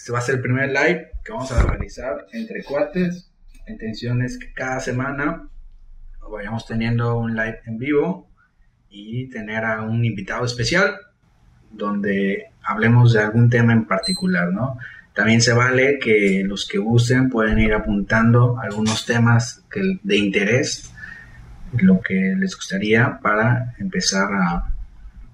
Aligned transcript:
este 0.00 0.12
va 0.12 0.18
a 0.20 0.22
ser 0.22 0.36
el 0.36 0.40
primer 0.40 0.70
live 0.70 1.10
que 1.22 1.30
vamos 1.30 1.52
a 1.52 1.62
realizar 1.62 2.26
entre 2.32 2.64
cuates. 2.64 3.30
La 3.66 3.72
intención 3.72 4.22
es 4.22 4.38
que 4.38 4.50
cada 4.54 4.80
semana 4.80 5.46
vayamos 6.32 6.66
teniendo 6.66 7.18
un 7.18 7.36
live 7.36 7.60
en 7.66 7.76
vivo 7.76 8.30
y 8.88 9.28
tener 9.28 9.62
a 9.62 9.82
un 9.82 10.02
invitado 10.02 10.46
especial 10.46 10.96
donde 11.70 12.46
hablemos 12.62 13.12
de 13.12 13.20
algún 13.20 13.50
tema 13.50 13.74
en 13.74 13.84
particular, 13.84 14.48
¿no? 14.48 14.78
También 15.12 15.42
se 15.42 15.52
vale 15.52 15.98
que 15.98 16.44
los 16.46 16.66
que 16.66 16.78
gusten 16.78 17.28
pueden 17.28 17.58
ir 17.58 17.74
apuntando 17.74 18.58
algunos 18.58 19.04
temas 19.04 19.62
de 20.02 20.16
interés, 20.16 20.90
lo 21.78 22.00
que 22.00 22.34
les 22.38 22.56
gustaría 22.56 23.18
para 23.20 23.74
empezar 23.78 24.32
a, 24.32 24.72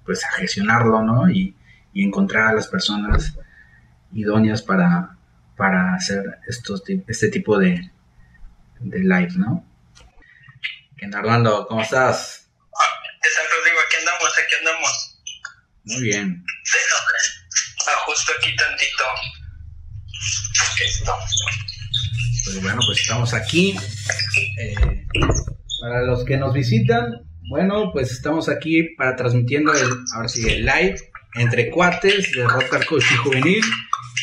pues, 0.05 0.25
a 0.25 0.31
gestionarlo, 0.31 1.01
¿no? 1.03 1.29
Y, 1.29 1.53
encontrar 1.93 2.49
a 2.49 2.53
las 2.53 2.67
personas 2.67 3.35
idóneas 4.13 4.61
para, 4.61 5.17
para 5.55 5.93
hacer 5.95 6.23
estos, 6.47 6.83
este 7.07 7.29
tipo 7.29 7.57
de, 7.57 7.91
de 8.79 8.99
live, 8.99 9.33
¿no? 9.37 9.65
¿Qué 10.97 11.05
Armando? 11.13 11.67
¿Cómo 11.67 11.81
estás? 11.81 12.49
¿Qué 13.21 13.29
tal, 13.35 13.45
Rodrigo? 13.57 13.77
Aquí 13.85 13.97
andamos, 13.99 14.33
aquí 14.37 14.55
andamos. 14.59 15.19
Muy 15.83 16.01
bien. 16.01 16.43
Ajusto 17.87 18.31
aquí 18.39 18.55
tantito. 18.55 19.03
Pues 22.43 22.61
bueno, 22.61 22.79
pues 22.85 22.99
estamos 22.99 23.33
aquí. 23.33 23.77
Eh, 24.59 24.75
para 25.81 26.01
los 26.03 26.25
que 26.25 26.37
nos 26.37 26.53
visitan, 26.53 27.05
bueno, 27.49 27.91
pues 27.91 28.11
estamos 28.11 28.49
aquí 28.49 28.95
para 28.97 29.15
transmitiendo 29.15 29.73
el, 29.73 29.89
ahora 30.15 30.27
sí, 30.27 30.47
el 30.49 30.65
live 30.65 30.97
entre 31.35 31.69
cuates 31.69 32.31
de 32.31 32.43
Rock 32.43 32.85
y 32.91 33.15
Juvenil. 33.17 33.63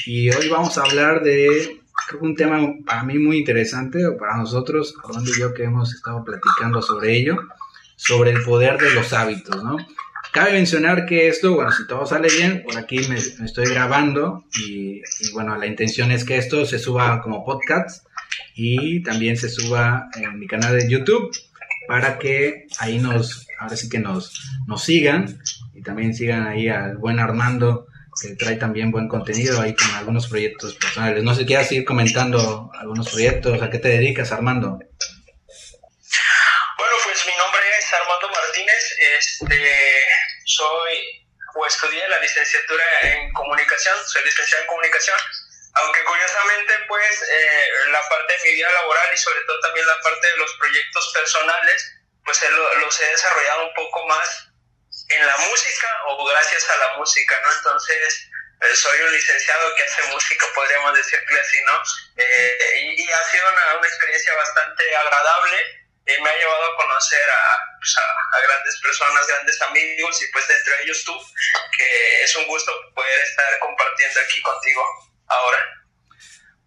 Y 0.07 0.29
hoy 0.31 0.49
vamos 0.51 0.77
a 0.77 0.83
hablar 0.83 1.23
de 1.23 1.81
un 2.21 2.37
tema 2.37 2.61
para 2.85 3.05
mí 3.05 3.19
muy 3.19 3.39
interesante, 3.39 4.05
o 4.07 4.19
para 4.19 4.37
nosotros, 4.37 4.95
Armando 5.03 5.31
y 5.31 5.41
yo 5.41 5.55
que 5.55 5.65
hemos 5.65 5.95
estado 5.95 6.23
platicando 6.23 6.83
sobre 6.83 7.17
ello, 7.17 7.39
sobre 7.97 8.33
el 8.33 8.43
poder 8.43 8.79
de 8.79 8.93
los 8.93 9.13
hábitos, 9.15 9.65
¿no? 9.65 9.79
Cabe 10.31 10.53
mencionar 10.53 11.07
que 11.07 11.29
esto, 11.29 11.55
bueno, 11.55 11.71
si 11.73 11.87
todo 11.87 12.05
sale 12.05 12.29
bien, 12.29 12.65
por 12.65 12.77
aquí 12.77 12.99
me, 13.09 13.15
estoy 13.15 13.67
grabando 13.67 14.45
y, 14.67 15.01
bueno, 15.33 15.57
la 15.57 15.67
intención 15.67 16.11
es 16.11 16.25
que 16.25 16.37
esto 16.37 16.67
se 16.67 16.79
suba 16.79 17.23
como 17.23 17.45
podcast 17.45 18.07
y 18.55 19.03
también 19.03 19.37
se 19.39 19.49
suba 19.49 20.11
en 20.17 20.39
mi 20.39 20.47
canal 20.47 20.77
de 20.77 20.91
YouTube 20.91 21.31
para 21.87 22.19
que 22.19 22.67
ahí 22.79 22.99
nos, 22.99 23.47
ahora 23.59 23.77
sí 23.77 23.89
que 23.89 24.01
nos, 24.01 24.51
nos 24.67 24.83
sigan 24.83 25.39
y 25.73 25.83
también 25.83 26.15
sigan 26.15 26.47
ahí 26.47 26.69
al 26.69 26.97
buen 26.97 27.21
Armando 27.21 27.87
que 28.21 28.35
trae 28.37 28.57
también 28.57 28.91
buen 28.91 29.09
contenido 29.09 29.61
ahí 29.61 29.75
con 29.75 29.91
algunos 29.95 30.29
proyectos 30.29 30.75
personales. 30.75 31.23
No 31.23 31.35
sé, 31.35 31.47
¿quieres 31.47 31.69
seguir 31.69 31.85
comentando 31.85 32.71
algunos 32.79 33.11
proyectos? 33.11 33.63
¿A 33.63 33.71
qué 33.71 33.79
te 33.79 33.89
dedicas, 33.89 34.33
Armando? 34.33 34.79
Bueno, 36.79 36.95
pues 37.05 37.27
mi 37.27 37.37
nombre 37.37 37.63
es 37.79 37.93
Armando 37.93 38.29
Martínez. 38.29 38.97
Este, 39.19 40.05
soy 40.45 41.25
o 41.55 41.67
estudié 41.67 42.09
la 42.09 42.19
licenciatura 42.19 42.85
en 43.03 43.33
comunicación, 43.33 43.97
soy 44.07 44.25
licenciado 44.25 44.63
en 44.63 44.69
comunicación, 44.69 45.19
aunque 45.75 46.03
curiosamente 46.05 46.73
pues 46.89 47.23
eh, 47.31 47.69
la 47.91 48.01
parte 48.09 48.33
de 48.33 48.51
mi 48.51 48.57
vida 48.57 48.71
laboral 48.73 49.07
y 49.15 49.17
sobre 49.17 49.41
todo 49.47 49.61
también 49.61 49.87
la 49.87 50.01
parte 50.01 50.27
de 50.27 50.37
los 50.37 50.53
proyectos 50.55 51.13
personales, 51.15 51.95
pues 52.25 52.41
los 52.81 53.01
he 53.01 53.07
desarrollado 53.07 53.69
un 53.69 53.75
poco 53.75 54.07
más 54.07 54.49
en 55.15 55.27
la 55.27 55.37
música 55.37 55.89
o 56.09 56.25
gracias 56.27 56.69
a 56.71 56.77
la 56.77 56.97
música, 56.97 57.41
¿no? 57.45 57.53
Entonces, 57.53 58.29
eh, 58.61 58.77
soy 58.77 59.01
un 59.01 59.13
licenciado 59.13 59.75
que 59.75 59.83
hace 59.85 60.03
música, 60.05 60.47
podríamos 60.55 60.95
decirle 60.95 61.41
así, 61.41 61.57
¿no? 61.67 61.83
Eh, 62.17 62.95
y, 62.97 63.11
ha 63.11 63.25
sido 63.31 63.45
una, 63.51 63.87
experiencia 63.87 64.35
bastante 64.35 64.97
agradable. 64.97 65.81
y 66.07 66.21
me 66.21 66.29
ha 66.29 66.37
llevado 66.37 66.65
a 66.65 66.77
conocer 66.77 67.27
pues, 67.79 67.97
a, 67.97 68.37
a, 68.37 68.41
grandes 68.43 68.79
personas, 68.83 69.27
grandes 69.27 69.63
amigos 69.63 70.23
y 70.23 70.27
pues 70.33 70.51
entre 70.51 70.83
ellos 70.83 71.03
tú, 71.05 71.19
que 71.77 72.25
es 72.25 72.37
un 72.37 72.47
gusto 72.47 72.73
poder 72.95 73.21
estar 73.21 73.59
compartiendo 73.59 74.21
aquí 74.21 74.43
contigo 74.43 74.83
ahora. 75.29 75.84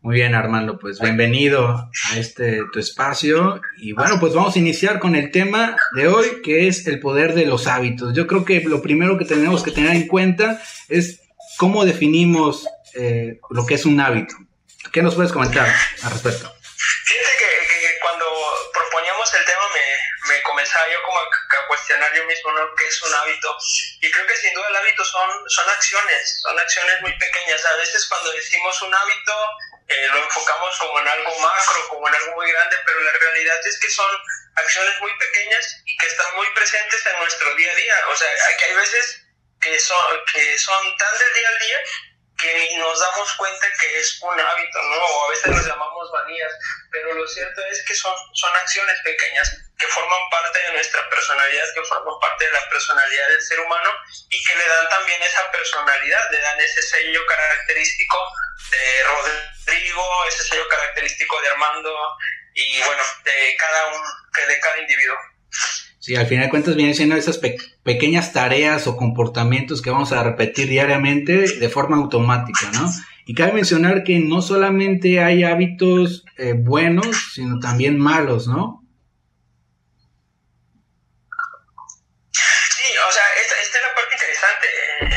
Muy 0.08 0.16
bien, 0.16 0.36
Armando, 0.36 0.80
pues 0.80 1.02
bienvenido 1.02 1.68
a 1.68 2.18
este 2.18 2.62
tu 2.72 2.80
espacio. 2.80 3.60
Y 3.76 3.92
bueno, 3.92 4.22
pues 4.22 4.32
vamos 4.32 4.56
a 4.56 4.60
iniciar 4.60 5.00
con 5.00 5.18
el 5.18 5.32
tema 5.32 5.76
de 5.98 6.08
hoy, 6.08 6.42
que 6.42 6.70
es 6.70 6.88
el 6.88 7.02
poder 7.02 7.34
de 7.34 7.46
los 7.46 7.68
hábitos. 7.68 8.16
Yo 8.16 8.26
creo 8.26 8.46
que 8.46 8.62
lo 8.62 8.82
primero 8.82 9.18
que 9.18 9.26
tenemos 9.26 9.64
que 9.64 9.72
tener 9.72 9.92
en 9.92 10.08
cuenta 10.08 10.62
es 10.88 11.20
cómo 11.58 11.84
definimos 11.84 12.66
eh, 12.96 13.42
lo 13.50 13.66
que 13.66 13.74
es 13.74 13.86
un 13.86 14.00
hábito. 14.00 14.34
¿Qué 14.94 15.02
nos 15.02 15.14
puedes 15.14 15.34
comentar 15.34 15.68
al 15.68 16.12
respecto? 16.12 16.56
Fíjate 16.56 17.32
que, 17.40 18.00
cuando 18.00 18.26
proponíamos 18.72 19.28
el 19.34 19.44
tema 19.44 19.66
me, 19.76 20.34
me, 20.34 20.42
comenzaba 20.44 20.86
yo 20.88 21.04
como 21.04 21.20
a, 21.20 21.68
cuestionar 21.68 22.08
yo 22.16 22.24
mismo 22.24 22.52
¿no? 22.54 22.64
qué 22.80 22.88
es 22.88 23.04
un 23.04 23.14
hábito. 23.14 23.58
Y 24.00 24.10
creo 24.10 24.26
que 24.26 24.38
sin 24.38 24.54
duda 24.54 24.68
el 24.70 24.76
hábito 24.78 25.04
son, 25.04 25.30
son 25.48 25.68
acciones, 25.68 26.40
son 26.48 26.58
acciones 26.58 26.96
muy 27.02 27.12
pequeñas. 27.12 27.60
A 27.66 27.76
veces 27.76 28.08
cuando 28.08 28.32
decimos 28.32 28.82
un 28.84 28.96
hábito 28.96 29.34
lo 30.10 30.24
enfocamos 30.24 30.78
como 30.80 31.00
en 31.00 31.08
algo 31.08 31.40
macro, 31.40 31.88
como 31.90 32.08
en 32.08 32.16
algo 32.16 32.36
muy 32.36 32.52
grande, 32.52 32.78
pero 32.86 33.00
la 33.02 33.12
realidad 33.12 33.60
es 33.66 33.80
que 33.80 33.90
son 33.90 34.12
acciones 34.56 35.00
muy 35.00 35.18
pequeñas 35.18 35.82
y 35.86 35.98
que 35.98 36.08
están 36.08 36.36
muy 36.36 36.48
presentes 36.54 37.06
en 37.06 37.20
nuestro 37.20 37.56
día 37.56 37.72
a 37.72 37.76
día. 37.76 37.96
O 38.10 38.16
sea, 38.16 38.30
hay 38.68 38.76
veces 38.76 39.24
que 39.62 39.80
son, 39.80 40.26
que 40.34 40.58
son 40.58 40.98
tan 40.98 41.18
del 41.18 41.34
día 41.34 41.48
al 41.50 41.60
día 41.60 41.80
que 42.38 42.54
ni 42.54 42.78
nos 42.78 43.00
damos 43.00 43.34
cuenta 43.34 43.68
que 43.80 44.00
es 44.00 44.20
un 44.22 44.40
hábito, 44.40 44.82
¿no? 44.84 45.00
O 45.00 45.26
a 45.26 45.30
veces 45.30 45.48
los 45.48 45.66
llamamos 45.66 46.12
manías, 46.12 46.54
pero 46.92 47.14
lo 47.14 47.28
cierto 47.28 47.62
es 47.66 47.84
que 47.86 47.96
son, 47.96 48.16
son 48.34 48.56
acciones 48.56 49.00
pequeñas 49.04 49.58
que 49.78 49.88
forman 49.88 50.30
parte 50.30 50.60
de 50.60 50.74
nuestra 50.74 51.10
personalidad, 51.10 51.66
que 51.74 51.84
forman 51.84 52.20
parte 52.20 52.46
de 52.46 52.52
la 52.52 52.70
personalidad 52.70 53.28
del 53.30 53.42
ser 53.42 53.60
humano 53.60 53.90
y 54.30 54.44
que 54.44 54.56
le 54.56 54.68
dan 54.68 54.90
también 54.90 55.22
esa 55.22 55.52
personalidad, 55.52 56.32
le 56.32 56.40
dan 56.40 56.60
ese 56.60 56.82
sello 56.82 57.26
característico 57.26 58.18
de 58.72 59.04
Rodrigo, 59.04 60.26
ese 60.28 60.44
sello 60.44 60.68
característico 60.68 61.42
de 61.42 61.50
Armando 61.50 62.18
y 62.54 62.82
bueno, 62.82 63.04
de 63.24 63.56
cada, 63.58 63.88
un, 63.88 64.02
de 64.48 64.60
cada 64.60 64.78
individuo. 64.80 65.18
Sí, 66.08 66.16
al 66.16 66.26
final 66.28 66.46
de 66.46 66.50
cuentas 66.50 66.76
vienen 66.78 66.96
siendo 66.96 67.18
esas 67.18 67.38
pequeñas 67.84 68.32
tareas 68.32 68.88
o 68.88 68.96
comportamientos 68.96 69.82
que 69.82 69.90
vamos 69.90 70.14
a 70.14 70.24
repetir 70.24 70.70
diariamente 70.70 71.34
de 71.60 71.70
forma 71.70 71.98
automática, 71.98 72.72
¿no? 72.72 72.90
Y 73.26 73.36
cabe 73.36 73.52
mencionar 73.52 74.06
que 74.06 74.20
no 74.20 74.42
solamente 74.42 75.22
hay 75.22 75.44
hábitos 75.44 76.24
eh, 76.38 76.54
buenos, 76.56 77.34
sino 77.34 77.60
también 77.60 78.00
malos, 78.00 78.48
¿no? 78.48 78.88
Sí, 82.32 82.88
o 83.06 83.12
sea, 83.12 83.24
esta, 83.42 83.56
es 83.60 83.72
la 83.74 83.94
parte 83.94 84.16
interesante, 84.16 84.68
eh, 85.02 85.10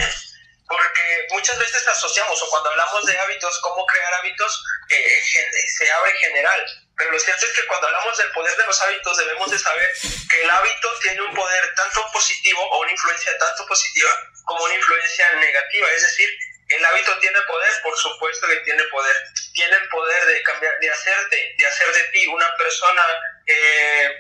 porque 0.67 1.03
muchas 1.37 1.57
veces 1.57 1.87
asociamos, 1.87 2.43
o 2.43 2.51
cuando 2.51 2.71
hablamos 2.71 3.07
de 3.07 3.17
hábitos, 3.17 3.61
cómo 3.63 3.87
crear 3.87 4.13
hábitos, 4.21 4.65
se 4.89 5.93
abre 5.93 6.11
general 6.19 6.61
pero 7.01 7.13
lo 7.13 7.19
cierto 7.19 7.47
es 7.47 7.53
que 7.55 7.67
cuando 7.67 7.87
hablamos 7.87 8.19
del 8.19 8.31
poder 8.33 8.55
de 8.59 8.67
los 8.67 8.83
hábitos 8.83 9.17
debemos 9.17 9.51
de 9.51 9.59
saber 9.59 9.91
que 10.29 10.43
el 10.43 10.51
hábito 10.51 10.89
tiene 11.01 11.23
un 11.23 11.35
poder 11.35 11.75
tanto 11.75 12.07
positivo 12.13 12.61
o 12.61 12.81
una 12.83 12.91
influencia 12.91 13.39
tanto 13.39 13.65
positiva 13.67 14.11
como 14.45 14.65
una 14.65 14.75
influencia 14.75 15.33
negativa. 15.37 15.89
Es 15.97 16.03
decir, 16.03 16.29
el 16.69 16.85
hábito 16.85 17.19
tiene 17.21 17.41
poder, 17.49 17.73
por 17.83 17.97
supuesto 17.97 18.47
que 18.49 18.57
tiene 18.57 18.85
poder. 18.93 19.17
Tiene 19.55 19.77
el 19.77 19.89
poder 19.89 20.27
de 20.27 20.43
cambiar, 20.43 20.79
de 20.79 20.91
hacerte, 20.91 21.55
de 21.57 21.67
hacer 21.67 21.91
de 21.91 22.03
ti 22.13 22.27
una 22.27 22.55
persona 22.59 23.03
eh, 23.47 24.11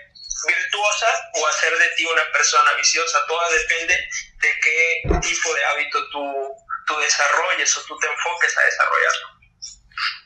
virtuosa 0.47 1.30
o 1.34 1.47
hacer 1.48 1.76
de 1.76 1.88
ti 1.97 2.06
una 2.06 2.32
persona 2.32 2.72
viciosa. 2.78 3.26
Todo 3.26 3.42
depende 3.50 4.08
de 4.41 4.60
qué 4.64 5.02
tipo 5.20 5.54
de 5.54 5.64
hábito 5.66 6.08
tú, 6.08 6.56
tú 6.86 6.98
desarrolles 6.98 7.76
o 7.76 7.84
tú 7.84 7.98
te 7.98 8.06
enfoques 8.06 8.56
a 8.56 8.62
desarrollarlo. 8.62 9.41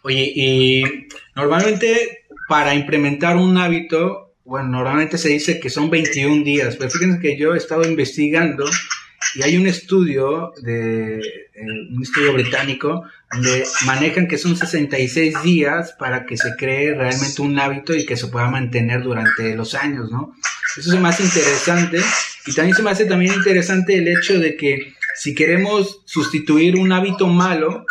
Oye, 0.05 0.33
y 0.37 1.09
normalmente 1.35 2.24
para 2.49 2.75
implementar 2.75 3.37
un 3.37 3.57
hábito, 3.59 4.35
bueno, 4.45 4.69
normalmente 4.69 5.19
se 5.19 5.31
dice 5.31 5.61
que 5.61 5.71
son 5.71 5.91
21 5.91 6.45
días, 6.45 6.77
pero 6.77 6.91
fíjense 6.91 7.21
que 7.21 7.39
yo 7.39 7.55
he 7.55 7.59
estado 7.59 7.85
investigando 7.89 8.65
y 9.35 9.43
hay 9.43 9.57
un 9.57 9.67
estudio 9.67 10.53
de 10.63 11.19
eh, 11.19 11.63
un 11.93 12.03
estudio 12.03 12.35
británico 12.35 13.05
donde 13.33 13.65
manejan 13.87 14.29
que 14.29 14.39
son 14.39 14.57
66 14.57 15.43
días 15.43 15.95
para 15.99 16.27
que 16.27 16.37
se 16.37 16.55
cree 16.57 16.95
realmente 16.95 17.43
un 17.43 17.59
hábito 17.59 17.95
y 17.95 18.07
que 18.07 18.17
se 18.17 18.29
pueda 18.29 18.49
mantener 18.49 19.03
durante 19.03 19.55
los 19.55 19.75
años, 19.75 20.11
¿no? 20.11 20.35
Eso 20.77 20.91
se 20.91 20.99
me 20.99 21.09
interesante 21.09 22.01
y 22.47 22.53
también 22.53 22.77
se 22.77 22.83
me 22.83 22.91
hace 22.91 23.07
también 23.07 23.33
interesante 23.33 23.97
el 23.97 24.09
hecho 24.09 24.39
de 24.39 24.57
que 24.57 24.95
si 25.15 25.35
queremos 25.35 26.03
sustituir 26.05 26.77
un 26.77 26.93
hábito 26.93 27.27
malo, 27.29 27.87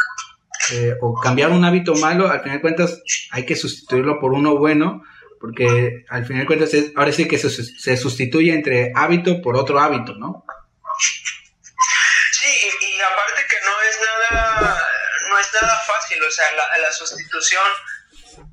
eh, 0.71 0.95
o 1.01 1.13
cambiar 1.19 1.51
un 1.51 1.65
hábito 1.65 1.95
malo, 1.95 2.29
al 2.29 2.41
final 2.41 2.57
de 2.57 2.61
cuentas 2.61 3.01
hay 3.31 3.45
que 3.45 3.55
sustituirlo 3.55 4.19
por 4.19 4.33
uno 4.33 4.57
bueno, 4.57 5.03
porque 5.39 6.05
al 6.09 6.25
final 6.25 6.43
de 6.43 6.47
cuentas 6.47 6.71
ahora 6.95 7.11
sí 7.11 7.27
que 7.27 7.37
se, 7.37 7.49
se, 7.49 7.97
sustituye 7.97 8.53
entre 8.53 8.93
hábito 8.95 9.41
por 9.41 9.57
otro 9.57 9.79
hábito, 9.79 10.13
¿no? 10.15 10.45
Sí, 12.31 12.49
y, 12.81 13.01
aparte 13.01 13.41
que 13.49 13.55
no 13.65 13.71
es 13.89 14.31
nada, 14.31 14.77
no 15.29 15.39
es 15.39 15.47
es 15.47 15.61
nada 15.61 15.79
fácil, 15.85 16.23
o 16.23 16.31
sea, 16.31 16.45
la, 16.55 16.81
la 16.81 16.91
sustitución 16.91 17.67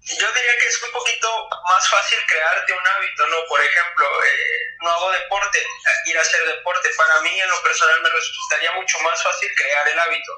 yo 0.03 0.33
diría 0.33 0.59
que 0.59 0.69
es 0.69 0.83
un 0.83 0.93
poquito 0.93 1.49
más 1.69 1.89
fácil 1.91 2.19
crearte 2.27 2.73
un 2.73 2.87
hábito, 2.87 3.27
¿no? 3.27 3.37
Por 3.47 3.61
ejemplo, 3.61 4.25
eh, 4.25 4.77
no 4.81 4.91
hago 4.91 5.13
deporte, 5.13 5.63
ir 6.07 6.17
a 6.17 6.23
hacer 6.23 6.47
deporte. 6.47 6.89
Para 6.97 7.21
mí, 7.21 7.39
en 7.39 7.49
lo 7.49 7.63
personal, 7.63 8.01
me 8.03 8.09
resultaría 8.09 8.73
mucho 8.73 8.99
más 9.01 9.23
fácil 9.23 9.55
crear 9.55 9.89
el 9.89 9.99
hábito. 9.99 10.33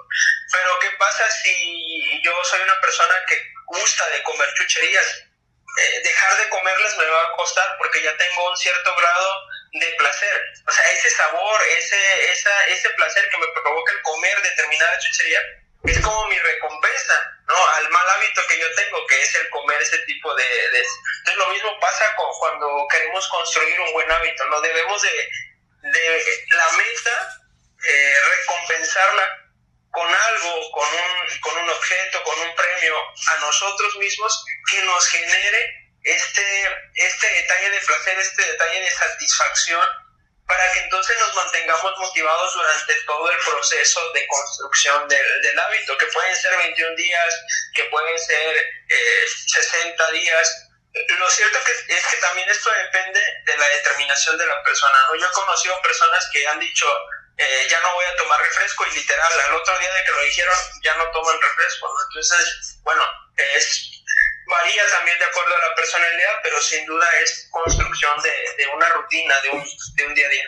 Pero, 0.50 0.78
¿qué 0.80 0.90
pasa 0.98 1.30
si 1.30 2.20
yo 2.24 2.32
soy 2.44 2.60
una 2.60 2.80
persona 2.80 3.14
que 3.28 3.40
gusta 3.66 4.08
de 4.10 4.22
comer 4.24 4.52
chucherías? 4.54 5.24
Eh, 5.78 6.00
dejar 6.02 6.36
de 6.36 6.48
comerlas 6.50 6.96
me 6.98 7.06
va 7.06 7.22
a 7.22 7.32
costar 7.36 7.76
porque 7.78 8.02
ya 8.02 8.14
tengo 8.16 8.50
un 8.50 8.56
cierto 8.56 8.94
grado 8.96 9.46
de 9.72 9.86
placer. 9.96 10.44
O 10.66 10.72
sea, 10.72 10.92
ese 10.92 11.10
sabor, 11.10 11.62
ese, 11.78 12.32
esa, 12.32 12.66
ese 12.66 12.90
placer 12.90 13.28
que 13.30 13.38
me 13.38 13.46
provoca 13.48 13.92
el 13.92 14.02
comer 14.02 14.42
determinada 14.42 14.98
chuchería 14.98 15.40
es 15.84 16.00
como 16.00 16.26
mi 16.28 16.38
recompensa, 16.38 17.14
¿no? 17.48 17.68
Al 17.76 17.90
mal 17.90 18.10
hábito 18.10 18.40
que 18.48 18.58
yo 18.58 18.66
tengo, 18.74 19.06
que 19.06 19.20
es 19.20 19.34
el 19.34 19.48
comer 19.50 19.80
ese 19.82 19.98
tipo 19.98 20.34
de... 20.34 20.44
Entonces 20.44 21.36
lo 21.36 21.48
mismo 21.48 21.80
pasa 21.80 22.14
con, 22.14 22.30
cuando 22.38 22.86
queremos 22.90 23.26
construir 23.28 23.80
un 23.80 23.92
buen 23.92 24.10
hábito, 24.10 24.46
¿no? 24.46 24.60
Debemos 24.60 25.02
de, 25.02 25.30
de 25.82 26.24
la 26.52 26.68
meta 26.72 27.42
eh, 27.84 28.14
recompensarla 28.38 29.42
con 29.90 30.08
algo, 30.08 30.70
con 30.70 30.88
un, 30.88 31.40
con 31.40 31.58
un 31.58 31.70
objeto, 31.70 32.22
con 32.22 32.38
un 32.40 32.54
premio 32.54 32.96
a 33.28 33.36
nosotros 33.40 33.96
mismos 33.96 34.44
que 34.70 34.82
nos 34.82 35.06
genere 35.08 35.82
este, 36.02 36.68
este 36.94 37.28
detalle 37.28 37.70
de 37.70 37.80
placer, 37.80 38.18
este 38.18 38.44
detalle 38.44 38.80
de 38.80 38.90
satisfacción 38.90 39.86
para 40.52 40.72
que 40.72 40.80
entonces 40.80 41.18
nos 41.18 41.34
mantengamos 41.34 41.98
motivados 41.98 42.52
durante 42.52 42.94
todo 43.06 43.30
el 43.30 43.38
proceso 43.38 44.12
de 44.12 44.26
construcción 44.26 45.08
del, 45.08 45.58
hábito, 45.58 45.96
que 45.96 46.06
pueden 46.06 46.36
ser 46.36 46.54
21 46.58 46.94
días, 46.94 47.40
que 47.74 47.84
pueden 47.84 48.18
ser 48.18 48.56
60 49.46 50.08
eh, 50.08 50.12
días. 50.12 50.68
Lo 51.18 51.30
cierto 51.30 51.58
que, 51.64 51.94
es 51.94 52.06
que 52.06 52.16
también 52.18 52.48
esto 52.50 52.70
depende 52.70 53.20
de 53.46 53.56
la 53.56 53.66
determinación 53.66 54.36
de 54.36 54.46
la 54.46 54.62
persona. 54.62 54.98
¿no? 55.08 55.14
Yo 55.14 55.26
he 55.26 55.32
conocido 55.32 55.80
personas 55.80 56.28
que 56.30 56.46
han 56.46 56.60
dicho, 56.60 56.86
eh, 57.38 57.66
ya 57.70 57.80
no 57.80 57.94
voy 57.94 58.04
a 58.04 58.16
tomar 58.16 58.38
refresco 58.42 58.86
y 58.88 58.94
literal, 58.94 59.40
al 59.40 59.54
otro 59.54 59.78
día 59.78 59.94
de 59.94 60.04
que 60.04 60.10
lo 60.10 60.22
dijeron, 60.22 60.58
ya 60.82 60.94
no 60.96 61.10
toman 61.12 61.40
refresco. 61.40 61.88
Entonces, 62.10 62.78
bueno, 62.82 63.02
es 63.38 63.91
varía 64.52 64.82
también 64.96 65.18
de 65.18 65.24
acuerdo 65.24 65.52
a 65.56 65.68
la 65.68 65.74
personalidad, 65.74 66.34
pero 66.42 66.60
sin 66.60 66.84
duda 66.86 67.06
es 67.22 67.48
construcción 67.50 68.12
de, 68.22 68.64
una 68.76 68.88
rutina, 68.90 69.34
de 69.42 69.50
un, 69.50 70.14
día 70.14 70.26
a 70.26 70.30
día. 70.30 70.44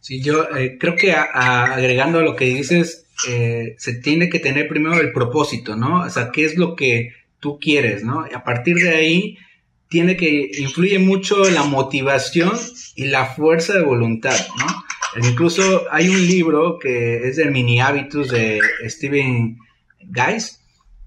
Sí, 0.00 0.22
yo 0.22 0.48
eh, 0.56 0.76
creo 0.78 0.96
que 0.96 1.12
agregando 1.12 2.18
a 2.18 2.22
lo 2.22 2.36
que 2.36 2.46
dices, 2.46 3.06
eh, 3.28 3.74
se 3.78 3.94
tiene 3.94 4.28
que 4.28 4.40
tener 4.40 4.68
primero 4.68 5.00
el 5.00 5.12
propósito, 5.12 5.76
¿no? 5.76 6.02
O 6.02 6.10
sea, 6.10 6.30
qué 6.32 6.44
es 6.44 6.56
lo 6.56 6.74
que 6.76 7.14
tú 7.40 7.58
quieres, 7.58 8.02
¿no? 8.02 8.26
Y 8.30 8.34
a 8.34 8.42
partir 8.42 8.76
de 8.76 8.90
ahí 8.90 9.38
tiene 9.88 10.16
que 10.16 10.50
influye 10.58 10.98
mucho 10.98 11.48
la 11.50 11.62
motivación 11.62 12.52
y 12.96 13.04
la 13.06 13.26
fuerza 13.26 13.74
de 13.74 13.82
voluntad, 13.82 14.38
¿no? 14.58 14.84
Incluso 15.28 15.84
hay 15.92 16.08
un 16.08 16.26
libro 16.26 16.78
que 16.80 17.28
es 17.28 17.36
de 17.36 17.44
mini 17.46 17.80
hábitos 17.80 18.30
de 18.30 18.60
Steven 18.88 19.56
Geis, 20.12 20.60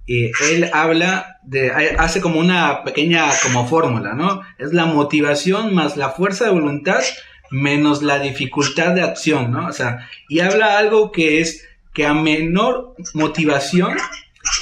y 0.07 0.31
él 0.49 0.69
habla 0.73 1.39
de, 1.43 1.69
hace 1.99 2.21
como 2.21 2.39
una 2.39 2.83
pequeña 2.83 3.29
como 3.43 3.67
fórmula, 3.67 4.13
¿no? 4.13 4.41
Es 4.57 4.73
la 4.73 4.85
motivación 4.85 5.75
más 5.75 5.97
la 5.97 6.09
fuerza 6.09 6.45
de 6.45 6.51
voluntad 6.51 7.03
menos 7.49 8.01
la 8.01 8.19
dificultad 8.19 8.93
de 8.93 9.03
acción, 9.03 9.51
¿no? 9.51 9.67
O 9.67 9.73
sea, 9.73 10.07
y 10.29 10.39
habla 10.39 10.77
algo 10.77 11.11
que 11.11 11.41
es 11.41 11.67
que 11.93 12.05
a 12.05 12.13
menor 12.13 12.95
motivación 13.13 13.97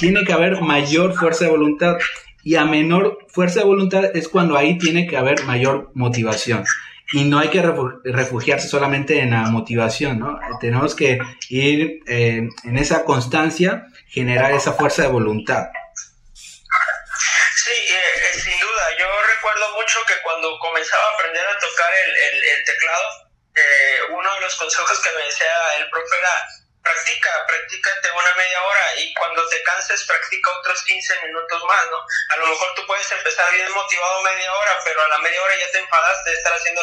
tiene 0.00 0.24
que 0.24 0.32
haber 0.32 0.60
mayor 0.60 1.14
fuerza 1.14 1.44
de 1.44 1.50
voluntad 1.50 1.96
y 2.42 2.56
a 2.56 2.64
menor 2.64 3.18
fuerza 3.28 3.60
de 3.60 3.66
voluntad 3.66 4.04
es 4.14 4.28
cuando 4.28 4.56
ahí 4.56 4.78
tiene 4.78 5.06
que 5.06 5.16
haber 5.16 5.44
mayor 5.44 5.90
motivación. 5.94 6.64
Y 7.12 7.24
no 7.24 7.38
hay 7.38 7.48
que 7.48 7.62
refugiarse 8.04 8.66
solamente 8.66 9.20
en 9.20 9.30
la 9.30 9.48
motivación, 9.48 10.18
¿no? 10.18 10.38
Tenemos 10.60 10.96
que 10.96 11.20
ir 11.48 12.00
eh, 12.06 12.48
en 12.64 12.78
esa 12.78 13.04
constancia 13.04 13.86
generar 14.08 14.52
esa 14.52 14.72
fuerza 14.72 15.02
de 15.02 15.08
voluntad. 15.08 15.66
Sí, 17.54 17.72
eh, 17.72 18.02
eh, 18.16 18.38
sin 18.38 18.58
duda. 18.60 18.96
Yo 18.98 19.06
recuerdo 19.22 19.72
mucho 19.74 20.04
que 20.06 20.20
cuando 20.22 20.58
comenzaba 20.58 21.02
a 21.02 21.14
aprender 21.14 21.46
a 21.46 21.58
tocar 21.58 21.92
el, 21.94 22.44
el, 22.44 22.64
teclado, 22.64 23.08
eh, 23.54 23.98
uno 24.10 24.34
de 24.34 24.40
los 24.40 24.54
consejos 24.56 25.00
que 25.00 25.10
me 25.10 25.24
decía 25.24 25.52
el 25.78 25.90
profe 25.90 26.18
era 26.18 26.46
practica, 26.86 27.30
practícate 27.48 28.10
una 28.12 28.34
media 28.36 28.62
hora 28.62 28.96
y 28.98 29.12
cuando 29.14 29.46
te 29.48 29.62
canses 29.64 30.04
practica 30.04 30.50
otros 30.60 30.82
15 30.84 31.22
minutos 31.26 31.64
más, 31.64 31.86
¿no? 31.90 31.98
A 32.30 32.36
lo 32.36 32.46
mejor 32.46 32.74
tú 32.76 32.86
puedes 32.86 33.10
empezar 33.10 33.52
bien 33.52 33.72
motivado 33.72 34.22
media 34.22 34.52
hora, 34.52 34.78
pero 34.84 35.02
a 35.02 35.08
la 35.08 35.18
media 35.18 35.42
hora 35.42 35.56
ya 35.56 35.72
te 35.72 35.78
enfadaste 35.78 36.30
de 36.30 36.36
estar 36.36 36.52
haciendo 36.52 36.82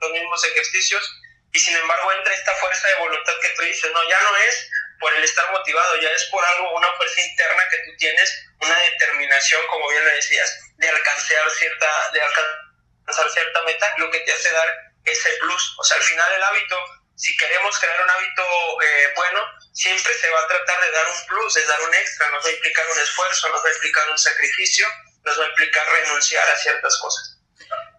los 0.00 0.10
mismos 0.12 0.44
ejercicios 0.44 1.20
y 1.52 1.58
sin 1.58 1.76
embargo 1.76 2.12
entra 2.12 2.34
esta 2.34 2.54
fuerza 2.56 2.88
de 2.88 2.94
voluntad 2.96 3.34
que 3.42 3.48
tú 3.50 3.62
dices, 3.62 3.92
no, 3.92 4.08
ya 4.08 4.20
no 4.22 4.36
es 4.36 4.70
por 5.00 5.12
el 5.14 5.24
estar 5.24 5.50
motivado, 5.50 5.96
ya 5.96 6.10
es 6.10 6.24
por 6.24 6.44
algo, 6.44 6.74
una 6.76 6.92
fuerza 6.96 7.20
interna 7.20 7.62
que 7.70 7.78
tú 7.78 7.96
tienes, 7.98 8.46
una 8.60 8.78
determinación, 8.78 9.66
como 9.68 9.88
bien 9.88 10.04
lo 10.04 10.10
decías, 10.10 10.58
de 10.76 10.88
alcanzar 10.88 11.50
cierta, 11.50 12.10
de 12.12 12.20
alcanzar 12.20 13.30
cierta 13.30 13.62
meta, 13.62 13.94
lo 13.98 14.10
que 14.10 14.20
te 14.20 14.32
hace 14.32 14.52
dar 14.52 14.68
ese 15.04 15.30
plus. 15.40 15.74
O 15.78 15.84
sea, 15.84 15.96
al 15.96 16.02
final 16.02 16.32
el 16.32 16.42
hábito, 16.42 16.78
si 17.16 17.36
queremos 17.36 17.78
crear 17.78 18.02
un 18.02 18.10
hábito 18.10 18.42
eh, 18.82 19.12
bueno, 19.16 19.40
siempre 19.72 20.12
se 20.14 20.30
va 20.30 20.40
a 20.40 20.48
tratar 20.48 20.80
de 20.80 20.90
dar 20.90 21.08
un 21.08 21.26
plus, 21.26 21.54
de 21.54 21.64
dar 21.64 21.80
un 21.82 21.94
extra, 21.94 22.30
nos 22.30 22.44
va 22.44 22.48
a 22.48 22.52
implicar 22.52 22.86
un 22.88 22.98
esfuerzo, 22.98 23.48
nos 23.50 23.64
va 23.64 23.68
a 23.68 23.72
implicar 23.72 24.10
un 24.10 24.18
sacrificio, 24.18 24.88
nos 25.24 25.38
va 25.38 25.44
a 25.44 25.48
implicar 25.48 25.86
renunciar 25.88 26.48
a 26.48 26.56
ciertas 26.56 26.98
cosas. 26.98 27.35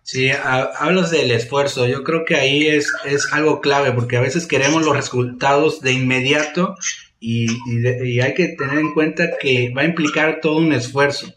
Sí, 0.07 0.29
hablas 0.31 1.11
del 1.11 1.31
esfuerzo. 1.31 1.85
Yo 1.85 2.01
creo 2.05 2.23
que 2.23 2.37
ahí 2.37 2.65
es, 2.65 2.93
es 3.03 3.27
algo 3.33 3.59
clave 3.59 3.91
porque 3.91 4.15
a 4.15 4.21
veces 4.21 4.47
queremos 4.47 4.85
los 4.85 4.95
resultados 4.95 5.81
de 5.81 5.91
inmediato 5.91 6.77
y, 7.19 7.47
y, 7.69 8.21
hay 8.21 8.33
que 8.33 8.47
tener 8.57 8.79
en 8.79 8.93
cuenta 8.93 9.37
que 9.37 9.73
va 9.75 9.81
a 9.81 9.85
implicar 9.85 10.39
todo 10.41 10.59
un 10.59 10.71
esfuerzo. 10.71 11.27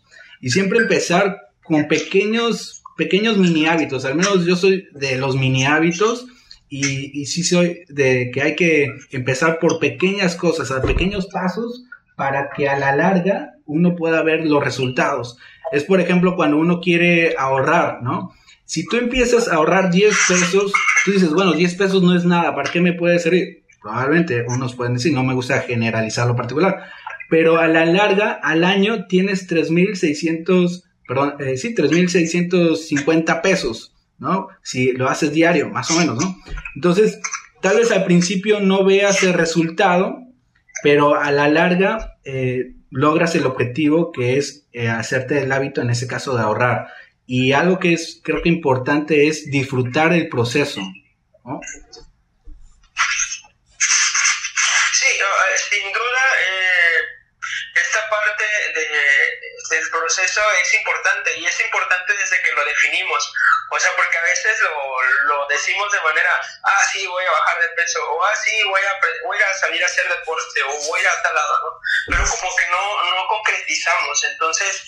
Y 0.41 0.51
siempre 0.51 0.79
empezar 0.79 1.49
con 1.65 1.89
pequeños, 1.89 2.85
pequeños 2.97 3.39
mini 3.39 3.67
hábitos. 3.67 4.05
Al 4.05 4.15
menos 4.15 4.47
yo 4.47 4.55
soy 4.55 4.87
de 4.93 5.17
los 5.17 5.35
mini 5.35 5.65
hábitos 5.65 6.27
y, 6.69 7.21
y 7.21 7.27
sí 7.27 7.43
soy 7.43 7.83
de 7.89 8.31
que 8.33 8.41
hay 8.41 8.55
que 8.55 8.87
empezar 9.11 9.59
por 9.59 9.81
pequeñas 9.81 10.37
cosas, 10.37 10.71
a 10.71 10.81
pequeños 10.81 11.27
pasos 11.27 11.87
para 12.15 12.51
que 12.51 12.69
a 12.69 12.79
la 12.79 12.95
larga 12.95 13.55
uno 13.67 13.97
pueda 13.97 14.23
ver 14.23 14.47
los 14.47 14.63
resultados. 14.63 15.39
Es 15.73 15.83
por 15.83 16.01
ejemplo 16.01 16.37
cuando 16.37 16.57
uno 16.57 16.81
quiere 16.81 17.35
ahorrar, 17.37 18.01
¿no? 18.01 18.33
Si 18.71 18.87
tú 18.87 18.99
empiezas 18.99 19.49
a 19.49 19.57
ahorrar 19.57 19.91
10 19.91 20.17
pesos, 20.29 20.73
tú 21.05 21.11
dices, 21.11 21.31
bueno, 21.31 21.55
10 21.55 21.75
pesos 21.75 22.05
no 22.05 22.15
es 22.15 22.25
nada, 22.25 22.55
¿para 22.55 22.71
qué 22.71 22.81
me 22.81 22.93
puede 22.93 23.19
servir? 23.19 23.65
Probablemente 23.83 24.45
unos 24.47 24.77
pueden 24.77 24.95
decir, 24.95 25.13
no 25.13 25.25
me 25.25 25.35
gusta 25.35 25.63
generalizar 25.63 26.29
lo 26.29 26.37
particular, 26.37 26.85
pero 27.29 27.59
a 27.59 27.67
la 27.67 27.85
larga, 27.85 28.31
al 28.31 28.63
año 28.63 29.07
tienes 29.09 29.51
3.600, 29.51 30.85
perdón, 31.09 31.35
eh, 31.41 31.57
sí, 31.57 31.75
3.650 31.75 33.43
pesos, 33.43 33.93
¿no? 34.21 34.47
Si 34.63 34.93
lo 34.93 35.09
haces 35.09 35.33
diario, 35.33 35.69
más 35.69 35.91
o 35.91 35.99
menos, 35.99 36.25
¿no? 36.25 36.37
Entonces, 36.77 37.19
tal 37.61 37.77
vez 37.77 37.91
al 37.91 38.05
principio 38.05 38.61
no 38.61 38.85
veas 38.85 39.25
el 39.25 39.33
resultado, 39.33 40.17
pero 40.85 41.17
a 41.17 41.33
la 41.33 41.49
larga 41.49 42.19
eh, 42.23 42.77
logras 42.89 43.35
el 43.35 43.47
objetivo 43.47 44.13
que 44.13 44.39
es 44.39 44.69
eh, 44.73 44.89
hacerte 44.89 45.43
el 45.43 45.51
hábito, 45.51 45.83
en 45.83 45.91
ese 45.91 46.07
caso, 46.07 46.37
de 46.37 46.43
ahorrar. 46.45 46.87
Y 47.33 47.53
algo 47.53 47.79
que 47.79 47.93
es, 47.93 48.19
creo 48.25 48.43
que 48.43 48.49
importante 48.49 49.29
es 49.29 49.49
disfrutar 49.53 50.13
el 50.13 50.29
proceso. 50.29 50.81
Sí, 50.81 50.91
eh, 55.15 55.59
sin 55.71 55.93
duda, 55.93 56.23
eh, 56.43 56.99
esta 57.77 58.11
parte 58.11 58.45
del 59.71 59.91
proceso 59.91 60.41
es 60.61 60.75
importante 60.75 61.39
y 61.39 61.47
es 61.47 61.61
importante 61.61 62.15
desde 62.15 62.43
que 62.43 62.51
lo 62.51 62.65
definimos. 62.65 63.33
O 63.71 63.79
sea, 63.79 63.95
porque 63.95 64.19
a 64.19 64.23
veces 64.23 64.59
lo, 64.63 65.03
lo 65.29 65.47
decimos 65.47 65.93
de 65.93 66.01
manera, 66.01 66.33
ah, 66.65 66.83
sí, 66.93 67.07
voy 67.07 67.25
a 67.27 67.31
bajar 67.31 67.61
de 67.61 67.69
peso, 67.69 68.01
o 68.11 68.25
ah, 68.25 68.35
sí, 68.43 68.61
voy 68.65 68.83
a, 68.83 68.99
voy 69.25 69.39
a 69.39 69.55
salir 69.61 69.81
a 69.85 69.87
hacer 69.87 70.09
deporte, 70.09 70.65
o 70.65 70.77
voy 70.89 71.01
a 71.07 71.23
tal 71.23 71.37
lado, 71.37 71.61
¿no? 71.61 71.81
Pero 72.09 72.25
como 72.29 72.57
que 72.57 72.67
no, 72.67 73.05
no 73.05 73.29
concretizamos. 73.29 74.25
Entonces, 74.25 74.83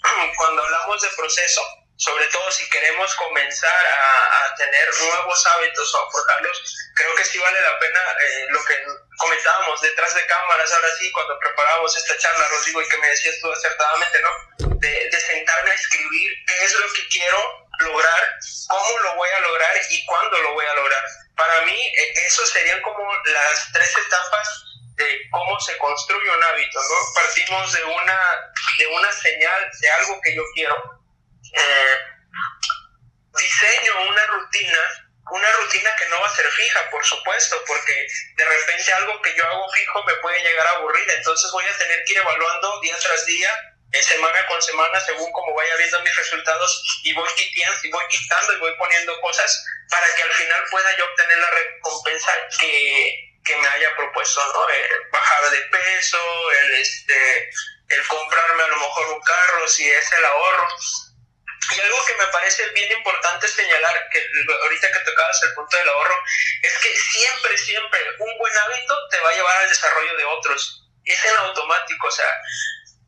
cuando 0.36 0.62
hablamos 0.62 1.02
de 1.02 1.08
proceso, 1.16 1.77
sobre 1.98 2.26
todo 2.28 2.50
si 2.52 2.68
queremos 2.70 3.14
comenzar 3.16 3.86
a, 3.86 4.54
tener 4.56 4.88
nuevos 5.00 5.46
hábitos 5.46 5.94
o 5.94 5.98
a 5.98 6.10
forjarlos, 6.10 6.76
creo 6.96 7.14
que 7.14 7.24
sí 7.24 7.38
vale 7.38 7.60
la 7.60 7.78
pena 7.78 8.00
eh, 8.20 8.46
lo 8.50 8.64
que 8.64 8.74
comentábamos 9.18 9.80
detrás 9.80 10.12
de 10.14 10.26
cámaras, 10.26 10.72
ahora 10.72 10.88
sí, 10.98 11.12
cuando 11.12 11.38
preparábamos 11.38 11.96
esta 11.96 12.18
charla, 12.18 12.48
Rodrigo, 12.48 12.82
y 12.82 12.88
que 12.88 12.96
me 12.98 13.08
decías 13.08 13.36
tú 13.40 13.52
acertadamente, 13.52 14.20
¿no? 14.20 14.30
De, 14.80 15.08
de 15.10 15.20
sentarme 15.20 15.70
a 15.70 15.74
escribir 15.74 16.32
qué 16.46 16.64
es 16.64 16.74
lo 16.74 16.92
que 16.92 17.06
quiero 17.06 17.68
lograr, 17.78 18.38
cómo 18.68 18.98
lo 18.98 19.14
voy 19.14 19.28
a 19.30 19.40
lograr 19.40 19.76
y 19.90 20.06
cuándo 20.06 20.38
lo 20.38 20.54
voy 20.54 20.66
a 20.66 20.74
lograr. 20.74 21.04
Para 21.36 21.60
mí, 21.62 21.80
eh, 21.80 22.14
eso 22.26 22.44
serían 22.46 22.82
como 22.82 23.14
las 23.26 23.72
tres 23.72 23.96
etapas 23.96 24.64
de 24.96 25.30
cómo 25.30 25.60
se 25.60 25.76
construye 25.78 26.30
un 26.30 26.42
hábito, 26.42 26.80
¿no? 26.80 27.14
Partimos 27.14 27.72
de 27.72 27.84
una, 27.84 28.20
de 28.78 28.86
una 28.88 29.12
señal, 29.12 29.70
de 29.80 29.90
algo 29.90 30.20
que 30.20 30.34
yo 30.34 30.42
quiero. 30.54 30.97
Eh, 31.52 31.98
diseño 33.38 34.02
una 34.08 34.26
rutina, 34.26 34.78
una 35.30 35.52
rutina 35.52 35.96
que 35.96 36.06
no 36.06 36.20
va 36.20 36.28
a 36.28 36.36
ser 36.36 36.46
fija, 36.46 36.90
por 36.90 37.04
supuesto, 37.04 37.62
porque 37.66 38.06
de 38.36 38.44
repente 38.44 38.92
algo 38.92 39.20
que 39.22 39.34
yo 39.34 39.44
hago 39.44 39.70
fijo 39.72 40.04
me 40.04 40.14
puede 40.16 40.42
llegar 40.42 40.66
a 40.66 40.70
aburrir, 40.70 41.10
entonces 41.10 41.50
voy 41.52 41.64
a 41.64 41.78
tener 41.78 42.04
que 42.04 42.12
ir 42.12 42.18
evaluando 42.18 42.80
día 42.80 42.96
tras 42.98 43.26
día 43.26 43.52
semana 44.02 44.46
con 44.46 44.60
semana 44.62 45.00
según 45.00 45.30
como 45.32 45.54
vaya 45.54 45.76
viendo 45.76 46.00
mis 46.00 46.16
resultados 46.16 47.00
y 47.04 47.12
voy 47.14 47.28
quitando 47.36 47.78
y 47.82 47.90
voy 47.90 48.04
quitando 48.08 48.52
y 48.52 48.58
voy 48.58 48.74
poniendo 48.76 49.20
cosas 49.20 49.64
para 49.90 50.06
que 50.14 50.22
al 50.22 50.32
final 50.32 50.62
pueda 50.70 50.96
yo 50.96 51.04
obtener 51.04 51.38
la 51.38 51.50
recompensa 51.50 52.32
que, 52.60 53.24
me 53.48 53.66
haya 53.66 53.96
propuesto, 53.96 54.46
¿no? 54.52 54.68
El 54.68 55.08
bajar 55.10 55.50
de 55.50 55.58
peso, 55.72 56.18
el, 56.50 56.74
este, 56.74 57.50
el 57.88 58.06
comprarme 58.06 58.62
a 58.62 58.68
lo 58.68 58.76
mejor 58.76 59.06
un 59.14 59.20
carro, 59.22 59.66
si 59.66 59.90
es 59.90 60.12
el 60.12 60.24
ahorro. 60.26 60.68
Y 61.70 61.80
algo 61.80 62.04
que 62.06 62.14
me 62.14 62.26
parece 62.26 62.68
bien 62.70 62.92
importante 62.92 63.48
señalar, 63.48 64.08
que 64.10 64.22
ahorita 64.62 64.92
que 64.92 64.98
tocabas 65.00 65.42
el 65.42 65.54
punto 65.54 65.76
del 65.76 65.88
ahorro, 65.88 66.16
es 66.62 66.78
que 66.78 66.96
siempre, 66.96 67.58
siempre 67.58 68.00
un 68.18 68.38
buen 68.38 68.56
hábito 68.56 68.96
te 69.10 69.20
va 69.20 69.30
a 69.30 69.34
llevar 69.34 69.58
al 69.58 69.68
desarrollo 69.68 70.16
de 70.16 70.24
otros. 70.24 70.84
Es 71.04 71.24
en 71.24 71.36
automático, 71.36 72.06
o 72.06 72.10
sea, 72.10 72.30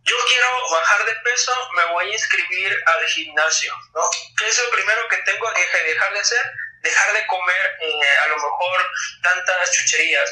yo 0.03 0.17
quiero 0.29 0.71
bajar 0.71 1.05
de 1.05 1.15
peso, 1.17 1.53
me 1.77 1.85
voy 1.93 2.11
a 2.11 2.13
inscribir 2.13 2.85
al 2.87 3.07
gimnasio, 3.07 3.75
¿no? 3.95 4.03
¿Qué 4.39 4.49
es 4.49 4.59
lo 4.59 4.71
primero 4.71 5.09
que 5.09 5.19
tengo 5.19 5.53
que 5.53 5.83
dejar 5.85 6.13
de 6.15 6.21
hacer? 6.21 6.51
Dejar 6.83 7.13
de 7.13 7.27
comer 7.27 7.79
eh, 7.81 8.19
a 8.25 8.29
lo 8.29 8.37
mejor 8.37 8.91
tantas 9.23 9.73
chucherías. 9.73 10.31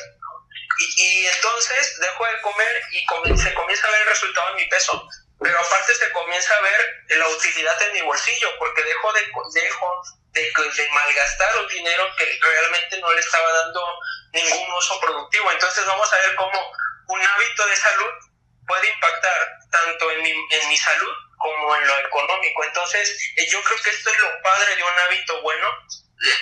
Y, 0.81 1.03
y, 1.03 1.27
entonces 1.27 1.99
dejo 2.01 2.27
de 2.27 2.41
comer 2.41 2.83
y 2.93 2.99
se 3.37 3.55
comienza 3.55 3.87
a 3.87 3.91
ver 3.91 4.01
el 4.03 4.09
resultado 4.09 4.49
en 4.51 4.57
mi 4.57 4.69
peso. 4.69 5.09
Pero 5.41 5.59
aparte 5.59 5.95
se 5.95 6.11
comienza 6.13 6.57
a 6.57 6.61
ver 6.61 7.05
la 7.11 7.29
utilidad 7.29 7.83
en 7.83 7.93
mi 7.93 8.01
bolsillo, 8.03 8.59
porque 8.59 8.83
dejo 8.83 9.13
de, 9.13 9.21
dejo 9.55 10.03
de, 10.33 10.43
de 10.43 10.91
malgastar 10.91 11.57
un 11.59 11.69
dinero 11.69 12.09
que 12.17 12.39
realmente 12.43 13.01
no 13.01 13.13
le 13.13 13.21
estaba 13.21 13.53
dando 13.53 13.81
ningún 14.33 14.73
uso 14.73 15.01
productivo. 15.01 15.51
Entonces 15.53 15.87
vamos 15.87 16.13
a 16.13 16.17
ver 16.19 16.35
cómo 16.35 16.73
un 17.09 17.23
hábito 17.23 17.67
de 17.67 17.77
salud 17.77 18.13
puede 18.67 18.89
impactar 18.91 19.59
tanto 19.71 20.11
en 20.11 20.23
mi, 20.23 20.31
en 20.31 20.69
mi 20.69 20.77
salud 20.77 21.15
como 21.39 21.77
en 21.77 21.87
lo 21.87 21.99
económico. 21.99 22.65
Entonces, 22.65 23.17
eh, 23.37 23.47
yo 23.49 23.63
creo 23.63 23.79
que 23.83 23.91
esto 23.91 24.11
es 24.11 24.19
lo 24.19 24.43
padre 24.43 24.77
de 24.77 24.83
un 24.83 24.99
hábito 25.07 25.43
bueno, 25.43 25.69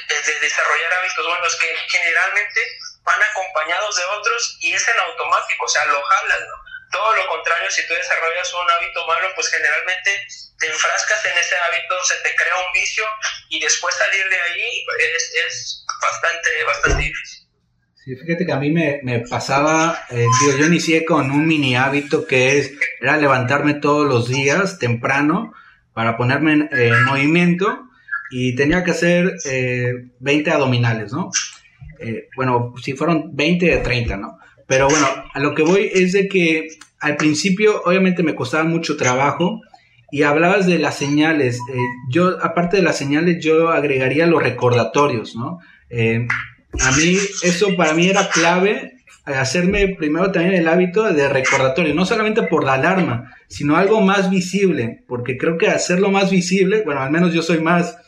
de, 0.09 0.41
desarrollar 0.41 0.93
hábitos 0.95 1.27
buenos 1.27 1.57
que 1.57 1.77
generalmente 1.89 2.79
van 3.03 3.23
acompañados 3.23 3.97
de 3.97 4.05
otros 4.05 4.57
y 4.61 4.73
es 4.73 4.89
en 4.89 4.99
automático, 4.99 5.65
o 5.65 5.69
sea, 5.69 5.85
lo 5.87 6.03
jalan, 6.03 6.49
¿no? 6.49 6.66
Todo 6.91 7.17
lo 7.17 7.27
contrario, 7.29 7.71
si 7.71 7.87
tú 7.87 7.95
desarrollas 7.95 8.53
un 8.55 8.71
hábito 8.71 9.07
malo, 9.07 9.29
pues 9.35 9.49
generalmente 9.49 10.11
te 10.59 10.67
enfrascas 10.67 11.25
en 11.27 11.39
ese 11.39 11.55
hábito, 11.57 11.95
se 12.05 12.17
te 12.23 12.35
crea 12.37 12.57
un 12.67 12.73
vicio 12.73 13.05
y 13.49 13.61
después 13.61 13.95
salir 13.95 14.29
de 14.29 14.41
ahí 14.41 14.87
es, 15.17 15.35
es 15.47 15.85
bastante, 16.01 16.65
bastante 16.65 17.03
difícil. 17.03 17.47
Sí, 18.07 18.15
fíjate 18.15 18.47
que 18.47 18.53
a 18.53 18.61
mí 18.61 18.71
me, 18.71 19.01
me 19.03 19.19
pasaba, 19.21 20.07
eh, 20.11 20.27
digo, 20.41 20.57
yo 20.57 20.67
inicié 20.67 21.05
con 21.05 21.33
un 21.33 21.45
mini 21.45 21.75
hábito 21.75 22.25
que 22.25 22.59
es, 22.59 22.73
era 23.01 23.17
levantarme 23.17 23.75
todos 23.75 24.07
los 24.07 24.29
días 24.29 24.79
temprano 24.79 25.53
para 25.93 26.17
ponerme 26.17 26.69
en, 26.71 27.05
movimiento 27.05 27.89
y 28.31 28.55
tenía 28.55 28.85
que 28.85 28.93
hacer 28.93 29.33
eh, 29.45 29.93
20 30.21 30.51
abdominales, 30.53 31.13
¿no? 31.13 31.31
Eh, 31.99 32.29
bueno, 32.37 32.75
si 32.81 32.93
fueron 32.93 33.35
20 33.35 33.67
de 33.67 33.79
30, 33.79 34.17
¿no? 34.19 34.39
Pero 34.67 34.89
bueno, 34.89 35.07
a 35.33 35.41
lo 35.41 35.55
que 35.55 35.63
voy 35.63 35.91
es 35.93 36.13
de 36.13 36.29
que 36.29 36.69
al 37.01 37.17
principio 37.17 37.83
obviamente 37.85 38.23
me 38.23 38.35
costaba 38.35 38.65
mucho 38.65 38.97
trabajo 38.97 39.61
y 40.11 40.23
hablabas 40.23 40.67
de 40.67 40.79
las 40.79 40.97
señales. 40.97 41.57
Eh, 41.73 41.79
yo, 42.11 42.39
aparte 42.43 42.77
de 42.79 42.83
las 42.83 42.99
señales, 42.99 43.43
yo 43.45 43.71
agregaría 43.71 44.27
los 44.27 44.43
recordatorios, 44.43 45.37
¿no? 45.37 45.61
Eh, 45.91 46.27
a 46.81 46.91
mí, 46.93 47.17
eso 47.43 47.77
para 47.77 47.95
mí 47.95 48.09
era 48.09 48.29
clave, 48.29 48.99
eh, 49.27 49.35
hacerme 49.35 49.95
primero 49.97 50.31
también 50.31 50.55
el 50.55 50.69
hábito 50.69 51.05
de 51.13 51.29
recordatorio, 51.29 51.95
no 51.95 52.05
solamente 52.05 52.43
por 52.43 52.65
la 52.65 52.75
alarma, 52.75 53.35
sino 53.49 53.77
algo 53.77 54.01
más 54.01 54.31
visible, 54.31 55.05
porque 55.09 55.39
creo 55.39 55.59
que 55.59 55.69
hacerlo 55.69 56.11
más 56.11 56.31
visible, 56.31 56.83
bueno, 56.85 57.01
al 57.01 57.11
menos 57.11 57.33
yo 57.33 57.43
soy 57.43 57.61
más, 57.61 57.99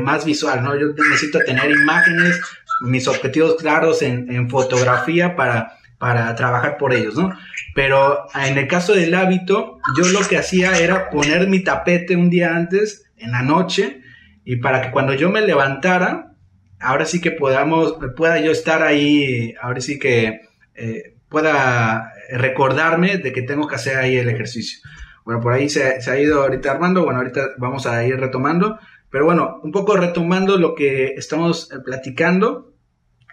más 0.00 0.24
visual, 0.24 0.62
¿no? 0.62 0.78
Yo 0.78 0.86
necesito 0.96 1.40
tener 1.40 1.70
imágenes, 1.70 2.40
mis 2.80 3.06
objetivos 3.06 3.56
claros 3.56 4.00
en 4.02 4.48
fotografía 4.48 5.36
para, 5.36 5.76
para 6.04 6.34
trabajar 6.34 6.76
por 6.76 6.92
ellos, 6.92 7.16
¿no? 7.16 7.34
Pero 7.74 8.26
en 8.34 8.58
el 8.58 8.68
caso 8.68 8.92
del 8.92 9.14
hábito, 9.14 9.78
yo 9.96 10.06
lo 10.08 10.20
que 10.28 10.36
hacía 10.36 10.78
era 10.78 11.08
poner 11.08 11.48
mi 11.48 11.60
tapete 11.60 12.14
un 12.14 12.28
día 12.28 12.54
antes, 12.54 13.10
en 13.16 13.30
la 13.30 13.40
noche, 13.40 14.02
y 14.44 14.56
para 14.56 14.82
que 14.82 14.90
cuando 14.90 15.14
yo 15.14 15.30
me 15.30 15.40
levantara, 15.40 16.34
ahora 16.78 17.06
sí 17.06 17.22
que 17.22 17.30
podamos, 17.30 17.96
pueda 18.18 18.38
yo 18.38 18.52
estar 18.52 18.82
ahí, 18.82 19.54
ahora 19.62 19.80
sí 19.80 19.98
que 19.98 20.42
eh, 20.74 21.14
pueda 21.30 22.12
recordarme 22.30 23.16
de 23.16 23.32
que 23.32 23.40
tengo 23.40 23.66
que 23.66 23.76
hacer 23.76 23.96
ahí 23.96 24.18
el 24.18 24.28
ejercicio. 24.28 24.80
Bueno, 25.24 25.40
por 25.40 25.54
ahí 25.54 25.70
se, 25.70 25.98
ha 26.06 26.18
ido 26.18 26.42
ahorita 26.42 26.70
armando, 26.70 27.02
bueno, 27.02 27.20
ahorita 27.20 27.52
vamos 27.56 27.86
a 27.86 28.04
ir 28.04 28.20
retomando, 28.20 28.78
pero 29.08 29.24
bueno, 29.24 29.58
un 29.62 29.72
poco 29.72 29.96
retomando 29.96 30.58
lo 30.58 30.74
que 30.74 31.14
estamos 31.16 31.72
eh, 31.72 31.76
platicando 31.82 32.73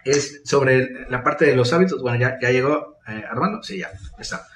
es 0.04 0.42
sobre 0.44 1.06
la 1.08 1.22
parte 1.22 1.44
de 1.44 1.56
los 1.56 1.72
hábitos, 1.72 2.00
bueno, 2.02 2.18
ya, 2.18 2.38
ya 2.40 2.50
llegó 2.50 2.98
eh, 3.08 3.22
Armando, 3.28 3.62
sí, 3.62 3.78
ya, 3.78 3.90
está. 4.18 4.46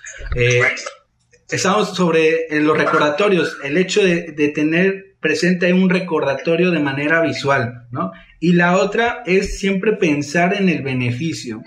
estamos 1.49 1.95
sobre 1.95 2.47
los 2.51 2.77
recordatorios, 2.77 3.59
el 3.65 3.77
hecho 3.77 4.03
de, 4.03 4.33
de 4.33 4.49
tener 4.49 5.17
presente 5.21 5.73
un 5.73 5.91
recordatorio 5.91 6.71
de 6.71 6.79
manera 6.79 7.21
visual, 7.21 7.87
¿no? 7.91 8.13
Y 8.39 8.53
la 8.53 8.77
otra 8.77 9.23
es 9.27 9.59
siempre 9.59 9.95
pensar 9.95 10.55
en 10.55 10.69
el 10.69 10.83
beneficio. 10.83 11.63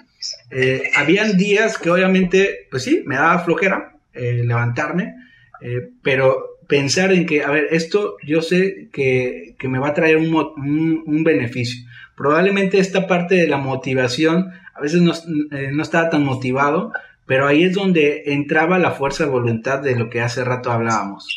Eh, 0.51 0.83
habían 0.95 1.38
días 1.38 1.77
que 1.77 1.89
obviamente, 1.89 2.67
pues 2.69 2.83
sí, 2.83 3.03
me 3.05 3.15
daba 3.15 3.39
flojera 3.39 3.95
eh, 4.13 4.43
levantarme, 4.45 5.15
eh, 5.62 5.89
pero 6.01 6.58
pensar 6.69 7.11
en 7.11 7.25
que, 7.25 7.43
a 7.43 7.49
ver, 7.49 7.67
esto 7.71 8.15
yo 8.23 8.41
sé 8.43 8.89
que, 8.93 9.55
me 9.63 9.79
va 9.79 9.89
a 9.89 9.93
traer 9.93 10.17
un, 10.17 11.23
beneficio. 11.25 11.83
Probablemente 12.15 12.77
esta 12.77 13.07
parte 13.07 13.35
de 13.35 13.47
la 13.47 13.57
motivación, 13.57 14.53
a 14.73 14.79
veces 14.79 15.01
no, 15.01 15.13
no 15.49 15.83
estaba 15.83 16.11
tan 16.11 16.23
motivado, 16.23 16.93
pero 17.25 17.47
ahí 17.47 17.63
es 17.63 17.73
donde 17.73 18.23
entraba 18.27 18.77
la 18.77 18.91
fuerza 18.91 19.25
de 19.25 19.31
voluntad 19.31 19.79
de 19.79 19.95
lo 19.95 20.09
que 20.09 20.21
hace 20.21 20.43
rato 20.43 20.71
hablábamos. 20.71 21.27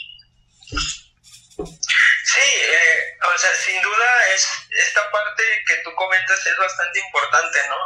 o 1.58 1.64
sea, 3.38 3.54
sin 3.54 3.80
duda 3.80 4.08
es 4.34 4.46
esta 4.86 5.00
parte 5.10 5.42
que 5.66 5.76
tú 5.82 5.94
comentas 5.94 6.46
es 6.46 6.56
bastante 6.58 7.00
importante, 7.00 7.58
¿no? 7.68 7.76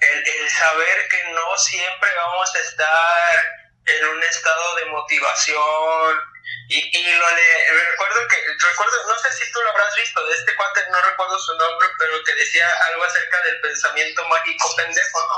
El, 0.00 0.48
saber 0.48 1.08
que 1.10 1.24
no 1.34 1.58
siempre 1.58 2.08
vamos 2.16 2.54
a 2.54 2.60
estar 2.60 3.65
en 3.86 4.04
un 4.04 4.22
estado 4.22 4.74
de 4.76 4.84
motivación 4.86 6.20
y, 6.68 6.78
y 6.78 7.12
lo 7.14 7.28
de, 7.30 7.84
recuerdo 7.90 8.26
que, 8.28 8.36
recuerdo, 8.68 9.06
no 9.06 9.18
sé 9.18 9.32
si 9.32 9.52
tú 9.52 9.62
lo 9.62 9.70
habrás 9.70 9.94
visto, 9.94 10.24
de 10.26 10.34
este 10.34 10.54
cuate, 10.56 10.80
no 10.90 11.00
recuerdo 11.02 11.38
su 11.38 11.54
nombre, 11.56 11.88
pero 11.98 12.24
que 12.24 12.34
decía 12.34 12.68
algo 12.90 13.04
acerca 13.04 13.42
del 13.42 13.60
pensamiento 13.60 14.26
mágico 14.28 14.74
pendejo, 14.76 15.20
¿no? 15.20 15.36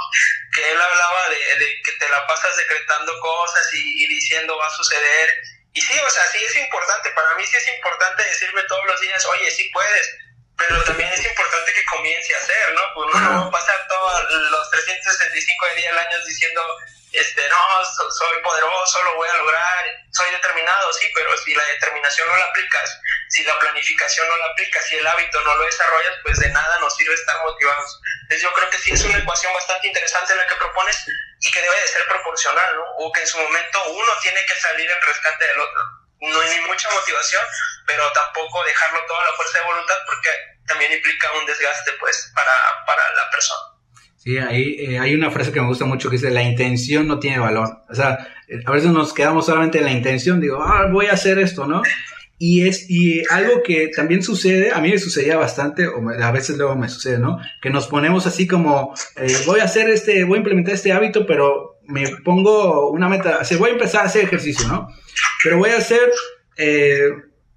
Que 0.55 0.71
él 0.71 0.81
hablaba 0.81 1.29
de, 1.29 1.59
de 1.59 1.83
que 1.83 1.93
te 1.93 2.09
la 2.09 2.27
pasas 2.27 2.57
decretando 2.57 3.19
cosas 3.21 3.75
y, 3.75 4.05
y 4.05 4.09
diciendo 4.09 4.57
va 4.57 4.67
a 4.67 4.77
suceder 4.77 5.31
y 5.79 5.81
sí, 5.81 5.97
o 5.97 6.11
sea, 6.11 6.27
sí 6.33 6.45
es 6.45 6.57
importante, 6.57 7.11
para 7.11 7.35
mí 7.35 7.47
sí 7.47 7.57
es 7.57 7.69
importante 7.69 8.25
decirme 8.25 8.63
todos 8.65 8.85
los 8.87 9.01
días, 9.01 9.25
oye, 9.27 9.49
sí 9.49 9.71
puedes, 9.73 10.11
pero 10.57 10.83
también 10.83 11.09
es 11.13 11.25
importante 11.25 11.73
que 11.73 11.85
comience 11.85 12.35
a 12.35 12.39
hacer, 12.39 12.75
¿no? 12.75 12.83
Pues 12.95 13.15
uno 13.15 13.31
no 13.31 13.41
va 13.43 13.47
a 13.47 13.51
pasar 13.51 13.87
todos 13.87 14.31
los 14.51 14.71
365 14.71 15.67
días 15.77 15.93
al 15.93 15.99
año 15.99 16.25
diciendo, 16.27 16.63
este, 17.13 17.49
no, 17.49 17.85
soy 17.85 18.43
poderoso, 18.43 19.03
lo 19.05 19.17
voy 19.17 19.29
a 19.29 19.37
lograr, 19.37 19.85
soy 20.13 20.31
determinado, 20.31 20.93
sí, 20.93 21.11
pero 21.15 21.37
si 21.39 21.55
la 21.55 21.65
determinación 21.65 22.29
no 22.29 22.37
la 22.37 22.45
aplicas, 22.47 23.01
si 23.29 23.43
la 23.45 23.59
planificación 23.59 24.29
no 24.29 24.37
la 24.37 24.47
aplicas, 24.47 24.85
si 24.87 24.97
el 24.97 25.07
hábito 25.07 25.41
no 25.43 25.55
lo 25.57 25.65
desarrollas, 25.65 26.15
pues 26.23 26.39
de 26.39 26.49
nada 26.51 26.79
nos 26.81 26.95
sirve 26.97 27.15
estar 27.15 27.37
motivados. 27.45 28.01
Entonces 28.23 28.43
yo 28.43 28.53
creo 28.53 28.71
que 28.71 28.79
sí 28.79 28.93
es 28.93 29.03
una 29.03 29.19
ecuación 29.19 29.53
bastante 29.55 29.87
interesante 29.87 30.35
la 30.35 30.47
que 30.47 30.57
propones 30.57 31.05
y 31.41 31.51
que 31.51 31.63
debe 31.63 31.81
de 31.81 31.89
ser 31.89 32.07
proporcional, 32.09 32.77
¿no? 32.77 32.85
O 32.99 33.13
que 33.13 33.21
en 33.21 33.27
su 33.27 33.39
momento 33.39 33.85
uno 33.91 34.13
tiene 34.23 34.45
que 34.45 34.55
salir 34.57 34.91
en 34.91 35.03
rescate 35.03 35.47
del 35.47 35.61
otro 35.61 35.99
no 36.21 36.41
hay 36.41 36.51
ni 36.51 36.67
mucha 36.67 36.91
motivación, 36.91 37.45
pero 37.87 38.11
tampoco 38.13 38.65
dejarlo 38.65 39.05
toda 39.07 39.25
la 39.25 39.37
fuerza 39.37 39.59
de 39.59 39.65
voluntad 39.65 39.97
porque 40.07 40.31
también 40.67 40.93
implica 40.93 41.33
un 41.33 41.47
desgaste 41.47 41.93
pues 41.93 42.33
para, 42.35 42.85
para 42.87 43.13
la 43.13 43.31
persona. 43.31 43.78
Sí, 44.19 44.37
ahí 44.37 44.75
eh, 44.81 44.99
hay 44.99 45.15
una 45.15 45.31
frase 45.31 45.53
que 45.53 45.61
me 45.61 45.69
gusta 45.69 45.85
mucho 45.85 46.11
que 46.11 46.17
dice, 46.17 46.31
la 46.31 46.43
intención 46.43 47.07
no 47.07 47.21
tiene 47.21 47.39
valor. 47.39 47.85
O 47.89 47.95
sea, 47.95 48.19
a 48.67 48.73
veces 48.73 48.91
nos 48.91 49.15
quedamos 49.15 49.47
solamente 49.47 49.79
en 49.79 49.85
la 49.85 49.93
intención, 49.93 50.41
digo, 50.41 50.61
ah, 50.61 50.89
voy 50.91 51.07
a 51.07 51.13
hacer 51.13 51.39
esto, 51.39 51.69
¿no? 51.69 51.83
Y 52.37 52.67
es 52.67 52.91
y 52.91 53.23
algo 53.31 53.63
que 53.63 53.91
también 53.95 54.25
sucede, 54.25 54.73
a 54.73 54.81
mí 54.81 54.91
me 54.91 54.99
sucedía 54.99 55.37
bastante, 55.37 55.87
o 55.87 56.03
a 56.11 56.33
veces 56.33 56.59
luego 56.59 56.75
me 56.75 56.89
sucede, 56.89 57.21
¿no? 57.21 57.39
Que 57.63 57.71
nos 57.71 57.87
ponemos 57.87 58.27
así 58.27 58.49
como, 58.49 58.93
eh, 59.17 59.33
voy 59.47 59.61
a 59.61 59.65
hacer 59.65 59.89
este, 59.89 60.25
voy 60.25 60.37
a 60.37 60.39
implementar 60.39 60.75
este 60.75 60.93
hábito, 60.93 61.25
pero 61.25 61.79
me 61.87 62.09
pongo 62.25 62.91
una 62.91 63.09
meta, 63.09 63.39
o 63.41 63.59
voy 63.59 63.71
a 63.71 63.75
empezar 63.75 64.03
a 64.03 64.07
hacer 64.07 64.25
ejercicio, 64.25 64.67
¿no? 64.67 64.89
Pero 65.45 65.59
voy 65.59 65.71
a 65.71 65.79
hacer 65.79 66.11
eh, 66.57 67.09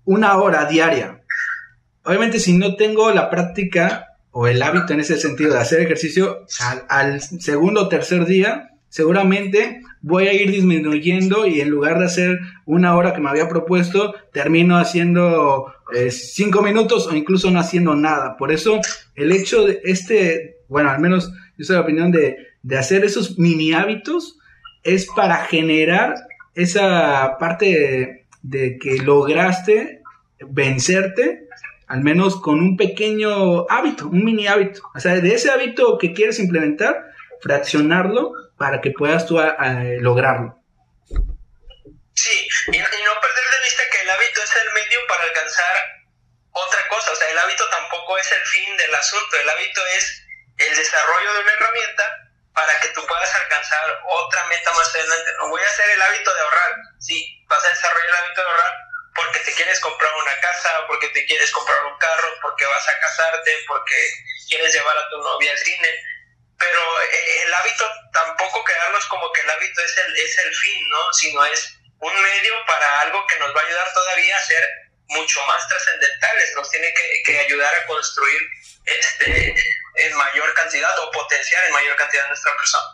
una 0.06 0.38
hora 0.38 0.66
diaria. 0.66 1.22
Obviamente 2.04 2.40
si 2.40 2.54
no 2.54 2.76
tengo 2.76 3.12
la 3.12 3.32
práctica 3.32 4.11
o 4.32 4.48
el 4.48 4.62
hábito 4.62 4.94
en 4.94 5.02
ese 5.02 5.18
sentido 5.18 5.54
de 5.54 5.60
hacer 5.60 5.82
ejercicio, 5.82 6.46
al, 6.88 7.22
segundo 7.22 7.84
o 7.84 7.90
tercer 7.90 8.26
día, 8.26 8.72
seguramente 8.90 9.82
voy 10.02 10.28
a 10.28 10.34
ir 10.34 10.52
disminuyendo 10.52 11.46
y 11.46 11.62
en 11.62 11.70
lugar 11.70 12.00
de 12.00 12.06
hacer 12.06 12.40
una 12.66 12.96
hora 12.96 13.14
que 13.14 13.22
me 13.22 13.30
había 13.30 13.50
propuesto, 13.50 14.16
termino 14.34 14.78
haciendo 14.78 15.74
eh, 15.94 16.12
cinco 16.12 16.62
minutos 16.62 17.08
o 17.08 17.16
incluso 17.16 17.52
no 17.52 17.60
haciendo 17.60 17.96
nada. 17.96 18.38
Por 18.38 18.52
eso 18.52 18.80
el 19.16 19.32
hecho 19.32 19.66
de 19.66 19.82
este, 19.84 20.58
bueno, 20.68 20.90
al 20.90 21.00
menos 21.00 21.32
yo 21.58 21.66
soy 21.66 21.76
de 21.76 21.80
la 21.80 21.86
opinión 21.86 22.12
de, 22.12 22.38
de 22.64 22.78
hacer 22.78 23.04
esos 23.04 23.38
mini 23.38 23.74
hábitos 23.74 24.38
es 24.84 25.08
para 25.16 25.38
generar 25.46 26.16
esa 26.56 27.38
parte 27.40 28.26
de, 28.42 28.78
que 28.78 28.98
lograste 28.98 30.02
vencerte 30.50 31.48
al 31.92 32.00
menos 32.00 32.40
con 32.40 32.62
un 32.62 32.78
pequeño 32.78 33.68
hábito, 33.70 34.08
un 34.08 34.24
mini 34.24 34.48
hábito. 34.48 34.80
O 34.96 35.00
sea, 35.02 35.16
de 35.16 35.36
ese 35.36 35.52
hábito 35.52 35.98
que 35.98 36.14
quieres 36.14 36.40
implementar, 36.40 37.04
fraccionarlo 37.44 38.32
para 38.58 38.80
que 38.80 38.92
puedas 38.92 39.28
tú 39.28 39.36
lograrlo. 40.00 40.56
Sí, 42.16 42.48
y, 42.72 42.80
no 42.80 42.86
perder 42.88 43.46
de 43.52 43.64
vista 43.68 43.84
que 43.92 44.02
el 44.04 44.10
hábito 44.10 44.40
es 44.42 44.56
el 44.56 44.72
medio 44.72 45.00
para 45.10 45.24
alcanzar 45.24 45.76
otra 46.52 46.80
cosa, 46.88 47.12
o 47.12 47.16
sea, 47.16 47.30
el 47.30 47.38
hábito 47.38 47.68
tampoco 47.70 48.18
es 48.18 48.32
el 48.32 48.44
fin 48.44 48.78
del 48.78 48.96
asunto, 48.96 49.36
el 49.36 49.50
hábito 49.50 49.82
es 49.98 50.24
el 50.60 50.76
desarrollo 50.78 51.34
de 51.34 51.40
una 51.42 51.52
herramienta 51.52 52.04
para 52.54 52.80
que 52.80 52.88
tú 52.96 53.06
puedas 53.06 53.36
alcanzar 53.36 53.84
otra 54.08 54.46
meta 54.48 54.72
más 54.72 54.96
adelante. 54.96 55.32
No 55.40 55.50
voy 55.50 55.62
a 55.62 55.68
hacer 55.68 55.90
el 55.90 56.02
hábito 56.02 56.34
de 56.34 56.40
ahorrar, 56.40 56.72
sí, 57.00 57.46
vas 57.50 57.66
a 57.66 57.70
desarrollar 57.70 58.08
el 58.08 58.16
hábito 58.16 58.42
de 58.42 58.48
ahorrar 58.48 58.91
porque 59.16 59.40
te 59.40 59.54
quieres 59.54 59.80
comprar 59.80 60.12
una 60.16 60.40
casa, 60.40 60.88
porque 60.88 61.10
te 61.10 61.26
quieres 61.26 61.52
comprar 61.52 61.86
un 61.86 61.98
carro, 61.98 62.30
porque 62.42 62.66
vas 62.66 62.88
a 62.88 63.00
casarte, 63.00 63.64
porque 63.68 63.96
quieres 64.48 64.74
llevar 64.74 64.98
a 64.98 65.10
tu 65.10 65.18
novia 65.18 65.52
al 65.52 65.58
cine 65.58 65.90
pero 66.62 66.80
eh, 66.80 67.44
el 67.46 67.54
hábito 67.54 67.86
tampoco 68.14 68.64
quedarnos 68.64 69.06
como 69.08 69.32
que 69.34 69.42
el 69.42 69.50
hábito 69.50 69.82
es 69.82 69.98
el, 69.98 70.16
es 70.16 70.38
el 70.46 70.54
fin, 70.54 70.90
¿no? 70.90 71.14
Sino 71.14 71.46
es 71.46 71.78
un 72.00 72.14
medio 72.14 72.54
para 72.68 73.02
algo 73.02 73.26
que 73.26 73.40
nos 73.40 73.50
va 73.56 73.62
a 73.62 73.66
ayudar 73.66 73.94
todavía 73.94 74.38
a 74.38 74.46
ser 74.46 74.64
mucho 75.08 75.40
más 75.48 75.68
trascendentales, 75.68 76.54
nos 76.56 76.70
tiene 76.70 76.94
que, 77.26 77.40
ayudar 77.40 77.74
a 77.74 77.86
construir 77.88 78.42
este, 78.86 79.56
en 79.96 80.16
mayor 80.16 80.54
cantidad 80.54 80.98
o 81.00 81.12
potenciar 81.12 81.66
en 81.66 81.74
mayor 81.74 81.96
cantidad 81.98 82.28
nuestra 82.28 82.56
persona. 82.56 82.86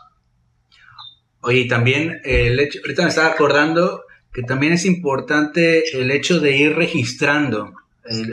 Oye, 1.42 1.68
también 1.68 2.20
el 2.24 2.58
hecho, 2.58 2.80
ahorita 2.82 3.02
me 3.02 3.08
estaba 3.10 3.28
acordando 3.28 4.04
que 4.32 4.42
también 4.42 4.72
es 4.72 4.84
importante 4.84 5.98
el 5.98 6.10
hecho 6.10 6.40
de 6.40 6.56
ir 6.56 6.76
registrando, 6.76 7.74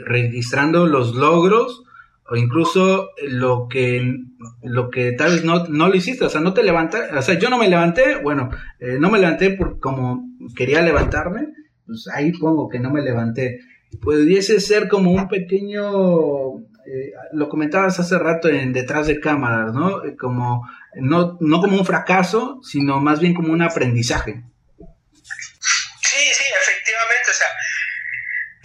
registrando 0.06 0.86
los 0.86 1.16
logros 1.16 1.84
o 2.28 2.36
incluso 2.36 3.10
lo 3.28 3.68
que 3.70 4.18
lo 4.64 4.90
que 4.90 5.12
tal 5.12 5.34
vez 5.34 5.44
no, 5.44 5.66
no 5.68 5.88
lo 5.88 5.96
hiciste, 5.96 6.26
o 6.26 6.30
sea, 6.30 6.42
no 6.42 6.54
te 6.54 6.64
levantaste, 6.64 7.16
o 7.16 7.22
sea, 7.22 7.38
yo 7.38 7.50
no 7.50 7.58
me 7.58 7.70
levanté, 7.70 8.16
bueno, 8.22 8.50
eh, 8.80 8.98
no 9.00 9.12
me 9.12 9.20
levanté 9.20 9.52
por 9.52 9.80
como 9.80 10.28
quería 10.56 10.82
levantarme, 10.82 11.50
pues 11.86 12.08
ahí 12.14 12.32
pongo 12.32 12.68
que 12.70 12.80
no 12.80 12.90
me 12.90 13.02
levanté. 13.02 13.60
Pudiese 14.02 14.60
ser 14.60 14.88
como 14.88 15.12
un 15.12 15.28
pequeño, 15.28 16.58
eh, 16.86 17.14
lo 17.34 17.48
comentabas 17.48 18.00
hace 18.00 18.18
rato 18.18 18.50
en 18.50 18.74
detrás 18.74 19.08
de 19.08 19.20
cámaras, 19.20 19.74
¿no? 19.74 20.04
Eh, 20.04 20.16
como, 20.16 20.68
no, 20.96 21.38
no 21.40 21.62
como 21.62 21.78
un 21.78 21.86
fracaso, 21.86 22.60
sino 22.64 23.00
más 23.00 23.20
bien 23.20 23.34
como 23.34 23.54
un 23.54 23.62
aprendizaje. 23.62 24.44
Sí, 24.78 26.24
sí, 26.34 26.44
efectivamente, 26.62 27.25
o 27.25 27.25
sea, 27.36 27.50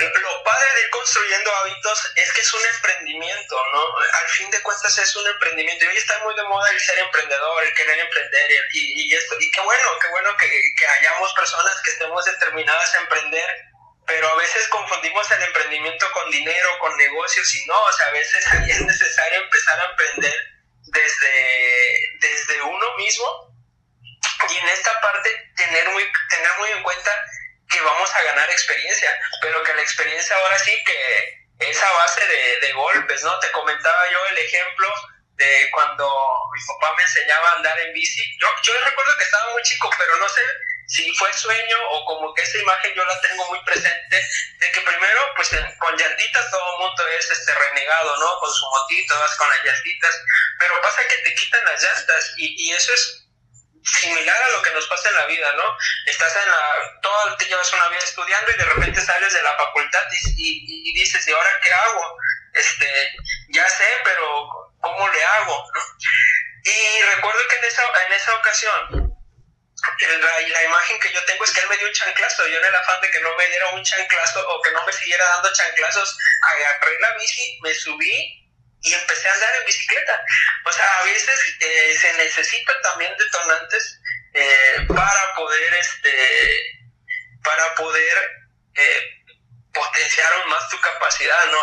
lo 0.09 0.45
padre 0.45 0.75
de 0.75 0.83
ir 0.83 0.91
construyendo 0.91 1.55
hábitos 1.57 2.12
es 2.16 2.33
que 2.33 2.40
es 2.40 2.53
un 2.55 2.64
emprendimiento, 2.64 3.57
¿no? 3.73 3.99
Al 3.99 4.29
fin 4.29 4.51
de 4.51 4.62
cuentas 4.62 4.97
es 4.99 5.14
un 5.16 5.27
emprendimiento. 5.27 5.85
Y 5.85 5.88
hoy 5.88 5.97
está 5.97 6.18
muy 6.21 6.35
de 6.35 6.42
moda 6.44 6.71
el 6.71 6.81
ser 6.81 6.99
emprendedor, 6.99 7.62
el 7.62 7.75
querer 7.75 7.99
emprender 7.99 8.51
y, 8.73 9.03
y 9.03 9.14
esto. 9.14 9.37
Y 9.38 9.51
qué 9.51 9.61
bueno, 9.61 9.99
qué 10.01 10.09
bueno 10.09 10.37
que, 10.37 10.49
que 10.49 10.87
hayamos 10.87 11.33
personas 11.35 11.81
que 11.85 11.90
estemos 11.90 12.25
determinadas 12.25 12.94
a 12.94 13.01
emprender, 13.01 13.71
pero 14.07 14.29
a 14.29 14.37
veces 14.37 14.68
confundimos 14.68 15.31
el 15.31 15.42
emprendimiento 15.42 16.11
con 16.12 16.31
dinero, 16.31 16.79
con 16.81 16.97
negocios 16.97 17.55
y 17.55 17.66
no, 17.66 17.79
o 17.81 17.92
sea, 17.92 18.07
a 18.07 18.12
veces 18.12 18.47
ahí 18.53 18.71
es 18.71 18.81
necesario 18.81 19.40
empezar 19.40 19.81
a 19.81 19.90
emprender 19.90 20.35
desde, 20.87 21.99
desde 22.21 22.62
uno 22.62 22.97
mismo 22.97 23.55
y 24.49 24.57
en 24.57 24.68
esta 24.68 25.01
parte 25.01 25.53
tener 25.57 25.88
muy, 25.90 26.11
tener 26.29 26.51
muy 26.59 26.71
en 26.71 26.83
cuenta 26.83 27.11
que 27.70 27.80
vamos 27.80 28.14
a 28.14 28.22
ganar 28.22 28.50
experiencia, 28.50 29.18
pero 29.40 29.62
que 29.62 29.74
la 29.74 29.83
experiencia 29.83 30.37
ahora 30.37 30.59
sí 30.59 30.72
que 30.85 31.40
es 31.61 31.83
a 31.83 31.92
base 31.92 32.26
de, 32.26 32.72
golpes, 32.72 33.22
¿no? 33.22 33.38
Te 33.40 33.50
comentaba 33.50 34.11
yo 34.11 34.18
el 34.30 34.38
ejemplo 34.38 34.88
de 35.35 35.70
cuando 35.72 36.06
mi 36.54 36.61
papá 36.66 36.94
me 36.96 37.02
enseñaba 37.02 37.50
a 37.50 37.56
andar 37.56 37.78
en 37.80 37.92
bici. 37.92 38.22
Yo, 38.40 38.48
yo 38.62 38.72
recuerdo 38.85 39.16
que 39.18 39.24
estaba 39.24 39.52
muy 39.52 39.62
chico, 39.62 39.90
pero 39.98 40.16
no 40.16 40.28
sé 40.28 40.40
si 40.87 41.14
fue 41.14 41.33
sueño 41.33 41.78
o 41.90 42.04
como 42.04 42.33
que 42.35 42.42
esa 42.42 42.59
imagen 42.59 42.94
yo 42.94 43.04
la 43.04 43.20
tengo 43.20 43.46
muy 43.48 43.62
presente, 43.64 44.28
de 44.59 44.72
que 44.72 44.80
primero, 44.80 45.20
pues 45.37 45.50
con 45.78 45.96
llantitas 45.96 46.50
todo 46.50 46.76
el 46.76 46.87
mundo 46.87 47.09
es 47.09 47.30
este 47.30 47.54
renegado, 47.54 48.16
¿no? 48.16 48.38
Con 48.40 48.52
su 48.52 48.66
motito, 48.66 49.18
vas 49.18 49.37
con 49.37 49.50
las 49.50 49.64
llantitas, 49.64 50.22
pero 50.59 50.80
pasa 50.80 51.06
que 51.09 51.16
te 51.18 51.35
quitan 51.35 51.64
las 51.64 51.83
llantas 51.83 52.35
y, 52.38 52.68
y 52.68 52.72
eso 52.72 52.92
es 52.94 53.30
similar 53.85 54.43
a 54.43 54.49
lo 54.51 54.62
que 54.62 54.71
nos 54.73 54.87
pasa 54.87 55.09
en 55.09 55.16
la 55.16 55.27
vida, 55.27 55.53
¿no? 55.53 55.77
Estás 56.07 56.37
en 56.37 56.51
la, 56.51 57.01
todo 57.01 57.37
te 57.37 57.47
llevas 57.47 57.73
una 57.73 57.88
vida 57.88 58.01
estudiando 58.01 58.51
y 58.51 58.57
de 58.57 58.64
repente 58.64 59.01
sales 59.01 59.33
de 59.33 59.43
la 59.43 59.57
facultad 59.57 60.03
y, 60.37 60.93
dices, 60.93 61.27
¿y 61.27 61.33
ahora 61.33 61.51
qué 61.62 61.73
hago? 61.73 62.16
Este, 62.55 63.11
ya 63.51 63.69
sé, 63.69 63.88
pero 64.05 64.49
¿cómo 64.81 65.09
le 65.09 65.25
hago? 65.25 65.64
Y 66.64 67.03
recuerdo 67.14 67.40
que 67.49 67.57
en 67.57 67.64
esa, 67.64 67.83
en 68.07 68.12
esa 68.12 68.35
ocasión, 68.35 69.16
la, 70.01 70.40
la, 70.40 70.64
imagen 70.64 71.01
que 71.01 71.12
yo 71.12 71.25
tengo 71.25 71.45
es 71.45 71.53
que 71.53 71.61
él 71.61 71.69
me 71.69 71.77
dio 71.79 71.87
un 71.87 71.93
chanclazo, 71.95 72.47
yo 72.49 72.59
en 72.59 72.64
el 72.64 72.75
afán 72.75 73.01
de 73.01 73.11
que 73.11 73.21
no 73.21 73.35
me 73.37 73.47
diera 73.47 73.69
un 73.71 73.83
chanclazo 73.83 74.47
o 74.47 74.62
que 74.62 74.73
no 74.73 74.85
me 74.85 74.93
siguiera 74.93 75.25
dando 75.25 75.53
chanclazos, 75.55 76.19
agarré 76.51 76.99
la 77.01 77.12
bici, 77.14 77.59
me 77.62 77.73
subí 77.73 78.39
y 78.83 78.95
empecé 78.95 79.29
a 79.29 79.35
andar 79.35 79.57
en 79.57 79.66
bicicleta. 79.66 80.25
O 80.64 80.73
sea, 80.73 80.99
a 80.99 81.05
veces 81.05 81.57
eh, 81.61 81.95
se 82.01 82.12
necesitan 82.14 82.77
también 82.83 83.14
detonantes 83.16 84.01
eh, 84.35 84.87
para 84.88 85.35
poder, 85.35 85.75
este, 85.75 86.88
para 87.43 87.75
poder 87.75 88.43
eh, 88.75 89.25
potenciar 89.73 90.33
aún 90.33 90.51
más 90.51 90.69
tu 90.69 90.81
capacidad, 90.81 91.47
¿no? 91.47 91.59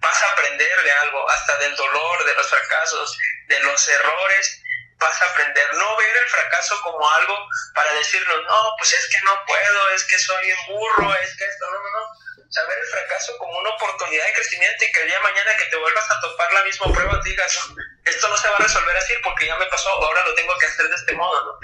vas 0.00 0.22
a 0.22 0.32
aprender 0.32 0.82
de 0.82 0.92
algo, 0.92 1.30
hasta 1.30 1.56
del 1.58 1.74
dolor, 1.76 2.24
de 2.26 2.34
los 2.34 2.46
fracasos, 2.46 3.18
de 3.46 3.58
los 3.60 3.88
errores, 3.88 4.62
vas 4.98 5.22
a 5.22 5.24
aprender. 5.26 5.74
No 5.74 5.96
ver 5.96 6.16
el 6.16 6.28
fracaso 6.28 6.80
como 6.82 7.10
algo 7.10 7.36
para 7.74 7.92
decirnos, 7.94 8.42
no, 8.44 8.74
pues 8.78 8.92
es 8.92 9.08
que 9.08 9.20
no 9.24 9.38
puedo, 9.46 9.90
es 9.90 10.04
que 10.04 10.18
soy 10.18 10.52
un 10.52 10.74
burro, 10.74 11.14
es 11.14 11.36
que 11.36 11.44
esto, 11.44 11.66
no, 11.70 11.80
no, 11.80 11.90
no 11.90 12.24
saber 12.54 12.78
el 12.78 12.86
fracaso 12.86 13.36
como 13.38 13.58
una 13.58 13.70
oportunidad 13.70 14.26
de 14.26 14.32
crecimiento 14.32 14.84
y 14.84 14.92
que 14.92 15.00
el 15.00 15.08
día 15.08 15.16
de 15.16 15.22
mañana 15.22 15.56
que 15.56 15.64
te 15.64 15.76
vuelvas 15.76 16.10
a 16.10 16.20
topar 16.20 16.52
la 16.52 16.62
misma 16.62 16.92
prueba 16.92 17.20
digas, 17.24 17.58
esto 18.04 18.28
no 18.28 18.36
se 18.36 18.48
va 18.48 18.56
a 18.56 18.62
resolver 18.62 18.96
así 18.96 19.14
porque 19.24 19.46
ya 19.46 19.56
me 19.56 19.66
pasó, 19.66 19.88
ahora 19.90 20.24
lo 20.24 20.34
tengo 20.34 20.56
que 20.58 20.66
hacer 20.66 20.88
de 20.88 20.94
este 20.94 21.14
modo, 21.14 21.44
¿no? 21.44 21.58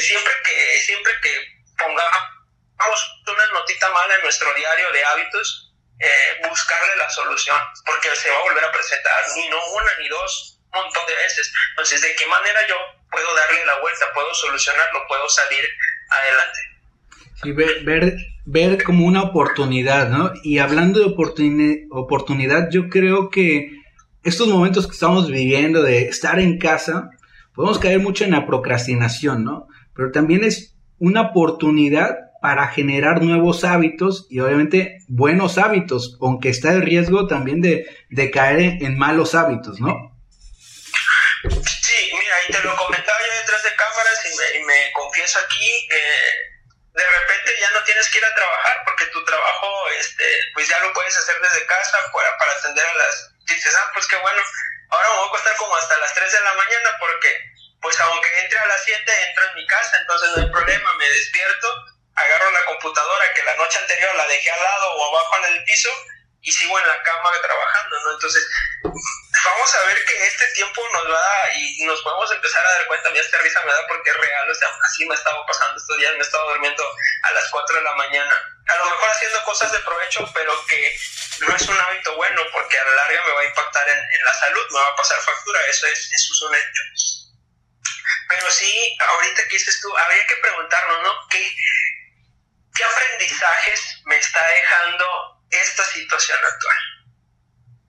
siempre 0.00 0.32
que, 0.44 0.80
siempre 0.80 1.12
que 1.22 1.46
pongamos 1.78 3.20
una 3.26 3.46
notita 3.58 3.88
mala 3.88 4.16
en 4.16 4.22
nuestro 4.22 4.52
diario 4.54 4.90
de 4.92 5.04
hábitos, 5.04 5.72
eh, 6.00 6.40
buscarle 6.48 6.96
la 6.96 7.08
solución, 7.08 7.58
porque 7.86 8.14
se 8.14 8.30
va 8.30 8.36
a 8.36 8.42
volver 8.42 8.64
a 8.64 8.72
presentar, 8.72 9.24
ni 9.36 9.48
no 9.48 9.64
una 9.64 9.96
ni 9.98 10.08
dos, 10.08 10.53
montón 10.74 11.02
de 11.06 11.14
veces. 11.14 11.52
Entonces, 11.70 12.02
¿de 12.02 12.14
qué 12.16 12.26
manera 12.26 12.60
yo 12.68 12.76
puedo 13.10 13.26
darle 13.34 13.64
la 13.66 13.80
vuelta, 13.80 14.06
puedo 14.14 14.32
solucionarlo, 14.34 15.00
puedo 15.08 15.28
salir 15.28 15.64
adelante? 16.10 16.60
Y 17.44 17.52
ver, 17.52 17.84
ver 17.84 18.16
ver 18.44 18.82
como 18.82 19.06
una 19.06 19.22
oportunidad, 19.22 20.10
¿no? 20.10 20.32
Y 20.42 20.58
hablando 20.58 21.00
de 21.00 21.06
oportunidad, 21.92 22.70
yo 22.70 22.88
creo 22.88 23.30
que 23.30 23.70
estos 24.22 24.48
momentos 24.48 24.86
que 24.86 24.92
estamos 24.92 25.30
viviendo 25.30 25.82
de 25.82 26.08
estar 26.08 26.38
en 26.38 26.58
casa, 26.58 27.10
podemos 27.54 27.78
caer 27.78 28.00
mucho 28.00 28.24
en 28.24 28.32
la 28.32 28.46
procrastinación, 28.46 29.44
¿no? 29.44 29.68
Pero 29.94 30.10
también 30.12 30.44
es 30.44 30.76
una 30.98 31.22
oportunidad 31.30 32.16
para 32.42 32.68
generar 32.68 33.22
nuevos 33.22 33.64
hábitos 33.64 34.26
y 34.28 34.40
obviamente 34.40 34.98
buenos 35.08 35.56
hábitos, 35.56 36.18
aunque 36.20 36.50
está 36.50 36.74
el 36.74 36.82
riesgo 36.82 37.26
también 37.26 37.62
de, 37.62 37.86
caer 38.30 38.82
en, 38.82 38.98
malos 38.98 39.34
hábitos, 39.34 39.80
¿no? 39.80 40.13
Y 42.54 42.56
te 42.56 42.62
lo 42.62 42.76
comentaba 42.76 43.18
yo 43.18 43.32
detrás 43.34 43.64
de 43.64 43.74
cámaras 43.74 44.26
y 44.26 44.36
me, 44.36 44.64
me 44.66 44.92
confieso 44.92 45.40
aquí, 45.40 45.88
eh, 45.90 46.32
de 46.92 47.04
repente 47.04 47.52
ya 47.58 47.68
no 47.70 47.82
tienes 47.82 48.08
que 48.08 48.18
ir 48.18 48.24
a 48.24 48.32
trabajar 48.32 48.82
porque 48.84 49.06
tu 49.06 49.24
trabajo, 49.24 49.88
este, 49.98 50.24
pues 50.54 50.68
ya 50.68 50.78
lo 50.78 50.92
puedes 50.92 51.18
hacer 51.18 51.34
desde 51.40 51.66
casa 51.66 51.98
para, 52.12 52.38
para 52.38 52.52
atender 52.52 52.86
a 52.86 52.94
las... 52.94 53.30
Dices, 53.48 53.74
ah, 53.74 53.90
pues 53.92 54.06
qué 54.06 54.14
bueno, 54.18 54.40
ahora 54.90 55.08
me 55.08 55.16
voy 55.16 55.26
a 55.26 55.30
costar 55.30 55.56
como 55.56 55.74
hasta 55.74 55.98
las 55.98 56.14
3 56.14 56.30
de 56.30 56.40
la 56.42 56.52
mañana 56.54 56.96
porque 57.00 57.40
pues 57.82 57.98
aunque 57.98 58.38
entre 58.38 58.58
a 58.60 58.66
las 58.66 58.84
7, 58.84 59.02
entro 59.28 59.48
en 59.48 59.54
mi 59.56 59.66
casa, 59.66 59.96
entonces 59.96 60.30
no 60.30 60.42
hay 60.44 60.50
problema, 60.50 60.92
me 60.94 61.08
despierto, 61.08 61.74
agarro 62.14 62.52
la 62.52 62.64
computadora 62.66 63.34
que 63.34 63.42
la 63.42 63.56
noche 63.56 63.78
anterior 63.80 64.14
la 64.14 64.28
dejé 64.28 64.50
al 64.52 64.62
lado 64.62 64.94
o 64.94 65.08
abajo 65.08 65.38
en 65.38 65.54
el 65.54 65.64
piso 65.64 65.90
y 66.44 66.52
sigo 66.52 66.78
en 66.78 66.86
la 66.86 67.02
cama 67.02 67.30
trabajando, 67.42 68.00
¿no? 68.00 68.12
Entonces, 68.12 68.46
vamos 68.82 69.74
a 69.74 69.82
ver 69.86 70.04
que 70.04 70.26
este 70.26 70.46
tiempo 70.52 70.82
nos 70.92 71.10
va 71.10 71.52
y 71.54 71.84
nos 71.84 72.02
podemos 72.02 72.30
empezar 72.32 72.64
a 72.64 72.70
dar 72.70 72.86
cuenta, 72.86 73.08
a 73.08 73.12
mí 73.12 73.18
esta 73.18 73.38
risa 73.38 73.62
me 73.62 73.72
da 73.72 73.86
porque 73.88 74.10
es 74.10 74.16
real, 74.16 74.50
o 74.50 74.54
sea, 74.54 74.68
así 74.84 75.06
me 75.06 75.14
estaba 75.14 75.44
pasando 75.46 75.80
estos 75.80 75.96
días, 75.98 76.12
me 76.12 76.18
he 76.18 76.22
estado 76.22 76.50
durmiendo 76.50 76.84
a 77.22 77.32
las 77.32 77.48
4 77.50 77.76
de 77.76 77.82
la 77.82 77.94
mañana, 77.94 78.34
a 78.68 78.76
lo 78.76 78.84
mejor 78.84 79.10
haciendo 79.10 79.42
cosas 79.44 79.72
de 79.72 79.78
provecho, 79.80 80.30
pero 80.34 80.66
que 80.66 80.98
no 81.40 81.56
es 81.56 81.62
un 81.62 81.80
hábito 81.80 82.14
bueno 82.16 82.42
porque 82.52 82.78
a 82.78 82.84
la 82.84 82.94
larga 82.94 83.24
me 83.24 83.32
va 83.32 83.40
a 83.40 83.44
impactar 83.46 83.88
en, 83.88 83.98
en 83.98 84.24
la 84.24 84.34
salud, 84.34 84.66
me 84.70 84.80
va 84.80 84.88
a 84.88 84.96
pasar 84.96 85.18
factura, 85.20 85.60
eso 85.68 85.86
es, 85.86 86.12
eso 86.12 86.32
es 86.32 86.42
un 86.42 86.54
hecho. 86.54 86.82
Pero 88.28 88.50
sí, 88.50 88.96
ahorita 89.00 89.42
que 89.44 89.56
dices 89.56 89.80
tú, 89.80 89.96
habría 89.96 90.26
que 90.26 90.36
preguntarnos, 90.36 91.02
¿no? 91.02 91.28
¿Qué, 91.30 91.56
¿Qué 92.74 92.84
aprendizajes 92.84 94.02
me 94.04 94.16
está 94.16 94.46
dejando 94.46 95.33
esta 95.50 95.84
situación 95.84 96.38
actual? 96.44 96.76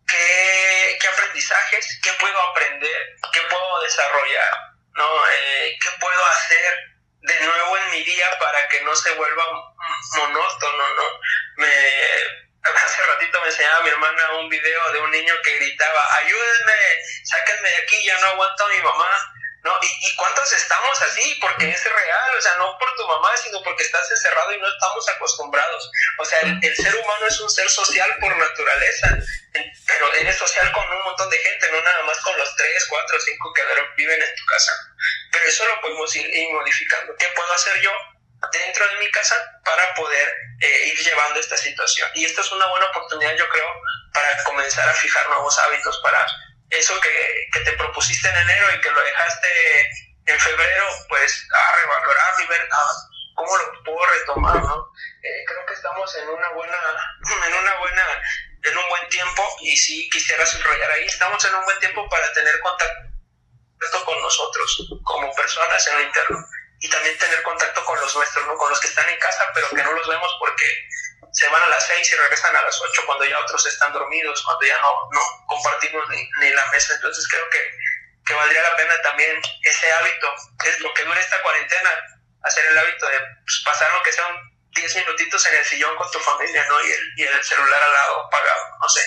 ¿Qué, 0.08 0.98
qué 1.02 1.08
aprendizajes? 1.08 2.00
¿Qué 2.04 2.12
puedo 2.14 2.40
aprender? 2.42 3.16
¿Qué 3.34 3.42
puedo 3.42 3.82
desarrollar? 3.82 4.76
¿no? 4.94 5.30
Eh, 5.30 5.78
¿Qué 5.82 5.90
puedo 6.00 6.26
hacer 6.26 6.76
de 7.22 7.40
nuevo 7.40 7.78
en 7.78 7.92
mi 7.92 8.04
día 8.04 8.40
para 8.40 8.68
que 8.70 8.82
no 8.82 8.96
se 8.96 9.12
vuelva 9.12 9.44
monótono? 10.18 10.94
¿no? 10.96 11.04
Me, 11.58 11.68
hace 12.64 13.06
ratito 13.06 13.42
me 13.42 13.48
enseñaba 13.48 13.82
mi 13.82 13.90
hermana 13.90 14.36
un 14.40 14.50
video 14.50 14.92
de 14.92 15.00
un 15.00 15.12
niño 15.12 15.34
que 15.44 15.56
gritaba, 15.56 16.16
ayúdenme, 16.18 16.74
sáquenme 17.24 17.70
de 17.70 17.78
aquí, 17.78 18.06
ya 18.06 18.20
no 18.20 18.28
aguanto 18.28 18.66
a 18.66 18.70
mi 18.70 18.82
mamá 18.82 19.36
¿no? 19.66 19.74
¿Y, 19.82 20.16
cuántos 20.16 20.54
estamos 20.54 21.02
así? 21.02 21.38
Porque 21.42 21.68
es 21.68 21.84
real, 21.84 22.36
o 22.38 22.42
sea, 22.42 22.56
no 22.58 22.78
por 22.78 22.96
tu 22.96 23.08
mamá, 23.08 23.36
sino 23.36 23.62
porque 23.64 23.84
estás 23.84 24.10
encerrado 24.12 24.54
y 24.54 24.60
no 24.60 24.68
estamos 24.68 25.10
acostumbrados. 25.10 25.92
O 26.20 26.26
sea, 26.26 26.40
el, 26.42 26.76
ser 26.76 26.96
humano 26.96 27.26
es 27.26 27.40
un 27.40 27.50
ser 27.50 27.68
social 27.68 28.16
por 28.22 28.38
naturaleza, 28.38 29.18
pero 29.88 30.14
eres 30.14 30.38
social 30.38 30.72
con 30.72 30.88
un 30.88 31.04
montón 31.04 31.30
de 31.32 31.40
gente, 31.40 31.72
no 31.72 31.82
nada 31.82 32.04
más 32.04 32.20
con 32.22 32.38
los 32.38 32.56
tres, 32.56 32.86
cuatro, 32.88 33.20
cinco 33.20 33.52
que 33.54 33.62
viven 33.98 34.22
en 34.22 34.36
tu 34.36 34.46
casa. 34.46 34.72
Pero 35.32 35.46
eso 35.46 35.66
lo 35.66 35.82
podemos 35.82 36.16
ir, 36.16 36.50
modificando. 36.54 37.16
¿Qué 37.18 37.28
puedo 37.36 37.52
hacer 37.54 37.82
yo? 37.82 37.92
dentro 38.52 38.88
de 38.88 38.96
mi 38.98 39.10
casa 39.10 39.36
para 39.64 39.96
poder 39.96 40.32
eh, 40.60 40.88
ir 40.90 41.00
llevando 41.00 41.40
esta 41.40 41.58
situación. 41.58 42.08
Y 42.14 42.26
esta 42.26 42.42
es 42.42 42.52
una 42.52 42.68
buena 42.68 42.86
oportunidad, 42.88 43.36
yo 43.36 43.50
creo, 43.50 43.66
para 44.14 44.44
comenzar 44.44 44.88
a 44.88 44.94
fijar 44.94 45.28
nuevos 45.30 45.58
hábitos, 45.58 46.00
para 46.04 46.28
eso 46.70 47.00
que, 47.00 47.48
que, 47.54 47.60
te 47.62 47.72
propusiste 47.74 48.28
en 48.28 48.38
enero 48.38 48.68
y 48.74 48.82
que 48.82 48.92
lo 48.92 49.02
dejaste 49.02 49.90
en 50.26 50.40
febrero, 50.40 50.86
pues 51.08 51.48
a 51.54 51.76
revalorarlo 51.78 52.44
y 52.44 52.48
ver 52.48 52.70
ah, 52.72 52.94
cómo 53.36 53.58
lo 53.58 53.84
puedo 53.84 54.06
retomar, 54.06 54.56
¿no? 54.56 54.92
Eh, 55.22 55.46
creo 55.48 55.66
que 55.66 55.74
estamos 55.74 56.16
en 56.16 56.30
una 56.30 56.50
buena, 56.50 56.78
en 57.48 57.54
una 57.54 57.76
buena, 57.76 58.04
en 58.64 58.78
un 58.78 58.90
buen 58.90 59.10
tiempo 59.10 59.44
y 59.62 59.76
si 59.78 60.10
quisiera 60.10 60.46
subrayar 60.46 60.92
ahí, 60.92 61.06
estamos 61.06 61.44
en 61.46 61.56
un 61.56 61.66
buen 61.66 61.80
tiempo 61.80 62.08
para 62.10 62.34
tener 62.34 62.60
contacto 62.60 64.06
con 64.06 64.20
nosotros 64.20 64.88
como 65.04 65.34
personas 65.36 65.88
en 65.88 65.96
lo 65.96 66.02
interno 66.02 66.38
y 66.80 66.90
también 66.90 67.18
tener 67.18 67.42
contacto 67.44 67.84
con 67.86 68.00
los 68.00 68.16
nuestros, 68.16 68.48
¿no? 68.48 68.56
Con 68.58 68.70
los 68.70 68.80
que 68.80 68.88
están 68.88 69.08
en 69.10 69.20
casa, 69.20 69.52
pero 69.54 69.70
que 69.70 69.84
no 69.84 69.92
los 69.94 70.08
vemos 70.08 70.36
porque 70.40 70.66
se 71.36 71.50
van 71.50 71.62
a 71.62 71.70
las 71.70 71.86
seis 71.86 72.12
y 72.12 72.16
regresan 72.16 72.56
a 72.56 72.62
las 72.62 72.82
ocho 72.82 73.04
cuando 73.06 73.26
ya 73.26 73.40
otros 73.40 73.66
están 73.68 73.92
dormidos, 73.92 74.42
cuando 74.44 74.66
ya 74.66 74.80
no, 74.80 74.92
no 75.12 75.22
compartimos 75.48 76.08
ni, 76.10 76.18
ni 76.40 76.54
la 76.54 76.66
mesa. 76.72 76.96
Entonces 76.96 77.28
creo 77.28 77.44
que, 77.50 77.60
que, 78.26 78.34
valdría 78.34 78.62
la 78.62 78.76
pena 78.78 78.94
también 79.04 79.36
ese 79.62 79.92
hábito, 79.92 80.28
es 80.66 80.80
lo 80.80 80.94
que 80.94 81.04
dura 81.04 81.20
esta 81.20 81.42
cuarentena, 81.42 81.90
hacer 82.42 82.66
el 82.72 82.78
hábito 82.78 83.06
de 83.08 83.18
pues, 83.44 83.62
pasar 83.66 83.90
aunque 83.94 84.14
sean 84.14 84.32
diez 84.76 84.96
minutitos 84.96 85.46
en 85.48 85.58
el 85.60 85.66
sillón 85.66 85.96
con 85.98 86.10
tu 86.12 86.20
familia, 86.20 86.64
¿no? 86.70 86.76
Y 86.88 86.92
el, 86.92 87.04
y 87.18 87.24
el 87.24 87.44
celular 87.44 87.82
al 87.84 87.94
lado 87.94 88.26
apagado, 88.28 88.64
no 88.82 88.90
sé. 88.90 89.02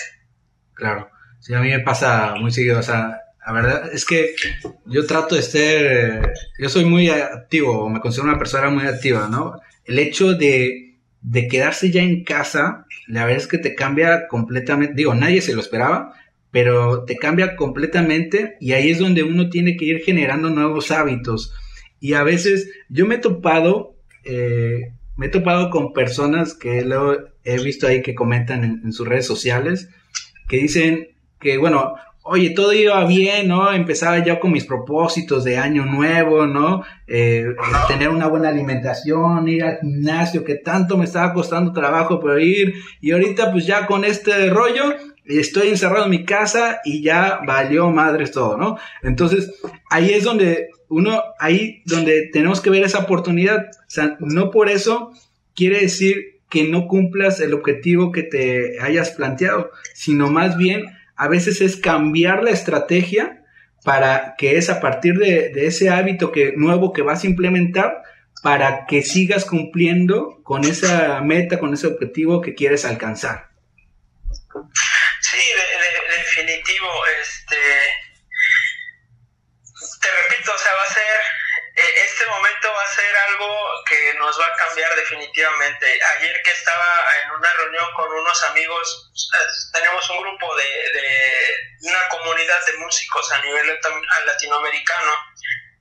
Claro, 0.75 1.11
sí, 1.39 1.53
a 1.55 1.59
mí 1.59 1.69
me 1.69 1.79
pasa 1.79 2.35
muy 2.35 2.51
seguido, 2.51 2.79
o 2.79 2.83
sea, 2.83 3.21
la 3.45 3.53
verdad 3.53 3.89
es 3.91 4.05
que 4.05 4.35
yo 4.85 5.07
trato 5.07 5.33
de 5.33 5.41
ser, 5.41 6.33
yo 6.59 6.69
soy 6.69 6.85
muy 6.85 7.09
activo, 7.09 7.89
me 7.89 7.99
considero 7.99 8.29
una 8.29 8.37
persona 8.37 8.69
muy 8.69 8.87
activa, 8.87 9.27
¿no? 9.27 9.59
El 9.85 9.97
hecho 9.97 10.33
de 10.33 10.88
de 11.29 11.47
quedarse 11.47 11.91
ya 11.91 12.01
en 12.01 12.23
casa, 12.23 12.87
la 13.07 13.25
verdad 13.25 13.43
es 13.43 13.47
que 13.47 13.59
te 13.59 13.75
cambia 13.75 14.27
completamente, 14.27 14.95
digo, 14.95 15.13
nadie 15.13 15.41
se 15.41 15.53
lo 15.53 15.61
esperaba, 15.61 16.13
pero 16.49 17.03
te 17.03 17.17
cambia 17.17 17.55
completamente 17.55 18.57
y 18.59 18.71
ahí 18.71 18.89
es 18.89 18.97
donde 18.97 19.21
uno 19.21 19.49
tiene 19.49 19.77
que 19.77 19.85
ir 19.85 19.99
generando 19.99 20.49
nuevos 20.49 20.89
hábitos. 20.89 21.53
Y 21.99 22.13
a 22.13 22.23
veces 22.23 22.71
yo 22.89 23.05
me 23.05 23.15
he 23.15 23.17
topado, 23.19 23.95
eh, 24.25 24.93
me 25.17 25.27
he 25.27 25.29
topado 25.29 25.69
con 25.69 25.93
personas 25.93 26.55
que 26.55 26.81
luego 26.81 27.17
he 27.43 27.61
visto 27.61 27.85
ahí 27.85 28.01
que 28.01 28.15
comentan 28.15 28.63
en 28.83 28.91
sus 28.91 29.07
redes 29.07 29.27
sociales, 29.27 29.89
que 30.47 30.57
dicen 30.57 31.09
que, 31.39 31.59
bueno, 31.59 31.93
oye, 32.29 32.51
todo 32.51 32.73
iba 32.73 33.03
bien, 33.05 33.47
¿no? 33.47 33.71
Empezaba 33.71 34.23
ya 34.23 34.39
con 34.39 34.51
mis 34.51 34.65
propósitos 34.65 35.43
de 35.43 35.57
año 35.57 35.85
nuevo, 35.85 36.45
¿no? 36.45 36.83
Eh, 37.07 37.45
tener 37.87 38.09
una 38.09 38.27
buena 38.27 38.49
alimentación, 38.49 39.47
ir 39.47 39.63
al 39.63 39.79
gimnasio, 39.79 40.43
que 40.43 40.55
tanto 40.55 40.97
me 40.97 41.05
estaba 41.05 41.33
costando 41.33 41.73
trabajo 41.73 42.19
por 42.19 42.39
ir, 42.39 42.75
y 43.01 43.11
ahorita 43.11 43.51
pues 43.51 43.65
ya 43.65 43.87
con 43.87 44.05
este 44.05 44.49
rollo, 44.49 44.93
estoy 45.25 45.69
encerrado 45.69 46.05
en 46.05 46.11
mi 46.11 46.25
casa 46.25 46.79
y 46.85 47.01
ya 47.01 47.39
valió 47.45 47.89
madres 47.89 48.31
todo, 48.31 48.57
¿no? 48.57 48.77
Entonces, 49.01 49.51
ahí 49.89 50.11
es 50.11 50.23
donde 50.23 50.69
uno, 50.87 51.21
ahí 51.39 51.81
donde 51.85 52.29
tenemos 52.31 52.61
que 52.61 52.69
ver 52.69 52.83
esa 52.83 52.99
oportunidad, 52.99 53.67
o 53.69 53.89
sea, 53.89 54.17
no 54.19 54.51
por 54.51 54.69
eso 54.69 55.11
quiere 55.55 55.81
decir 55.81 56.39
que 56.49 56.63
no 56.63 56.87
cumplas 56.87 57.39
el 57.41 57.53
objetivo 57.53 58.11
que 58.11 58.23
te 58.23 58.79
hayas 58.81 59.11
planteado, 59.11 59.71
sino 59.93 60.31
más 60.31 60.57
bien 60.57 60.85
a 61.19 61.27
veces 61.27 61.59
es 61.59 61.75
cambiar 61.75 62.43
la 62.43 62.51
estrategia 62.51 63.43
para 63.83 64.35
que 64.37 64.57
es 64.57 64.69
a 64.69 64.79
partir 64.79 65.15
de, 65.15 65.51
ese 65.67 65.89
hábito 65.89 66.31
que, 66.31 66.53
nuevo 66.55 66.93
que 66.93 67.01
vas 67.01 67.25
a 67.25 67.27
implementar 67.27 68.03
para 68.41 68.85
que 68.85 69.01
sigas 69.01 69.43
cumpliendo 69.43 70.41
con 70.43 70.63
esa 70.63 71.19
meta, 71.19 71.59
con 71.59 71.73
ese 71.73 71.87
objetivo 71.87 72.39
que 72.39 72.55
quieres 72.55 72.85
alcanzar. 72.85 73.49
Sí, 75.19 75.41
definitivo. 76.09 76.87
Este, 77.21 77.57
te 79.99 80.07
repito, 80.23 80.51
o 80.55 80.57
sea, 80.57 80.71
va 80.71 80.83
a 80.83 80.93
ser 80.93 81.28
este 81.79 82.25
momento 82.25 82.73
va 82.73 82.83
a 82.83 82.95
ser 82.95 83.17
algo 83.29 83.83
que 83.85 84.13
nos 84.15 84.39
va 84.39 84.45
a 84.45 84.55
cambiar 84.55 84.95
definitivamente. 84.95 85.99
Ayer 86.17 86.41
que 86.43 86.51
estaba 86.51 87.05
en 87.23 87.31
una 87.31 87.53
reunión 87.53 87.93
con 87.93 88.11
unos 88.11 88.43
amigos, 88.43 89.11
tenemos 89.71 90.09
un 90.09 90.21
grupo 90.21 90.55
de, 90.55 91.55
una 91.81 92.09
comunidad 92.09 92.65
de 92.65 92.73
músicos 92.77 93.31
a 93.31 93.41
nivel 93.41 93.79
latinoamericano 94.25 95.13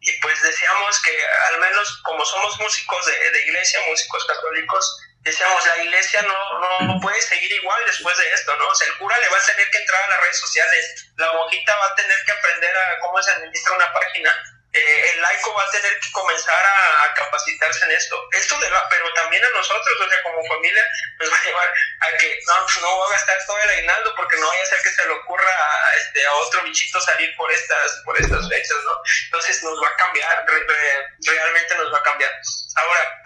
y 0.00 0.12
pues 0.20 0.40
decíamos 0.42 1.02
que 1.02 1.18
al 1.50 1.58
menos 1.58 2.00
como 2.04 2.24
somos 2.24 2.58
músicos 2.60 3.06
de, 3.06 3.42
iglesia, 3.42 3.80
músicos 3.88 4.24
católicos, 4.26 5.00
decíamos 5.20 5.66
la 5.66 5.82
iglesia 5.82 6.22
no, 6.22 6.80
no, 6.82 7.00
puede 7.00 7.20
seguir 7.20 7.50
igual 7.50 7.84
después 7.86 8.16
de 8.16 8.32
esto, 8.32 8.54
¿no? 8.56 8.68
O 8.68 8.74
sea, 8.74 8.86
el 8.86 8.98
cura 8.98 9.18
le 9.18 9.28
va 9.28 9.38
a 9.38 9.46
tener 9.46 9.68
que 9.70 9.78
entrar 9.78 10.04
a 10.04 10.08
las 10.08 10.20
redes 10.20 10.38
sociales, 10.38 11.12
la 11.16 11.32
monjita 11.32 11.76
va 11.76 11.86
a 11.86 11.94
tener 11.96 12.24
que 12.24 12.32
aprender 12.32 12.76
a 12.76 12.98
cómo 13.00 13.20
se 13.20 13.32
administra 13.32 13.74
una 13.74 13.92
página 13.92 14.57
eh, 14.72 15.10
el 15.14 15.22
laico 15.22 15.54
va 15.54 15.64
a 15.64 15.70
tener 15.70 15.98
que 15.98 16.12
comenzar 16.12 16.66
a, 16.66 17.14
capacitarse 17.14 17.84
en 17.86 17.92
esto. 17.92 18.28
Esto 18.32 18.56
pero 18.90 19.12
también 19.14 19.44
a 19.44 19.50
nosotros, 19.50 19.96
como 20.22 20.44
familia, 20.46 20.84
nos 21.18 21.32
va 21.32 21.36
a 21.36 21.44
llevar 21.44 21.74
a 22.00 22.16
que 22.18 22.38
no, 22.46 22.66
no 22.82 22.98
va 22.98 23.06
a 23.06 23.10
gastar 23.10 23.38
todo 23.46 23.58
el 23.58 23.70
aguinaldo 23.70 24.14
porque 24.14 24.36
no 24.36 24.48
vaya 24.48 24.62
a 24.62 24.66
ser 24.66 24.82
que 24.82 24.90
se 24.90 25.06
le 25.06 25.12
ocurra 25.12 25.50
a, 25.50 25.96
este, 25.96 26.26
a 26.26 26.32
otro 26.34 26.62
bichito 26.62 27.00
salir 27.00 27.34
por 27.36 27.50
estas, 27.50 28.02
por 28.04 28.20
estas 28.20 28.48
fechas, 28.48 28.76
¿no? 28.84 28.92
Entonces 29.24 29.62
nos 29.62 29.82
va 29.82 29.88
a 29.88 29.96
cambiar, 29.96 30.46
realmente 30.46 31.74
nos 31.76 31.92
va 31.92 31.98
a 31.98 32.02
cambiar. 32.02 32.32
Ahora, 32.76 33.22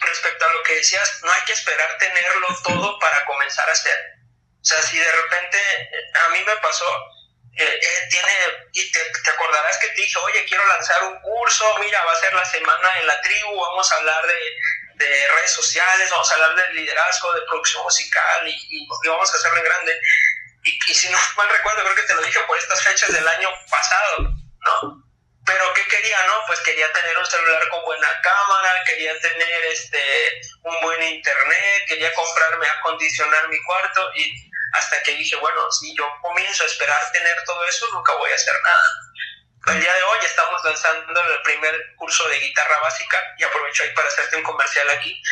respecto 0.00 0.44
a 0.44 0.52
lo 0.52 0.62
que 0.62 0.74
decías, 0.76 1.20
no 1.22 1.32
hay 1.32 1.42
que 1.42 1.52
esperar 1.52 1.98
tenerlo 1.98 2.48
todo 2.62 2.98
para 2.98 3.24
comenzar 3.24 3.68
a 3.68 3.72
hacer. 3.72 3.98
O 4.60 4.64
sea, 4.64 4.80
si 4.82 4.98
de 4.98 5.12
repente, 5.12 5.58
a 6.26 6.28
mí 6.28 6.42
me 6.44 6.56
pasó, 6.56 6.86
eh, 7.56 7.64
eh, 7.64 8.08
tiene, 8.10 8.31
que 9.78 9.88
te 9.88 10.02
dije, 10.02 10.18
oye, 10.18 10.44
quiero 10.46 10.64
lanzar 10.66 11.04
un 11.04 11.20
curso, 11.20 11.76
mira, 11.78 12.04
va 12.04 12.12
a 12.12 12.20
ser 12.20 12.32
la 12.34 12.44
semana 12.44 13.00
en 13.00 13.06
la 13.06 13.20
tribu, 13.20 13.60
vamos 13.60 13.92
a 13.92 13.96
hablar 13.96 14.26
de, 14.26 15.04
de 15.04 15.28
redes 15.28 15.52
sociales, 15.52 16.10
vamos 16.10 16.30
a 16.30 16.34
hablar 16.34 16.54
de 16.54 16.74
liderazgo, 16.74 17.32
de 17.34 17.42
producción 17.42 17.82
musical 17.82 18.48
y, 18.48 18.52
y, 18.70 18.88
vamos 19.08 19.32
a 19.32 19.36
hacerlo 19.36 19.58
en 19.58 19.64
grande. 19.64 20.00
Y, 20.64 20.94
si 20.94 21.08
no 21.10 21.18
mal 21.36 21.48
recuerdo, 21.48 21.82
creo 21.84 21.96
que 21.96 22.02
te 22.02 22.14
lo 22.14 22.22
dije 22.22 22.40
por 22.46 22.58
estas 22.58 22.82
fechas 22.82 23.12
del 23.12 23.26
año 23.26 23.50
pasado, 23.68 24.20
¿no? 24.20 25.02
Pero 25.44 25.74
¿qué 25.74 25.84
quería, 25.88 26.22
no? 26.28 26.34
Pues 26.46 26.60
quería 26.60 26.92
tener 26.92 27.18
un 27.18 27.26
celular 27.26 27.68
con 27.68 27.84
buena 27.84 28.08
cámara, 28.22 28.84
quería 28.86 29.18
tener 29.18 29.64
este 29.64 30.40
un 30.62 30.80
buen 30.82 31.02
internet, 31.02 31.84
quería 31.88 32.12
comprarme, 32.14 32.68
acondicionar 32.68 33.48
mi 33.48 33.60
cuarto 33.64 34.08
y 34.14 34.52
hasta 34.72 35.02
que 35.02 35.12
dije, 35.12 35.36
bueno, 35.36 35.70
si 35.72 35.94
yo 35.96 36.08
comienzo 36.22 36.62
a 36.62 36.66
esperar 36.66 37.12
tener 37.12 37.42
todo 37.44 37.64
eso, 37.64 37.86
nunca 37.92 38.14
voy 38.14 38.30
a 38.30 38.34
hacer 38.34 38.54
nada. 38.62 38.88
El 39.66 39.80
día 39.80 39.94
de 39.94 40.02
hoy 40.02 40.18
estamos 40.24 40.64
lanzando 40.64 41.20
el 41.20 41.42
primer 41.42 41.94
curso 41.94 42.28
de 42.28 42.38
guitarra 42.40 42.80
básica 42.80 43.16
y 43.38 43.44
aprovecho 43.44 43.84
ahí 43.84 43.90
para 43.94 44.08
hacerte 44.08 44.36
un 44.36 44.42
comercial 44.42 44.90
aquí. 44.90 45.22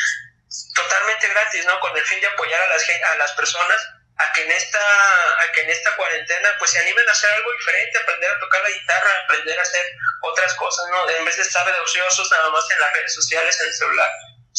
Totalmente 0.72 1.28
gratis, 1.28 1.66
¿no? 1.66 1.80
Con 1.80 1.96
el 1.96 2.04
fin 2.04 2.20
de 2.20 2.28
apoyar 2.28 2.62
a 2.62 2.66
las, 2.68 2.82
a 3.12 3.14
las 3.16 3.32
personas 3.32 3.76
a 4.18 4.32
que 4.32 4.44
en 4.44 4.52
esta 4.52 4.78
a 4.78 5.52
que 5.52 5.62
en 5.62 5.70
esta 5.70 5.96
cuarentena 5.96 6.48
pues 6.58 6.70
se 6.70 6.78
animen 6.78 7.08
a 7.08 7.12
hacer 7.12 7.32
algo 7.32 7.52
diferente, 7.52 7.98
aprender 7.98 8.30
a 8.30 8.38
tocar 8.38 8.62
la 8.62 8.70
guitarra, 8.70 9.10
aprender 9.24 9.58
a 9.58 9.62
hacer 9.62 9.84
otras 10.22 10.54
cosas, 10.54 10.86
¿no? 10.90 11.08
En 11.10 11.24
vez 11.24 11.36
de 11.36 11.42
estar 11.42 11.66
de 11.66 11.80
ociosos 11.80 12.30
nada 12.30 12.50
más 12.50 12.70
en 12.70 12.80
las 12.80 12.92
redes 12.92 13.14
sociales, 13.14 13.60
en 13.60 13.66
el 13.66 13.74
celular, 13.74 14.10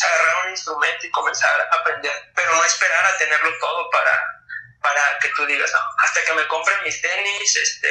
agarrar 0.04 0.46
un 0.46 0.52
instrumento 0.52 1.08
y 1.08 1.12
comenzar 1.12 1.62
a 1.62 1.76
aprender, 1.76 2.32
pero 2.36 2.56
no 2.56 2.66
esperar 2.66 3.06
a 3.06 3.18
tenerlo 3.18 3.52
todo 3.60 3.90
para 3.90 4.41
para 4.82 5.02
que 5.22 5.30
tú 5.36 5.46
digas, 5.46 5.72
hasta 5.98 6.20
que 6.26 6.34
me 6.34 6.48
compre 6.48 6.74
mis 6.84 7.02
tenis, 7.02 7.56
este, 7.56 7.88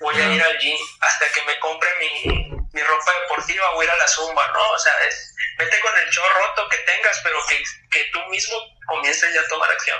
voy 0.00 0.14
a 0.16 0.34
ir 0.34 0.42
al 0.42 0.58
gym, 0.58 0.76
hasta 1.00 1.26
que 1.34 1.44
me 1.46 1.58
compre 1.60 1.88
mi, 2.00 2.32
mi 2.72 2.80
ropa 2.82 3.12
deportiva, 3.22 3.66
voy 3.74 3.84
a 3.84 3.88
ir 3.88 3.90
a 3.92 3.98
la 3.98 4.08
zumba, 4.08 4.46
¿no? 4.52 4.70
O 4.72 4.78
sea, 4.78 4.92
es, 5.06 5.34
vete 5.58 5.78
con 5.80 5.92
el 5.98 6.10
show 6.10 6.24
roto 6.34 6.68
que 6.70 6.78
tengas, 6.78 7.20
pero 7.22 7.36
que, 7.48 7.56
que 7.90 8.10
tú 8.12 8.18
mismo 8.30 8.56
comiences 8.86 9.34
ya 9.34 9.40
a 9.40 9.48
tomar 9.48 9.70
acción. 9.70 9.98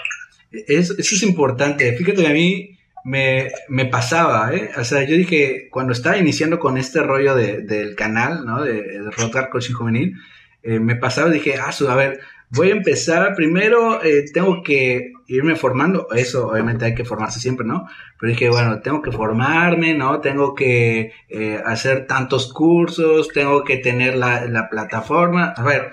Eso, 0.67 0.95
eso 0.99 1.15
es 1.15 1.23
importante. 1.23 1.97
Fíjate 1.97 2.23
que 2.23 2.29
a 2.29 2.33
mí 2.33 2.79
me, 3.05 3.53
me, 3.69 3.87
pasaba, 3.87 4.53
¿eh? 4.53 4.71
O 4.77 4.85
sea, 4.85 5.03
yo 5.03 5.17
dije, 5.17 5.69
cuando 5.71 5.93
estaba 5.93 6.17
iniciando 6.17 6.59
con 6.59 6.79
este 6.79 7.01
rollo 7.03 7.35
de, 7.35 7.59
del 7.59 7.95
canal, 7.95 8.45
¿no? 8.45 8.63
De, 8.63 8.83
de 8.83 9.11
Rotar 9.11 9.51
Coaching 9.51 9.75
Juvenil, 9.75 10.17
eh, 10.63 10.79
me 10.79 10.97
pasaba, 10.97 11.31
dije, 11.31 11.57
ah, 11.59 11.71
a 11.89 11.95
ver, 11.95 12.21
voy 12.51 12.71
a 12.71 12.73
empezar, 12.75 13.35
primero 13.35 14.03
eh, 14.03 14.25
tengo 14.33 14.63
que 14.63 15.13
irme 15.29 15.55
formando, 15.55 16.09
eso 16.13 16.49
obviamente 16.49 16.85
hay 16.85 16.95
que 16.95 17.05
formarse 17.05 17.41
siempre, 17.41 17.67
¿no? 17.67 17.87
Pero 18.19 18.33
dije, 18.33 18.49
bueno, 18.49 18.81
tengo 18.81 19.01
que 19.01 19.13
formarme, 19.13 19.95
¿no? 19.95 20.21
Tengo 20.21 20.55
que 20.55 21.13
eh, 21.29 21.61
hacer 21.65 22.07
tantos 22.07 22.53
cursos, 22.53 23.29
tengo 23.29 23.63
que 23.63 23.77
tener 23.77 24.17
la, 24.17 24.47
la 24.47 24.69
plataforma. 24.69 25.55
A 25.57 25.63
ver, 25.63 25.93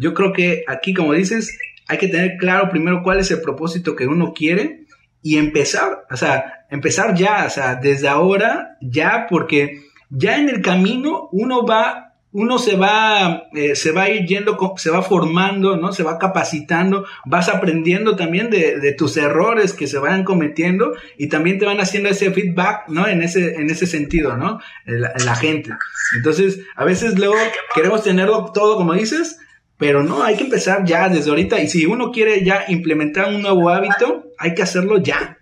yo 0.00 0.12
creo 0.12 0.32
que 0.32 0.64
aquí, 0.66 0.92
como 0.92 1.14
dices, 1.14 1.58
hay 1.88 1.98
que 1.98 2.08
tener 2.08 2.36
claro 2.38 2.68
primero 2.70 3.02
cuál 3.02 3.20
es 3.20 3.30
el 3.30 3.40
propósito 3.40 3.96
que 3.96 4.06
uno 4.06 4.32
quiere 4.34 4.84
y 5.22 5.38
empezar, 5.38 6.04
o 6.10 6.16
sea, 6.16 6.66
empezar 6.70 7.14
ya, 7.14 7.44
o 7.46 7.50
sea, 7.50 7.76
desde 7.76 8.08
ahora, 8.08 8.76
ya, 8.82 9.26
porque 9.28 9.84
ya 10.10 10.36
en 10.36 10.50
el 10.50 10.60
camino 10.60 11.28
uno 11.32 11.64
va, 11.64 12.03
uno 12.34 12.58
se 12.58 12.74
va, 12.74 13.44
eh, 13.54 13.76
se 13.76 13.92
va 13.92 14.02
a 14.02 14.10
ir 14.10 14.26
yendo, 14.26 14.58
se 14.76 14.90
va 14.90 15.02
formando, 15.02 15.76
¿no? 15.76 15.92
Se 15.92 16.02
va 16.02 16.18
capacitando, 16.18 17.06
vas 17.24 17.48
aprendiendo 17.48 18.16
también 18.16 18.50
de, 18.50 18.92
tus 18.98 19.16
errores 19.16 19.72
que 19.72 19.86
se 19.86 19.98
vayan 19.98 20.24
cometiendo 20.24 20.94
y 21.16 21.28
también 21.28 21.60
te 21.60 21.64
van 21.64 21.80
haciendo 21.80 22.08
ese 22.08 22.32
feedback, 22.32 22.88
¿no? 22.88 23.06
En 23.06 23.22
ese, 23.22 23.54
en 23.54 23.70
ese 23.70 23.86
sentido, 23.86 24.36
¿no? 24.36 24.58
La, 24.84 25.36
gente. 25.36 25.70
Entonces, 26.16 26.58
a 26.74 26.84
veces 26.84 27.16
luego 27.16 27.36
queremos 27.72 28.02
tenerlo 28.02 28.50
todo, 28.52 28.76
como 28.76 28.94
dices, 28.94 29.38
pero 29.78 30.02
no, 30.02 30.24
hay 30.24 30.36
que 30.36 30.42
empezar 30.42 30.84
ya 30.84 31.08
desde 31.08 31.30
ahorita. 31.30 31.60
Y 31.60 31.68
si 31.68 31.86
uno 31.86 32.10
quiere 32.10 32.44
ya 32.44 32.64
implementar 32.66 33.28
un 33.28 33.42
nuevo 33.42 33.70
hábito, 33.70 34.24
hay 34.38 34.56
que 34.56 34.62
hacerlo 34.62 34.98
ya. 34.98 35.38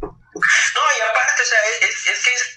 No, 0.00 0.08
y 0.08 1.00
aparte, 1.10 1.42
o 1.42 1.46
sea, 1.46 1.58
es, 1.80 1.94
es 1.94 2.24
que 2.24 2.30
es, 2.30 2.51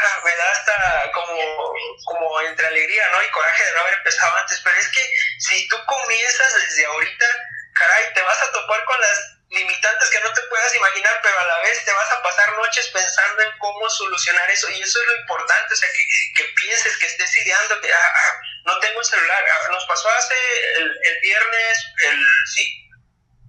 me 0.24 0.36
da 0.36 0.50
hasta 0.50 1.12
como, 1.12 1.74
como 2.04 2.40
entre 2.42 2.66
alegría, 2.66 3.08
¿no? 3.10 3.22
Y 3.22 3.30
coraje 3.30 3.64
de 3.64 3.72
no 3.72 3.80
haber 3.80 3.94
empezado 3.94 4.36
antes. 4.36 4.60
Pero 4.62 4.76
es 4.76 4.88
que 4.88 5.10
si 5.38 5.68
tú 5.68 5.76
comienzas 5.86 6.54
desde 6.54 6.86
ahorita, 6.86 7.26
caray, 7.74 8.14
te 8.14 8.22
vas 8.22 8.42
a 8.42 8.52
topar 8.52 8.84
con 8.84 9.00
las 9.00 9.40
limitantes 9.50 10.10
que 10.10 10.20
no 10.20 10.32
te 10.32 10.42
puedas 10.42 10.74
imaginar, 10.76 11.20
pero 11.22 11.38
a 11.38 11.44
la 11.44 11.60
vez 11.60 11.84
te 11.84 11.92
vas 11.92 12.10
a 12.12 12.22
pasar 12.22 12.52
noches 12.52 12.86
pensando 12.88 13.42
en 13.42 13.58
cómo 13.58 13.90
solucionar 13.90 14.48
eso. 14.50 14.70
Y 14.70 14.80
eso 14.80 15.00
es 15.00 15.06
lo 15.06 15.16
importante, 15.16 15.74
o 15.74 15.76
sea, 15.76 15.88
que, 15.92 16.04
que 16.36 16.48
pienses, 16.54 16.96
que 16.98 17.06
estés 17.06 17.36
ideando, 17.36 17.80
que 17.80 17.92
ah, 17.92 18.14
ah, 18.14 18.40
no 18.66 18.78
tengo 18.78 18.98
un 18.98 19.04
celular. 19.04 19.44
Ah, 19.52 19.68
nos 19.70 19.84
pasó 19.86 20.08
hace 20.10 20.34
el, 20.76 20.98
el, 21.02 21.20
viernes, 21.20 21.78
el, 22.04 22.26
sí, 22.54 22.90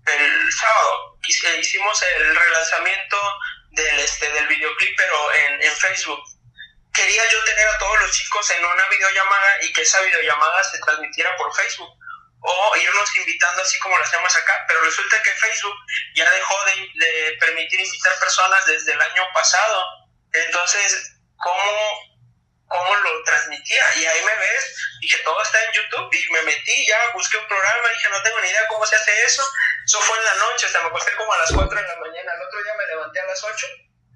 el 0.08 0.52
sábado, 0.54 1.18
hicimos 1.28 2.02
el 2.18 2.36
relanzamiento 2.36 3.18
del, 3.72 4.00
este, 4.00 4.30
del 4.32 4.48
videoclip, 4.48 4.98
pero 4.98 5.34
en, 5.34 5.62
en 5.62 5.76
Facebook. 5.76 6.31
Quería 7.02 7.28
yo 7.30 7.44
tener 7.44 7.68
a 7.68 7.78
todos 7.80 8.00
los 8.00 8.12
chicos 8.12 8.48
en 8.52 8.64
una 8.64 8.88
videollamada 8.90 9.58
y 9.64 9.74
que 9.74 9.82
esa 9.82 10.00
videollamada 10.02 10.64
se 10.64 10.78
transmitiera 10.82 11.36
por 11.36 11.52
Facebook 11.56 11.90
o 12.42 12.76
irnos 12.76 13.16
invitando 13.16 13.60
así 13.64 13.80
como 13.80 13.98
lo 13.98 14.04
hacemos 14.04 14.36
acá, 14.36 14.66
pero 14.68 14.82
resulta 14.82 15.20
que 15.24 15.32
Facebook 15.32 15.76
ya 16.14 16.30
dejó 16.30 16.56
de, 16.66 16.90
de, 16.94 17.38
permitir 17.40 17.80
invitar 17.80 18.20
personas 18.20 18.64
desde 18.68 18.94
el 18.94 19.02
año 19.02 19.24
pasado. 19.34 19.84
Entonces, 20.32 21.18
¿cómo, 21.38 22.22
¿cómo 22.68 22.96
lo 22.96 23.24
transmitía? 23.24 23.84
Y 23.96 24.06
ahí 24.06 24.24
me 24.24 24.36
ves, 24.36 24.76
dije, 25.02 25.18
todo 25.24 25.42
está 25.42 25.64
en 25.64 25.74
YouTube 25.74 26.14
y 26.14 26.32
me 26.34 26.44
metí, 26.44 26.86
ya 26.86 27.00
busqué 27.14 27.38
un 27.38 27.48
programa, 27.48 27.90
dije, 27.90 28.10
no 28.10 28.22
tengo 28.22 28.40
ni 28.42 28.48
idea 28.48 28.68
cómo 28.68 28.86
se 28.86 28.96
hace 28.96 29.24
eso. 29.24 29.44
Eso 29.88 30.00
fue 30.02 30.20
en 30.20 30.26
la 30.26 30.36
noche, 30.36 30.68
hasta 30.68 30.82
me 30.82 30.88
acosté 30.90 31.16
como 31.16 31.34
a 31.34 31.40
las 31.40 31.52
4 31.52 31.82
de 31.82 31.88
la 31.88 31.96
mañana, 31.96 32.32
el 32.36 32.42
otro 32.44 32.64
día 32.64 32.76
me 32.78 32.86
levanté 32.86 33.20
a 33.22 33.26
las 33.26 33.44
8, 33.44 33.68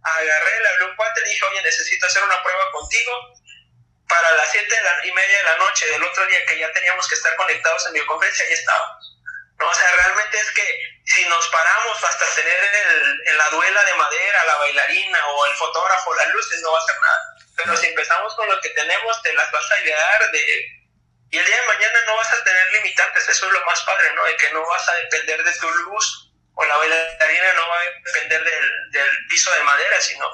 agarré, 0.06 0.60
le 0.60 0.70
hablé 0.70 0.86
un 0.86 0.96
cuate, 0.96 1.24
dije, 1.24 1.46
oye, 1.46 1.62
necesito 1.62 2.06
hacer 2.06 2.24
una 2.24 2.42
prueba 2.44 2.72
contigo 2.72 3.12
para 4.08 4.36
las 4.36 4.52
7 4.52 4.68
y 5.04 5.12
media 5.12 5.38
de 5.38 5.44
la 5.44 5.58
noche 5.58 5.90
del 5.90 6.04
otro 6.04 6.26
día 6.28 6.46
que 6.46 6.60
ya 6.60 6.72
teníamos 6.72 7.08
que 7.08 7.16
estar 7.16 7.36
conectados 7.36 7.88
en 7.88 7.94
videoconferencia, 7.94 8.46
ahí 8.46 8.54
estábamos. 8.54 9.18
¿no? 9.58 9.68
O 9.68 9.74
sea, 9.74 9.92
realmente 9.92 10.38
es 10.38 10.52
que 10.52 10.80
si 11.06 11.26
nos 11.26 11.48
paramos 11.48 12.04
hasta 12.04 12.26
tener 12.36 12.64
el, 12.64 13.22
el, 13.28 13.38
la 13.38 13.50
duela 13.50 13.84
de 13.84 13.94
madera, 13.96 14.46
la 14.46 14.56
bailarina 14.58 15.28
o 15.28 15.46
el 15.48 15.54
fotógrafo, 15.56 16.14
las 16.16 16.28
luces, 16.28 16.62
no 16.62 16.72
va 16.72 16.80
a 16.80 16.84
hacer 16.84 17.02
nada. 17.02 17.36
Pero 17.56 17.78
si 17.78 17.88
empezamos 17.88 18.36
con 18.36 18.48
lo 18.48 18.60
que 18.62 18.70
tenemos, 18.70 19.22
te 19.22 19.34
las 19.34 19.52
vas 19.52 19.72
a 19.72 19.80
idear 19.80 20.32
de... 20.32 20.66
Y 21.32 21.38
el 21.38 21.46
día 21.46 21.60
de 21.60 21.68
mañana 21.68 22.00
no 22.06 22.16
vas 22.18 22.32
a 22.32 22.44
tener 22.44 22.72
limitantes, 22.74 23.28
eso 23.28 23.48
es 23.48 23.52
lo 23.52 23.66
más 23.66 23.82
padre, 23.82 24.14
¿no? 24.14 24.24
De 24.26 24.38
que 24.38 24.52
no 24.52 24.66
vas 24.66 24.88
a 24.88 24.96
depender 24.96 25.44
de 25.44 25.54
tu 25.54 25.70
luz 25.70 26.32
o 26.56 26.66
la 26.66 26.78
bailarina 26.78 27.54
no 27.56 27.68
va 27.70 27.80
a 27.80 28.14
depender 28.14 28.44
del, 28.44 28.92
del 28.92 29.28
piso 29.30 29.52
de 29.54 29.64
madera, 29.64 30.00
sino 30.02 30.26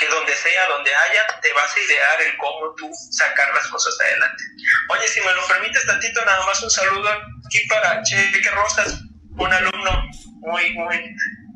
que 0.00 0.08
donde 0.08 0.34
sea, 0.34 0.68
donde 0.68 0.90
haya, 0.94 1.40
te 1.40 1.52
vas 1.52 1.76
a 1.76 1.80
idear 1.80 2.22
el 2.22 2.36
cómo 2.38 2.74
tú 2.76 2.90
sacar 3.10 3.54
las 3.54 3.66
cosas 3.68 3.94
adelante. 4.00 4.42
Oye, 4.88 5.06
si 5.08 5.20
me 5.20 5.32
lo 5.34 5.46
permites 5.46 5.86
tantito, 5.86 6.24
nada 6.24 6.44
más 6.46 6.62
un 6.62 6.70
saludo 6.70 7.10
aquí 7.46 7.66
para 7.68 8.02
Cheque 8.02 8.50
Rosas, 8.50 8.98
un 9.36 9.52
alumno 9.52 10.04
muy, 10.40 10.72
muy 10.72 10.96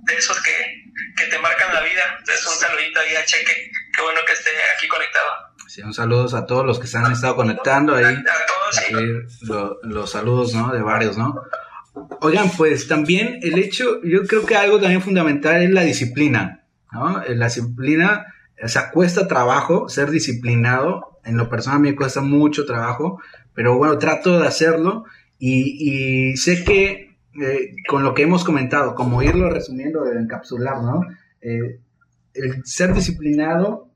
de 0.04 0.16
esos 0.16 0.40
que, 0.42 0.84
que 1.16 1.26
te 1.26 1.38
marcan 1.38 1.72
la 1.72 1.80
vida. 1.80 2.16
Entonces, 2.18 2.46
un 2.46 2.54
saludito 2.54 3.00
ahí 3.00 3.16
a 3.16 3.24
Cheque, 3.24 3.70
qué 3.96 4.02
bueno 4.02 4.20
que 4.26 4.32
esté 4.32 4.50
aquí 4.76 4.88
conectado. 4.88 5.30
Sí, 5.66 5.80
un 5.82 5.94
saludo 5.94 6.36
a 6.36 6.46
todos 6.46 6.66
los 6.66 6.78
que 6.78 6.86
se 6.86 6.98
han 6.98 7.10
estado 7.10 7.36
conectando 7.36 7.96
ahí. 7.96 8.04
A, 8.04 8.46
todos, 8.46 8.76
sí. 8.76 9.46
lo, 9.46 9.78
los 9.82 10.12
saludos, 10.12 10.52
¿no? 10.52 10.70
De 10.70 10.82
varios, 10.82 11.16
¿no? 11.16 11.34
Oigan, 12.20 12.50
pues 12.56 12.88
también 12.88 13.38
el 13.42 13.58
hecho, 13.58 14.02
yo 14.02 14.26
creo 14.26 14.44
que 14.44 14.56
algo 14.56 14.80
también 14.80 15.02
fundamental 15.02 15.62
es 15.62 15.70
la 15.70 15.82
disciplina, 15.82 16.64
¿no? 16.92 17.22
La 17.28 17.46
disciplina 17.46 18.26
o 18.62 18.68
sea, 18.68 18.90
cuesta 18.90 19.26
trabajo 19.26 19.88
ser 19.88 20.10
disciplinado. 20.10 21.18
En 21.24 21.36
lo 21.36 21.48
personal 21.48 21.80
me 21.80 21.96
cuesta 21.96 22.20
mucho 22.20 22.66
trabajo, 22.66 23.20
pero 23.54 23.76
bueno, 23.76 23.98
trato 23.98 24.38
de 24.38 24.46
hacerlo 24.46 25.04
y, 25.38 26.36
sé 26.36 26.64
que 26.64 27.16
eh, 27.40 27.74
con 27.88 28.04
lo 28.04 28.14
que 28.14 28.22
hemos 28.22 28.44
comentado, 28.44 28.94
como 28.94 29.22
irlo 29.22 29.50
resumiendo, 29.50 30.06
encapsular, 30.06 30.82
¿no? 30.82 31.00
Eh, 31.40 31.80
el 32.34 32.64
ser 32.64 32.94
disciplinado 32.94 33.90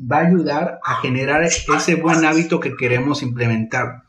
va 0.00 0.18
a 0.18 0.26
ayudar 0.26 0.78
a 0.84 0.96
generar 0.96 1.42
ese 1.42 1.94
buen 1.96 2.24
hábito 2.24 2.60
que 2.60 2.76
queremos 2.76 3.22
implementar. 3.22 4.04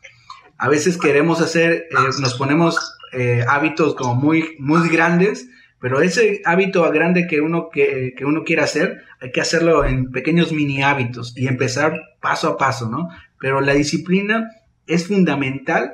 A 0.57 0.69
veces 0.69 0.97
queremos 0.97 1.41
hacer, 1.41 1.87
eh, 1.89 1.95
nos 2.19 2.35
ponemos 2.35 2.94
eh, 3.15 3.43
hábitos 3.47 3.95
como 3.95 4.15
muy, 4.15 4.55
muy 4.59 4.89
grandes, 4.89 5.47
pero 5.79 6.01
ese 6.01 6.41
hábito 6.45 6.89
grande 6.91 7.27
que 7.27 7.41
uno, 7.41 7.69
que, 7.71 8.13
que 8.17 8.25
uno 8.25 8.43
quiere 8.43 8.63
hacer, 8.63 9.03
hay 9.21 9.31
que 9.31 9.41
hacerlo 9.41 9.85
en 9.85 10.11
pequeños 10.11 10.51
mini 10.51 10.83
hábitos 10.83 11.33
y 11.35 11.47
empezar 11.47 11.93
paso 12.21 12.49
a 12.49 12.57
paso, 12.57 12.89
¿no? 12.89 13.09
Pero 13.39 13.61
la 13.61 13.73
disciplina 13.73 14.49
es 14.87 15.07
fundamental 15.07 15.93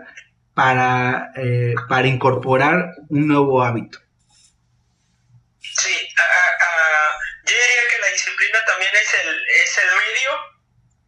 para, 0.53 1.31
eh, 1.35 1.75
para 1.87 2.07
incorporar 2.07 2.95
un 3.09 3.27
nuevo 3.27 3.63
hábito. 3.63 3.99
Sí, 5.59 5.93
a, 5.93 6.31
yo 7.45 7.53
diría 7.53 7.83
que 7.91 8.01
la 8.01 8.11
disciplina 8.11 8.59
también 8.67 8.91
es 8.93 9.13
el, 9.23 9.29
es 9.63 9.77
el 9.77 9.89
medio 9.89 10.31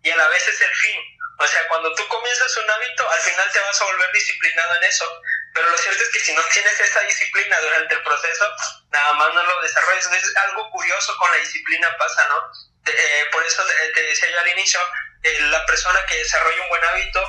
y 0.04 0.10
a 0.10 0.18
la 0.18 0.28
vez 0.30 0.48
es 0.48 0.62
el 0.62 0.74
fin. 0.74 1.00
O 1.40 1.48
sea, 1.48 1.60
cuando 1.70 1.94
tú 1.96 2.04
comienzas 2.08 2.58
un 2.58 2.70
hábito, 2.70 3.04
al 3.10 3.20
final 3.20 3.46
te 3.52 3.60
vas 3.60 3.82
a 3.82 3.86
volver 3.86 4.10
disciplinado 4.14 4.76
en 4.78 4.84
eso. 4.84 5.06
Pero 5.54 5.70
lo 5.70 5.78
cierto 5.78 6.02
es 6.04 6.10
que 6.10 6.20
si 6.20 6.34
no 6.34 6.42
tienes 6.52 6.80
esa 6.80 7.00
disciplina 7.02 7.60
durante 7.62 7.96
el 7.96 8.04
proceso, 8.04 8.46
nada 8.92 9.14
más 9.14 9.34
no 9.34 9.44
lo 9.44 9.62
desarrollas. 9.62 10.06
Entonces, 10.06 10.36
algo 10.38 10.70
curioso 10.72 11.16
con 11.18 11.32
la 11.32 11.38
disciplina 11.38 11.96
pasa, 11.98 12.28
¿no? 12.28 12.52
Eh, 12.86 13.26
por 13.32 13.46
eso 13.46 13.64
te, 13.66 13.88
te, 13.94 14.02
decía 14.02 14.30
yo 14.32 14.40
al 14.40 14.48
inicio, 14.50 14.80
eh, 15.24 15.40
la 15.42 15.66
persona 15.66 16.06
que 16.08 16.18
desarrolla 16.18 16.62
un 16.62 16.70
buen 16.70 16.84
hábito 16.86 17.22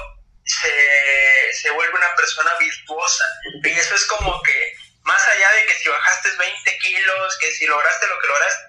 se, 0.45 1.53
se 1.53 1.71
vuelve 1.71 1.95
una 1.95 2.15
persona 2.17 2.55
virtuosa. 2.59 3.25
Y 3.63 3.71
eso 3.71 3.95
es 3.95 4.05
como 4.07 4.43
que, 4.43 4.77
más 5.03 5.23
allá 5.29 5.53
de 5.53 5.67
que 5.67 5.75
si 5.75 5.89
bajaste 5.89 6.31
20 6.31 6.79
kilos, 6.79 7.39
que 7.39 7.53
si 7.53 7.67
lograste 7.67 8.07
lo 8.09 8.21
que 8.21 8.27
lograste, 8.27 8.65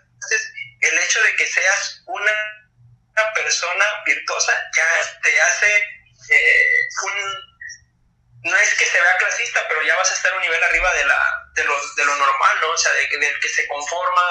el 0.82 1.00
hecho 1.00 1.22
de 1.24 1.36
que 1.36 1.48
seas 1.48 2.02
una 2.06 2.32
persona 3.34 3.86
virtuosa 4.06 4.54
ya 4.76 5.22
te 5.22 5.42
hace 5.42 5.78
eh, 6.30 6.88
un 7.04 7.55
no 8.46 8.56
es 8.58 8.76
que 8.76 8.86
se 8.86 9.02
vea 9.02 9.18
clasista, 9.18 9.68
pero 9.68 9.82
ya 9.82 9.96
vas 9.96 10.12
a 10.12 10.14
estar 10.14 10.32
un 10.34 10.42
nivel 10.42 10.64
arriba 10.64 10.94
de, 10.94 11.06
la, 11.06 11.50
de, 11.56 11.64
los, 11.64 11.96
de 11.96 12.06
lo 12.06 12.16
normal, 12.16 12.58
¿no? 12.62 12.70
O 12.70 12.78
sea, 12.78 12.94
de, 12.94 13.08
del 13.18 13.40
que 13.40 13.50
se 13.50 13.68
conforma, 13.68 14.22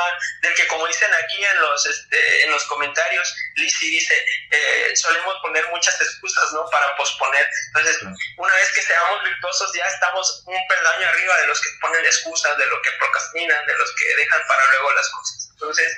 del 0.41 0.55
que 0.55 0.69
como 0.69 0.87
dicen 0.87 1.13
aquí 1.13 1.45
en 1.45 1.61
los, 1.61 1.85
este, 1.85 2.45
en 2.45 2.53
los 2.53 2.63
comentarios, 2.67 3.35
Lizzie 3.57 3.91
dice, 3.91 4.15
eh, 4.53 4.93
solemos 4.95 5.35
poner 5.43 5.67
muchas 5.71 6.01
excusas, 6.01 6.53
¿no? 6.53 6.65
Para 6.71 6.95
posponer. 6.97 7.49
Entonces, 7.69 8.03
una 8.37 8.55
vez 8.55 8.73
que 8.73 8.83
seamos 8.83 9.25
virtuosos, 9.25 9.73
ya 9.75 9.87
estamos 9.87 10.45
un 10.47 10.69
peldaño 10.69 11.09
arriba 11.09 11.41
de 11.41 11.47
los 11.49 11.61
que 11.61 11.71
ponen 11.81 12.05
excusas, 12.05 12.57
de 12.57 12.67
los 12.67 12.81
que 12.83 12.93
procrastinan, 12.93 13.67
de 13.67 13.75
los 13.75 13.95
que 13.97 14.15
dejan 14.15 14.43
para 14.47 14.65
luego 14.71 14.93
las 14.93 15.11
cosas. 15.11 15.49
Entonces, 15.55 15.93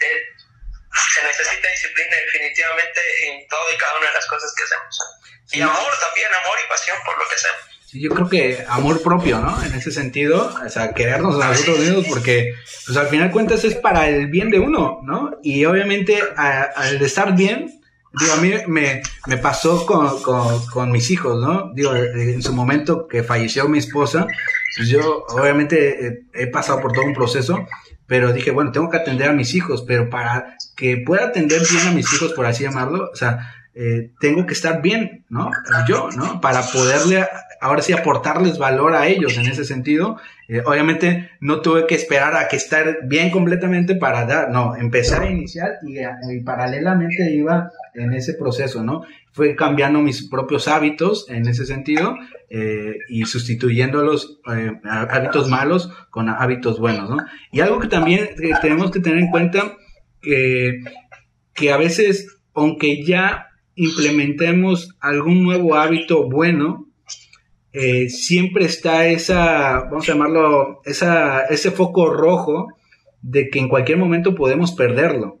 eh, 0.00 0.34
se 0.90 1.22
necesita 1.24 1.68
disciplina 1.68 2.16
definitivamente 2.26 3.00
en 3.26 3.48
todo 3.48 3.62
y 3.74 3.78
cada 3.78 3.98
una 3.98 4.08
de 4.08 4.14
las 4.14 4.26
cosas 4.26 4.52
que 4.56 4.64
hacemos. 4.64 4.98
Y 5.52 5.60
amor 5.60 5.92
también, 6.00 6.28
amor 6.44 6.58
y 6.64 6.68
pasión 6.68 6.96
por 7.04 7.18
lo 7.18 7.28
que 7.28 7.34
hacemos. 7.34 7.60
Sí, 7.86 8.00
yo 8.00 8.10
creo 8.10 8.28
que 8.28 8.64
amor 8.68 9.02
propio, 9.02 9.40
¿no? 9.40 9.62
En 9.64 9.74
ese 9.74 9.90
sentido, 9.90 10.56
o 10.64 10.68
sea, 10.68 10.94
querernos 10.94 11.42
a 11.42 11.48
nosotros 11.48 11.80
mismos 11.80 12.06
porque, 12.08 12.54
pues 12.86 12.96
al 12.96 13.08
final 13.08 13.32
cuentas 13.32 13.64
es 13.64 13.74
para 13.74 14.08
el 14.08 14.28
bien 14.28 14.50
de 14.50 14.60
uno, 14.60 15.00
¿no? 15.02 15.32
Y 15.42 15.64
obviamente 15.64 16.22
al 16.36 17.02
estar 17.02 17.34
bien, 17.34 17.82
digo, 18.12 18.32
a 18.32 18.36
mí 18.36 18.52
me, 18.68 19.02
me 19.26 19.36
pasó 19.38 19.86
con, 19.86 20.22
con, 20.22 20.64
con, 20.66 20.92
mis 20.92 21.10
hijos, 21.10 21.40
¿no? 21.40 21.72
Digo, 21.74 21.94
en 21.96 22.42
su 22.42 22.52
momento 22.52 23.08
que 23.08 23.24
falleció 23.24 23.68
mi 23.68 23.78
esposa, 23.78 24.28
yo 24.86 25.24
obviamente 25.28 26.24
he 26.32 26.46
pasado 26.46 26.80
por 26.80 26.92
todo 26.92 27.04
un 27.04 27.14
proceso, 27.14 27.66
pero 28.06 28.32
dije, 28.32 28.50
bueno, 28.50 28.72
tengo 28.72 28.90
que 28.90 28.96
atender 28.96 29.30
a 29.30 29.32
mis 29.32 29.54
hijos, 29.54 29.84
pero 29.86 30.10
para 30.10 30.56
que 30.76 31.02
pueda 31.06 31.26
atender 31.26 31.62
bien 31.70 31.86
a 31.86 31.92
mis 31.92 32.12
hijos, 32.12 32.32
por 32.32 32.46
así 32.46 32.64
llamarlo, 32.64 33.08
o 33.12 33.16
sea, 33.16 33.54
eh, 33.74 34.10
tengo 34.18 34.46
que 34.46 34.52
estar 34.54 34.82
bien, 34.82 35.24
¿no? 35.28 35.50
Yo, 35.86 36.08
¿no? 36.16 36.40
Para 36.40 36.62
poderle, 36.62 37.28
ahora 37.60 37.82
sí, 37.82 37.92
aportarles 37.92 38.58
valor 38.58 38.94
a 38.94 39.06
ellos 39.06 39.36
en 39.36 39.46
ese 39.46 39.64
sentido. 39.64 40.18
Eh, 40.48 40.62
obviamente 40.64 41.30
no 41.40 41.60
tuve 41.60 41.86
que 41.86 41.94
esperar 41.94 42.34
a 42.36 42.48
que 42.48 42.56
estar 42.56 43.00
bien 43.04 43.30
completamente 43.30 43.94
para 43.94 44.24
dar, 44.26 44.50
no, 44.50 44.74
empezar 44.76 45.22
a 45.22 45.30
iniciar 45.30 45.78
y, 45.86 45.98
y 45.98 46.40
paralelamente 46.40 47.32
iba 47.32 47.70
en 47.94 48.12
ese 48.12 48.34
proceso, 48.34 48.82
¿no? 48.82 49.02
Fue 49.32 49.54
cambiando 49.54 50.00
mis 50.00 50.28
propios 50.28 50.68
hábitos 50.68 51.26
en 51.28 51.46
ese 51.46 51.66
sentido 51.66 52.16
eh, 52.48 52.96
y 53.08 53.24
sustituyendo 53.26 54.02
los 54.02 54.40
hábitos 54.44 55.48
malos 55.48 55.92
con 56.10 56.28
hábitos 56.28 56.80
buenos, 56.80 57.08
¿no? 57.10 57.18
Y 57.52 57.60
algo 57.60 57.78
que 57.78 57.88
también 57.88 58.30
tenemos 58.60 58.90
que 58.90 59.00
tener 59.00 59.18
en 59.18 59.30
cuenta 59.30 59.76
que, 60.20 60.80
que 61.54 61.72
a 61.72 61.76
veces, 61.76 62.38
aunque 62.54 63.04
ya 63.04 63.46
implementemos 63.76 64.96
algún 65.00 65.42
nuevo 65.44 65.76
hábito 65.76 66.28
bueno, 66.28 66.89
eh, 67.72 68.08
siempre 68.08 68.64
está 68.64 69.06
esa, 69.06 69.80
vamos 69.80 70.08
a 70.08 70.12
llamarlo, 70.12 70.82
esa, 70.84 71.46
ese 71.46 71.70
foco 71.70 72.10
rojo 72.10 72.68
de 73.22 73.48
que 73.48 73.58
en 73.58 73.68
cualquier 73.68 73.98
momento 73.98 74.34
podemos 74.34 74.72
perderlo. 74.72 75.38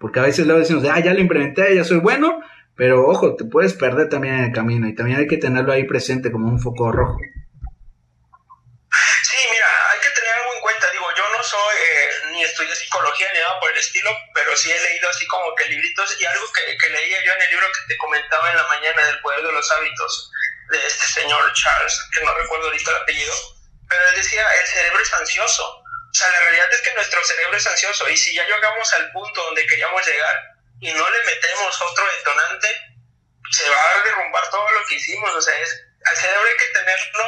Porque 0.00 0.20
a 0.20 0.22
veces 0.22 0.46
luego 0.46 0.60
decimos, 0.60 0.84
ah, 0.90 1.00
ya 1.00 1.12
lo 1.12 1.20
implementé, 1.20 1.74
ya 1.74 1.84
soy 1.84 1.98
bueno, 1.98 2.40
pero 2.76 3.06
ojo, 3.06 3.34
te 3.34 3.44
puedes 3.44 3.74
perder 3.74 4.08
también 4.08 4.34
en 4.34 4.44
el 4.44 4.52
camino 4.52 4.88
y 4.88 4.94
también 4.94 5.18
hay 5.18 5.26
que 5.26 5.38
tenerlo 5.38 5.72
ahí 5.72 5.84
presente 5.84 6.30
como 6.30 6.48
un 6.48 6.60
foco 6.60 6.92
rojo. 6.92 7.18
estudié 12.48 12.74
psicología 12.74 13.26
ni 13.32 13.40
nada 13.40 13.60
por 13.60 13.70
el 13.70 13.78
estilo, 13.78 14.10
pero 14.34 14.56
sí 14.56 14.70
he 14.70 14.82
leído 14.82 15.08
así 15.08 15.26
como 15.26 15.54
que 15.54 15.66
libritos 15.66 16.20
y 16.20 16.24
algo 16.24 16.44
que, 16.52 16.76
que 16.76 16.90
leía 16.90 17.24
yo 17.24 17.32
en 17.32 17.42
el 17.42 17.50
libro 17.50 17.66
que 17.68 17.94
te 17.94 17.98
comentaba 17.98 18.50
en 18.50 18.56
la 18.56 18.66
mañana 18.66 19.06
del 19.06 19.20
poder 19.20 19.42
de 19.44 19.52
los 19.52 19.70
hábitos 19.72 20.32
de 20.70 20.86
este 20.86 21.06
señor 21.06 21.52
Charles, 21.54 22.08
que 22.12 22.24
no 22.24 22.34
recuerdo 22.34 22.66
ahorita 22.66 22.90
el 22.90 22.96
apellido, 22.96 23.34
pero 23.88 24.08
él 24.08 24.16
decía, 24.16 24.46
el 24.60 24.66
cerebro 24.66 25.00
es 25.00 25.12
ansioso. 25.14 25.64
O 25.64 26.14
sea, 26.14 26.28
la 26.30 26.40
realidad 26.40 26.72
es 26.72 26.80
que 26.80 26.94
nuestro 26.94 27.24
cerebro 27.24 27.56
es 27.56 27.66
ansioso 27.66 28.08
y 28.08 28.16
si 28.16 28.34
ya 28.34 28.44
llegamos 28.44 28.92
al 28.94 29.10
punto 29.12 29.42
donde 29.44 29.66
queríamos 29.66 30.06
llegar 30.06 30.36
y 30.80 30.92
no 30.92 31.10
le 31.10 31.24
metemos 31.24 31.82
otro 31.82 32.06
detonante, 32.16 32.68
se 33.50 33.68
va 33.68 33.76
a 33.76 34.02
derrumbar 34.04 34.50
todo 34.50 34.70
lo 34.70 34.86
que 34.86 34.94
hicimos. 34.94 35.34
O 35.34 35.40
sea, 35.40 35.58
es, 35.58 35.84
al 36.04 36.16
cerebro 36.16 36.48
hay 36.48 36.56
que 36.56 36.78
tenerlo 36.78 37.24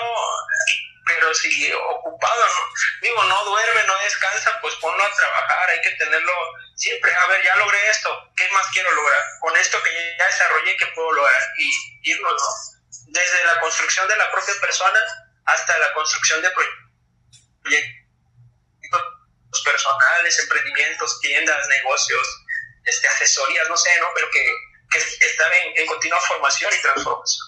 pero 1.07 1.35
si 1.35 1.73
ocupado, 1.73 2.47
¿no? 2.47 2.73
digo, 3.03 3.25
no 3.25 3.45
duerme, 3.45 3.85
no 3.85 3.99
descansa, 3.99 4.59
pues 4.61 4.75
ponlo 4.77 5.03
a 5.03 5.13
trabajar, 5.13 5.71
hay 5.71 5.81
que 5.81 5.91
tenerlo 5.93 6.33
siempre, 6.77 7.13
a 7.15 7.27
ver, 7.27 7.43
ya 7.43 7.57
logré 7.57 7.89
esto, 7.89 8.31
¿qué 8.37 8.49
más 8.51 8.67
quiero 8.73 8.91
lograr? 8.93 9.23
Con 9.41 9.57
esto 9.57 9.83
que 9.83 10.17
ya 10.19 10.27
desarrollé, 10.27 10.77
¿qué 10.77 10.87
puedo 10.95 11.13
lograr? 11.13 11.43
Y 11.57 12.11
irnos, 12.11 12.33
¿no? 12.33 12.80
Desde 12.91 13.45
la 13.45 13.61
construcción 13.61 14.09
de 14.09 14.17
la 14.17 14.31
propia 14.31 14.55
persona 14.61 14.99
hasta 15.45 15.79
la 15.79 15.93
construcción 15.95 16.43
de 16.43 16.49
proyectos 16.51 18.01
personales, 19.65 20.39
emprendimientos, 20.41 21.21
tiendas, 21.21 21.69
negocios, 21.69 22.47
este, 22.85 23.09
asesorías, 23.09 23.69
no 23.69 23.77
sé, 23.77 23.91
¿no? 24.01 24.07
Pero 24.15 24.27
que, 24.33 24.45
que 24.91 24.99
están 24.99 25.53
en, 25.65 25.83
en 25.83 25.87
continua 25.87 26.19
formación 26.21 26.71
y 26.77 26.83
transformación. 26.83 27.47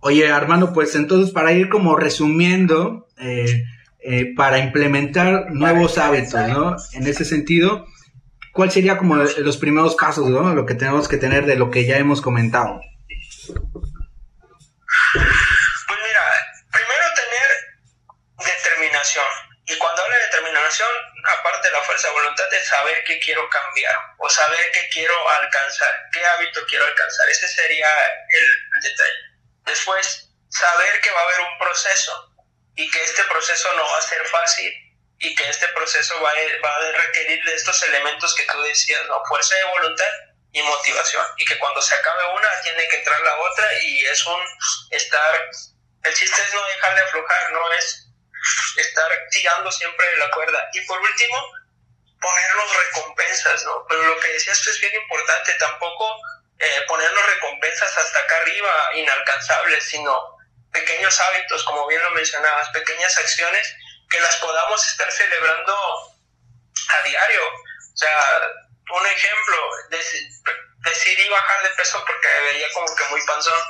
Oye, 0.00 0.30
Armando, 0.30 0.72
pues 0.72 0.94
entonces 0.94 1.32
para 1.32 1.52
ir 1.52 1.70
como 1.70 1.96
resumiendo, 1.96 3.08
eh, 3.18 3.64
eh, 4.00 4.34
para 4.36 4.58
implementar 4.58 5.50
nuevos 5.50 5.96
hábitos, 5.96 6.48
¿no? 6.48 6.76
En 6.92 7.06
ese 7.06 7.24
sentido, 7.24 7.86
¿cuál 8.52 8.70
sería 8.70 8.98
como 8.98 9.16
los 9.16 9.56
primeros 9.56 9.94
pasos, 9.94 10.28
¿no? 10.28 10.54
Lo 10.54 10.66
que 10.66 10.74
tenemos 10.74 11.08
que 11.08 11.16
tener 11.16 11.46
de 11.46 11.56
lo 11.56 11.70
que 11.70 11.86
ya 11.86 11.96
hemos 11.96 12.20
comentado. 12.20 12.80
Pues 15.14 16.00
mira, 16.02 16.22
primero 16.72 17.14
tener 17.14 17.74
determinación. 18.38 19.26
Y 19.66 19.78
cuando 19.78 20.02
hablo 20.02 20.14
de 20.14 20.22
determinación, 20.24 20.90
aparte 21.38 21.68
de 21.68 21.72
la 21.72 21.82
fuerza 21.82 22.08
de 22.08 22.14
voluntad, 22.14 22.52
es 22.52 22.66
saber 22.66 23.02
qué 23.04 23.18
quiero 23.20 23.48
cambiar 23.48 23.96
o 24.18 24.28
saber 24.28 24.70
qué 24.72 24.88
quiero 24.90 25.30
alcanzar, 25.30 25.94
qué 26.12 26.24
hábito 26.26 26.66
quiero 26.68 26.84
alcanzar. 26.84 27.28
Ese 27.30 27.48
sería 27.48 27.88
el 28.28 28.80
detalle. 28.82 29.18
Después, 29.64 30.28
saber 30.50 31.00
que 31.00 31.10
va 31.10 31.20
a 31.20 31.24
haber 31.24 31.40
un 31.40 31.58
proceso 31.58 32.34
y 32.76 32.90
que 32.90 33.02
este 33.02 33.24
proceso 33.24 33.72
no 33.74 33.84
va 33.84 33.98
a 33.98 34.02
ser 34.02 34.26
fácil 34.26 34.72
y 35.18 35.34
que 35.34 35.48
este 35.48 35.68
proceso 35.68 36.20
va 36.20 36.30
a, 36.30 36.34
va 36.62 36.76
a 36.76 36.92
requerir 36.92 37.42
de 37.44 37.54
estos 37.54 37.82
elementos 37.84 38.34
que 38.34 38.44
tú 38.44 38.60
decías, 38.62 39.06
¿no? 39.06 39.24
Fuerza 39.24 39.54
de 39.54 39.64
voluntad 39.64 40.12
y 40.54 40.62
motivación. 40.62 41.26
Y 41.36 41.44
que 41.44 41.58
cuando 41.58 41.82
se 41.82 41.94
acabe 41.94 42.32
una, 42.32 42.48
tiene 42.62 42.88
que 42.88 42.96
entrar 42.96 43.20
la 43.20 43.36
otra 43.36 43.68
y 43.82 44.04
es 44.06 44.26
un 44.26 44.40
estar... 44.90 45.50
El 46.04 46.14
chiste 46.14 46.40
es 46.40 46.54
no 46.54 46.64
dejar 46.64 46.94
de 46.94 47.00
aflojar, 47.00 47.52
no 47.52 47.72
es 47.72 48.08
estar 48.76 49.10
tirando 49.30 49.70
siempre 49.72 50.06
de 50.10 50.16
la 50.18 50.30
cuerda. 50.30 50.68
Y 50.72 50.80
por 50.82 51.00
último, 51.00 51.52
ponernos 52.20 52.76
recompensas, 52.86 53.64
¿no? 53.64 53.84
Pero 53.88 54.02
lo 54.02 54.20
que 54.20 54.28
decías 54.28 54.66
es 54.66 54.80
bien 54.80 54.94
importante, 54.94 55.54
tampoco 55.54 56.20
eh, 56.58 56.84
ponernos 56.86 57.26
recompensas 57.26 57.96
hasta 57.96 58.18
acá 58.20 58.36
arriba 58.42 58.90
inalcanzables, 58.94 59.84
sino 59.84 60.36
pequeños 60.72 61.18
hábitos, 61.20 61.64
como 61.64 61.86
bien 61.86 62.02
lo 62.02 62.10
mencionabas, 62.10 62.68
pequeñas 62.70 63.16
acciones 63.18 63.74
que 64.10 64.20
las 64.20 64.36
podamos 64.36 64.86
estar 64.86 65.10
celebrando 65.10 65.74
a 66.88 67.02
diario. 67.08 67.42
O 67.48 67.96
sea, 67.96 68.50
un 68.90 69.06
ejemplo, 69.06 69.70
decidí 70.84 71.28
bajar 71.28 71.62
de 71.62 71.70
peso 71.70 72.04
porque 72.06 72.28
veía 72.42 72.70
como 72.72 72.94
que 72.94 73.04
muy 73.04 73.20
panzón 73.26 73.60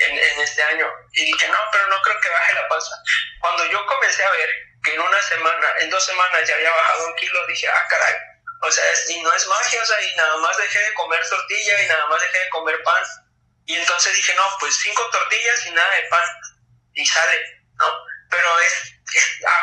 en, 0.00 0.18
en, 0.18 0.40
este 0.40 0.62
año 0.62 0.90
y 1.12 1.24
dije, 1.24 1.48
no, 1.48 1.58
pero 1.72 1.86
no 1.88 2.02
creo 2.02 2.20
que 2.20 2.28
baje 2.28 2.54
la 2.54 2.68
panza. 2.68 2.96
Cuando 3.40 3.64
yo 3.66 3.86
comencé 3.86 4.24
a 4.24 4.30
ver 4.30 4.50
que 4.82 4.94
en 4.94 5.00
una 5.00 5.22
semana, 5.22 5.66
en 5.80 5.90
dos 5.90 6.04
semanas 6.04 6.48
ya 6.48 6.54
había 6.54 6.70
bajado 6.70 7.06
un 7.08 7.14
kilo, 7.16 7.46
dije, 7.46 7.68
ah, 7.68 7.86
caray, 7.88 8.14
o 8.62 8.70
sea, 8.70 8.84
y 9.08 9.20
no 9.22 9.32
es 9.32 9.46
magia, 9.46 9.82
o 9.82 9.86
sea, 9.86 10.00
y 10.02 10.16
nada 10.16 10.36
más 10.38 10.56
dejé 10.56 10.78
de 10.80 10.94
comer 10.94 11.28
tortilla 11.28 11.82
y 11.82 11.86
nada 11.86 12.06
más 12.06 12.20
dejé 12.20 12.38
de 12.38 12.48
comer 12.50 12.82
pan. 12.82 13.04
Y 13.66 13.76
entonces 13.76 14.14
dije, 14.14 14.34
no, 14.34 14.44
pues 14.60 14.76
cinco 14.80 15.08
tortillas 15.10 15.66
y 15.66 15.70
nada 15.72 15.94
de 15.94 16.02
pan. 16.08 16.24
Y 16.94 17.04
sale, 17.04 17.62
¿no? 17.74 17.86
Pero 18.30 18.60
es, 18.60 18.94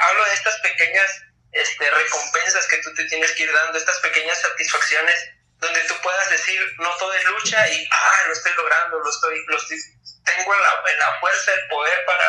hablo 0.09 0.25
de 0.25 0.33
estas 0.33 0.59
pequeñas 0.59 1.23
este, 1.53 1.89
recompensas 1.89 2.67
que 2.67 2.77
tú 2.77 2.93
te 2.95 3.05
tienes 3.05 3.31
que 3.33 3.43
ir 3.43 3.51
dando, 3.53 3.77
estas 3.77 3.99
pequeñas 3.99 4.39
satisfacciones 4.41 5.15
donde 5.59 5.79
tú 5.87 5.93
puedas 6.03 6.29
decir, 6.29 6.59
no 6.79 6.89
todo 6.99 7.13
es 7.13 7.23
lucha 7.25 7.67
y, 7.69 7.87
ah, 7.89 8.27
lo 8.27 8.33
estoy 8.33 8.51
logrando, 8.57 8.99
lo 8.99 9.09
estoy, 9.09 9.37
lo 9.47 9.57
estoy 9.57 9.77
tengo 10.25 10.53
la, 10.53 10.59
la 10.59 11.19
fuerza, 11.19 11.51
el 11.53 11.67
poder 11.69 11.97
para, 12.05 12.25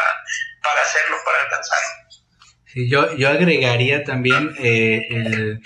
para 0.63 0.83
hacerlo, 0.83 1.17
para 1.25 1.43
alcanzarlo. 1.43 1.91
Sí, 2.67 2.91
yo, 2.91 3.17
yo 3.17 3.29
agregaría 3.29 4.05
también 4.05 4.55
eh, 4.59 5.07
el 5.11 5.61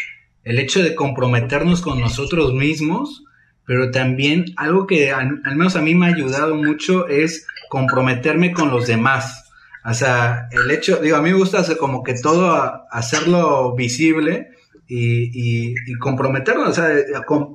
el 0.48 0.59
hecho 0.59 0.82
de 0.82 0.94
comprometernos 0.94 1.82
con 1.82 2.00
nosotros 2.00 2.54
mismos, 2.54 3.22
pero 3.66 3.90
también 3.90 4.46
algo 4.56 4.86
que 4.86 5.12
al, 5.12 5.42
menos 5.44 5.76
a 5.76 5.82
mí 5.82 5.94
me 5.94 6.06
ha 6.06 6.14
ayudado 6.14 6.54
mucho 6.54 7.06
es 7.06 7.46
comprometerme 7.68 8.54
con 8.54 8.70
los 8.70 8.86
demás. 8.86 9.47
O 9.84 9.94
sea, 9.94 10.48
el 10.50 10.70
hecho, 10.70 10.96
digo, 10.96 11.16
a 11.16 11.22
mí 11.22 11.30
me 11.30 11.38
gusta 11.38 11.60
hacer 11.60 11.76
como 11.76 12.02
que 12.02 12.14
todo 12.14 12.86
hacerlo 12.90 13.74
visible 13.74 14.48
y, 14.86 15.70
y, 15.90 15.94
comprometernos, 15.98 16.68
o 16.68 16.72
sea, 16.72 16.88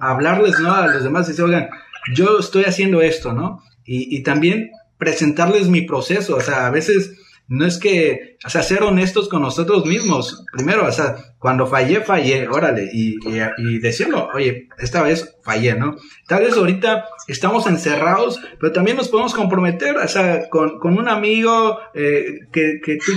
hablarles 0.02 0.60
¿no? 0.60 0.74
a 0.74 0.88
los 0.88 1.04
demás 1.04 1.28
y 1.28 1.32
decir, 1.32 1.46
oigan, 1.46 1.70
yo 2.14 2.40
estoy 2.40 2.66
haciendo 2.66 3.02
esto, 3.02 3.34
¿no? 3.34 3.62
Y, 3.86 4.16
y 4.16 4.24
también 4.24 4.72
presentarles 4.98 5.68
mi 5.68 5.82
proceso, 5.82 6.38
o 6.38 6.42
sea, 6.42 6.68
a 6.68 6.72
veces 6.72 7.18
no 7.48 7.66
es 7.66 7.78
que, 7.78 8.38
o 8.46 8.50
sea, 8.50 8.64
ser 8.64 8.84
honestos 8.84 9.28
con 9.28 9.42
nosotros 9.42 9.86
mismos. 9.86 10.46
Primero, 10.54 10.86
o 10.88 10.92
sea, 10.92 11.16
cuando 11.40 11.68
fallé, 11.68 12.02
fallé, 12.02 12.48
órale, 12.48 12.90
y, 12.94 13.18
decirlo, 13.80 14.30
oye, 14.34 14.70
esta 14.80 15.04
vez 15.04 15.36
fallé, 15.44 15.76
¿no? 15.76 15.98
Tal 16.28 16.44
vez 16.44 16.56
ahorita 16.56 17.06
estamos 17.28 17.68
encerrados, 17.68 18.40
pero 18.60 18.72
también 18.72 18.98
nos 18.98 19.10
podemos 19.10 19.34
comprometer, 19.34 19.98
o 19.98 20.08
sea, 20.08 20.50
con, 20.50 20.80
un 20.82 21.10
amigo 21.10 21.80
eh, 21.94 22.48
que, 22.52 22.80
tú, 23.06 23.12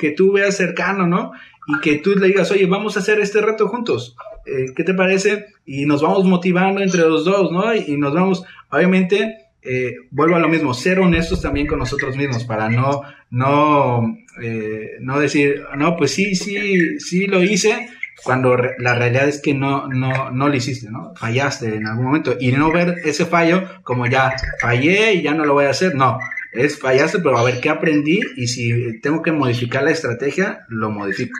que 0.00 0.16
veas 0.32 0.56
cercano, 0.56 1.06
¿no? 1.06 1.32
Y 1.68 1.80
que 1.80 1.96
tú 1.96 2.14
le 2.14 2.28
digas, 2.28 2.50
oye, 2.50 2.66
vamos 2.66 2.96
a 2.96 3.00
hacer 3.00 3.20
este 3.20 3.40
reto 3.40 3.68
juntos. 3.68 4.16
Eh, 4.46 4.72
¿Qué 4.74 4.84
te 4.84 4.94
parece? 4.94 5.46
Y 5.66 5.84
nos 5.84 6.00
vamos 6.00 6.24
motivando 6.24 6.80
entre 6.80 7.02
los 7.02 7.24
dos, 7.24 7.50
¿no? 7.50 7.74
y 7.74 7.96
nos 7.96 8.14
vamos, 8.14 8.44
obviamente, 8.70 9.45
eh, 9.66 9.96
vuelvo 10.10 10.36
a 10.36 10.40
lo 10.40 10.48
mismo, 10.48 10.74
ser 10.74 11.00
honestos 11.00 11.42
también 11.42 11.66
con 11.66 11.78
nosotros 11.78 12.16
mismos 12.16 12.44
para 12.44 12.68
no, 12.68 13.02
no, 13.30 14.16
eh, 14.42 14.96
no 15.00 15.18
decir, 15.18 15.64
no, 15.76 15.96
pues 15.96 16.12
sí, 16.12 16.34
sí, 16.34 16.98
sí 17.00 17.26
lo 17.26 17.42
hice, 17.42 17.88
cuando 18.22 18.56
la 18.56 18.94
realidad 18.94 19.28
es 19.28 19.40
que 19.40 19.54
no, 19.54 19.88
no, 19.88 20.30
no 20.30 20.48
lo 20.48 20.54
hiciste, 20.54 20.90
¿no? 20.90 21.14
Fallaste 21.16 21.66
en 21.66 21.86
algún 21.86 22.06
momento 22.06 22.36
y 22.40 22.52
no 22.52 22.72
ver 22.72 22.96
ese 23.04 23.26
fallo 23.26 23.82
como 23.82 24.06
ya 24.06 24.34
fallé 24.60 25.14
y 25.14 25.22
ya 25.22 25.34
no 25.34 25.44
lo 25.44 25.54
voy 25.54 25.66
a 25.66 25.70
hacer, 25.70 25.94
no, 25.94 26.18
es 26.52 26.78
fallaste, 26.78 27.18
pero 27.18 27.38
a 27.38 27.44
ver 27.44 27.60
qué 27.60 27.68
aprendí 27.68 28.20
y 28.36 28.46
si 28.46 29.00
tengo 29.00 29.22
que 29.22 29.32
modificar 29.32 29.82
la 29.82 29.90
estrategia, 29.90 30.64
lo 30.68 30.90
modifico. 30.90 31.38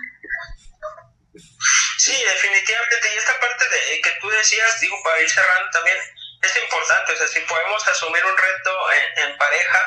Sí, 1.99 2.13
definitivamente, 2.13 2.97
y 3.15 3.19
esta 3.19 3.33
parte 3.41 3.65
de 3.65 4.01
que 4.01 4.11
tú 4.21 4.29
decías, 4.29 4.81
digo, 4.81 4.97
para 5.03 5.21
ir 5.23 5.29
cerrando 5.29 5.71
también, 5.73 5.97
es 6.47 6.57
importante, 6.57 7.13
o 7.13 7.17
sea, 7.17 7.29
si 7.29 7.41
podemos 7.41 7.89
asumir 7.89 8.25
un 8.25 8.37
reto 8.37 8.93
en, 9.17 9.37
pareja, 9.37 9.79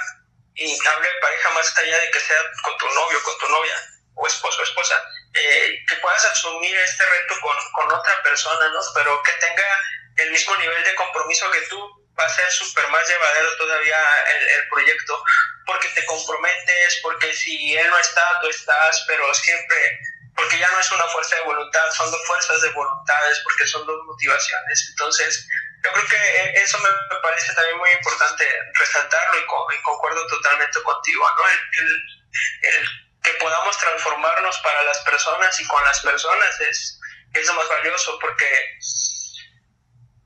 y 0.55 0.87
hablo 0.87 1.07
de 1.07 1.21
pareja 1.21 1.49
más 1.51 1.77
allá 1.77 1.97
de 1.99 2.11
que 2.11 2.19
sea 2.19 2.37
con 2.63 2.77
tu 2.77 2.87
novio, 2.89 3.23
con 3.23 3.37
tu 3.39 3.49
novia, 3.49 3.75
o 4.15 4.27
esposo 4.27 4.61
o 4.61 4.63
esposa, 4.63 5.01
eh, 5.33 5.79
que 5.87 5.95
puedas 5.97 6.25
asumir 6.25 6.75
este 6.77 7.05
reto 7.05 7.39
con, 7.41 7.55
con, 7.71 7.91
otra 7.91 8.21
persona, 8.23 8.69
¿no? 8.69 8.79
Pero 8.93 9.23
que 9.23 9.31
tenga 9.33 9.79
el 10.17 10.31
mismo 10.31 10.55
nivel 10.57 10.83
de 10.83 10.95
compromiso 10.95 11.49
que 11.51 11.61
tú, 11.61 11.99
va 12.19 12.25
a 12.25 12.29
ser 12.29 12.51
súper 12.51 12.87
más 12.89 13.07
llevadero 13.07 13.55
todavía 13.57 13.97
el, 14.35 14.47
el, 14.49 14.69
proyecto, 14.69 15.23
porque 15.65 15.87
te 15.89 16.05
comprometes, 16.05 16.99
porque 17.01 17.33
si 17.33 17.77
él 17.77 17.89
no 17.89 17.97
está, 17.97 18.39
tú 18.41 18.49
estás, 18.49 19.05
pero 19.07 19.33
siempre, 19.33 19.99
porque 20.35 20.57
ya 20.57 20.69
no 20.71 20.79
es 20.79 20.91
una 20.91 21.07
fuerza 21.07 21.35
de 21.37 21.43
voluntad, 21.43 21.91
son 21.91 22.11
dos 22.11 22.25
fuerzas 22.27 22.61
de 22.61 22.69
voluntades, 22.71 23.39
porque 23.43 23.65
son 23.67 23.85
dos 23.85 23.99
motivaciones. 24.05 24.87
Entonces, 24.89 25.47
yo 25.83 25.91
creo 25.93 26.07
que 26.07 26.15
eh, 26.15 26.53
eso 26.61 26.77
me, 26.79 26.89
parece 27.21 27.53
también 27.53 27.77
muy 27.77 27.89
importante 27.91 28.45
resaltarlo 28.73 29.39
y, 29.39 29.81
concuerdo 29.81 30.27
totalmente 30.27 30.81
contigo, 30.83 31.29
¿no? 31.37 31.43
El, 31.49 32.89
que 33.21 33.33
podamos 33.33 33.77
transformarnos 33.77 34.57
para 34.59 34.81
las 34.83 34.99
personas 34.99 35.59
y 35.59 35.67
con 35.67 35.83
las 35.83 35.99
personas 35.99 36.61
es, 36.61 36.99
es 37.33 37.47
lo 37.47 37.53
más 37.53 37.67
valioso 37.67 38.17
porque 38.19 38.47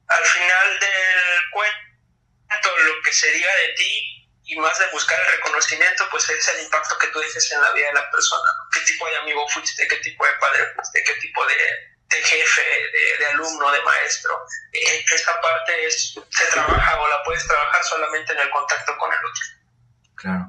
al 0.08 0.26
final 0.26 0.80
del 0.80 1.50
cuento 1.52 2.78
lo 2.86 3.02
que 3.02 3.14
sería 3.14 3.56
de 3.56 3.74
ti 3.74 4.30
y 4.46 4.56
más 4.58 4.78
de 4.78 4.88
buscar 4.88 5.20
el 5.20 5.38
reconocimiento, 5.38 6.08
pues 6.12 6.30
es 6.30 6.48
el 6.50 6.64
impacto 6.66 6.98
que 7.00 7.08
tú 7.08 7.20
dejes 7.20 7.52
en 7.52 7.62
la 7.62 7.72
vida 7.72 7.88
de 7.88 7.94
la 7.94 8.12
persona. 8.12 8.52
¿Qué 8.72 8.82
tipo 8.82 9.08
de 9.08 9.18
amigo 9.18 9.48
fuiste? 9.50 9.88
¿Qué 9.88 9.96
tipo 9.98 10.26
de 10.26 10.34
padre 10.34 10.74
fuiste? 10.76 11.04
¿Qué 11.04 11.14
tipo 11.16 11.46
de, 11.48 11.93
de 12.16 12.24
jefe, 12.24 12.62
de, 13.20 13.26
alumno, 13.28 13.72
de 13.72 13.82
maestro. 13.82 14.32
Eh, 14.72 15.04
esa 15.14 15.32
parte 15.42 15.86
es, 15.88 16.20
se 16.30 16.52
trabaja 16.52 17.02
o 17.02 17.08
la 17.08 17.24
puedes 17.26 17.46
trabajar 17.48 17.84
solamente 17.84 18.34
en 18.34 18.40
el 18.40 18.50
contacto 18.50 18.94
con 18.98 19.10
el 19.12 19.18
otro. 19.18 19.44
Claro. 20.16 20.48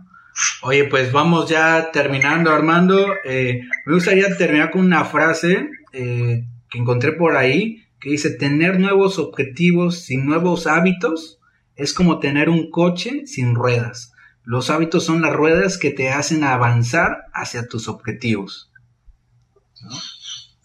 Oye, 0.62 0.84
pues 0.84 1.12
vamos 1.12 1.48
ya 1.48 1.90
terminando, 1.92 2.52
Armando. 2.52 3.14
Eh, 3.24 3.60
me 3.86 3.94
gustaría 3.94 4.36
terminar 4.36 4.70
con 4.70 4.82
una 4.82 5.04
frase 5.04 5.68
eh, 5.92 6.44
que 6.68 6.78
encontré 6.78 7.12
por 7.12 7.36
ahí 7.36 7.84
que 8.04 8.10
dice, 8.10 8.30
tener 8.30 8.78
nuevos 8.78 9.18
objetivos 9.18 10.02
sin 10.02 10.26
nuevos 10.26 10.66
hábitos 10.66 11.40
es 11.74 11.94
como 11.94 12.18
tener 12.18 12.50
un 12.50 12.70
coche 12.70 13.26
sin 13.26 13.54
ruedas. 13.54 14.12
Los 14.42 14.68
hábitos 14.68 15.06
son 15.06 15.22
las 15.22 15.32
ruedas 15.32 15.78
que 15.78 15.90
te 15.90 16.10
hacen 16.10 16.44
avanzar 16.44 17.24
hacia 17.32 17.66
tus 17.66 17.88
objetivos. 17.88 18.70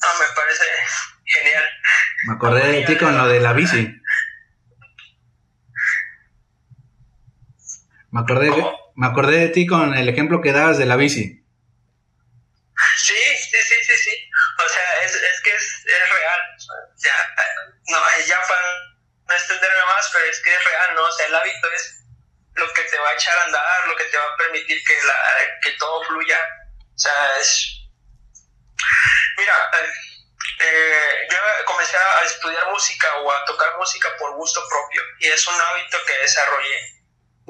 Ah, 0.02 0.14
me 0.20 0.36
parece 0.36 0.66
genial. 1.26 1.64
Me 2.28 2.34
acordé 2.34 2.68
de 2.72 2.86
ti 2.86 2.98
con 2.98 3.18
lo 3.18 3.28
de 3.28 3.40
la 3.40 3.54
bici. 3.54 3.96
Me 8.12 8.22
acordé, 8.22 8.50
me 8.96 9.08
acordé 9.08 9.40
de 9.40 9.50
ti 9.50 9.68
con 9.68 9.96
el 9.96 10.10
ejemplo 10.10 10.42
que 10.42 10.52
dabas 10.52 10.78
de 10.78 10.86
la 10.86 10.96
bici. 10.96 11.46
Sí, 12.98 13.14
sí, 13.14 13.58
sí, 13.62 13.76
sí, 13.84 13.98
sí. 14.04 14.30
O 14.66 14.70
sea, 14.70 15.04
es, 15.04 15.16
es 15.16 15.42
que 15.44 15.56
es, 15.56 15.86
es 15.86 16.10
real. 16.10 16.40
Ya, 16.98 17.14
no, 17.88 17.98
ya 18.26 18.40
para 18.42 18.70
no 19.28 19.34
extenderme 19.34 19.86
más, 19.96 20.10
pero 20.14 20.26
es 20.26 20.40
que 20.42 20.54
es 20.54 20.66
real, 20.66 20.96
¿no? 20.96 21.04
O 21.04 21.12
sea, 21.12 21.28
el 21.28 21.36
hábito 21.36 21.72
es 21.72 22.06
lo 22.56 22.74
que 22.74 22.82
te 22.84 22.98
va 22.98 23.10
a 23.10 23.14
echar 23.14 23.38
a 23.38 23.44
andar, 23.46 23.88
lo 23.88 23.96
que 23.96 24.06
te 24.06 24.18
va 24.18 24.24
a 24.26 24.38
permitir 24.38 24.84
que, 24.84 24.94
la, 25.06 25.16
que 25.62 25.72
todo 25.72 26.04
fluya. 26.06 26.40
O 26.96 27.00
sea, 27.00 27.38
es 27.40 27.79
Mira, 29.40 29.72
eh, 29.74 29.90
eh, 30.60 31.28
yo 31.32 31.38
comencé 31.66 31.96
a 31.96 32.24
estudiar 32.26 32.68
música 32.68 33.08
o 33.20 33.32
a 33.32 33.46
tocar 33.46 33.78
música 33.78 34.10
por 34.18 34.36
gusto 34.36 34.62
propio 34.68 35.02
y 35.20 35.28
es 35.28 35.48
un 35.48 35.62
hábito 35.62 35.98
que 36.06 36.18
desarrollé. 36.18 37.00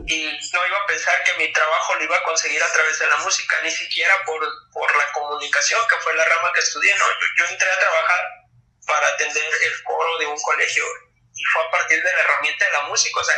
Y 0.05 0.39
no 0.53 0.67
iba 0.67 0.77
a 0.77 0.85
pensar 0.85 1.23
que 1.23 1.33
mi 1.33 1.51
trabajo 1.51 1.95
lo 1.95 2.03
iba 2.03 2.15
a 2.15 2.23
conseguir 2.23 2.61
a 2.61 2.71
través 2.71 2.99
de 2.99 3.07
la 3.07 3.17
música, 3.17 3.59
ni 3.63 3.71
siquiera 3.71 4.23
por, 4.23 4.39
por 4.71 4.95
la 4.95 5.11
comunicación, 5.11 5.81
que 5.89 5.97
fue 5.97 6.13
la 6.13 6.25
rama 6.25 6.53
que 6.53 6.59
estudié. 6.59 6.95
¿no? 6.95 7.05
Yo, 7.05 7.27
yo 7.39 7.45
entré 7.51 7.71
a 7.71 7.79
trabajar 7.79 8.25
para 8.85 9.07
atender 9.07 9.53
el 9.63 9.83
coro 9.83 10.17
de 10.19 10.27
un 10.27 10.39
colegio 10.39 10.83
y 11.33 11.43
fue 11.51 11.63
a 11.63 11.71
partir 11.71 12.03
de 12.03 12.13
la 12.13 12.19
herramienta 12.21 12.65
de 12.65 12.71
la 12.71 12.81
música. 12.83 13.19
O 13.19 13.23
sea, 13.23 13.35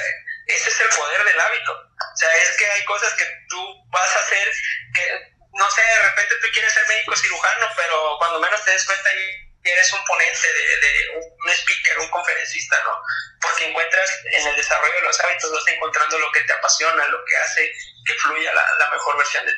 ese 0.48 0.70
es 0.70 0.80
el 0.82 0.90
poder 0.90 1.24
del 1.24 1.40
hábito. 1.40 1.72
O 1.72 2.18
sea, 2.18 2.36
es 2.36 2.58
que 2.58 2.66
hay 2.66 2.84
cosas 2.84 3.14
que 3.14 3.26
tú 3.48 3.90
vas 3.90 4.16
a 4.16 4.20
hacer 4.20 4.52
que 4.94 5.32
no 5.54 5.70
sé, 5.70 5.82
de 5.82 6.10
repente 6.10 6.36
tú 6.42 6.48
quieres 6.54 6.74
ser 6.74 6.84
médico 6.88 7.16
cirujano, 7.16 7.68
pero 7.76 8.16
cuando 8.20 8.40
menos 8.40 8.64
te 8.64 8.72
des 8.72 8.86
cuenta 8.86 9.10
eres 9.64 9.94
un 9.94 10.00
ponente, 10.06 10.48
de, 10.48 11.20
un 11.20 11.50
speaker, 11.52 12.00
un 12.00 12.10
conferencista, 12.10 12.78
¿no? 12.84 12.92
Porque 13.42 13.70
encuentras 13.70 14.10
en 14.40 14.48
el 14.48 14.56
desarrollo 14.56 14.96
de 14.96 15.08
los 15.08 15.20
hábitos, 15.20 15.52
vas 15.52 15.68
encontrando 15.68 16.20
lo 16.20 16.32
que 16.32 16.42
te 16.42 16.54
apasiona, 16.54 17.08
lo 17.08 17.20
que 17.26 17.36
hace 17.38 17.72
que 18.06 18.14
fluya 18.14 18.54
la, 18.54 18.92
mejor 18.92 19.18
versión 19.18 19.46
de 19.46 19.52
ti. 19.52 19.58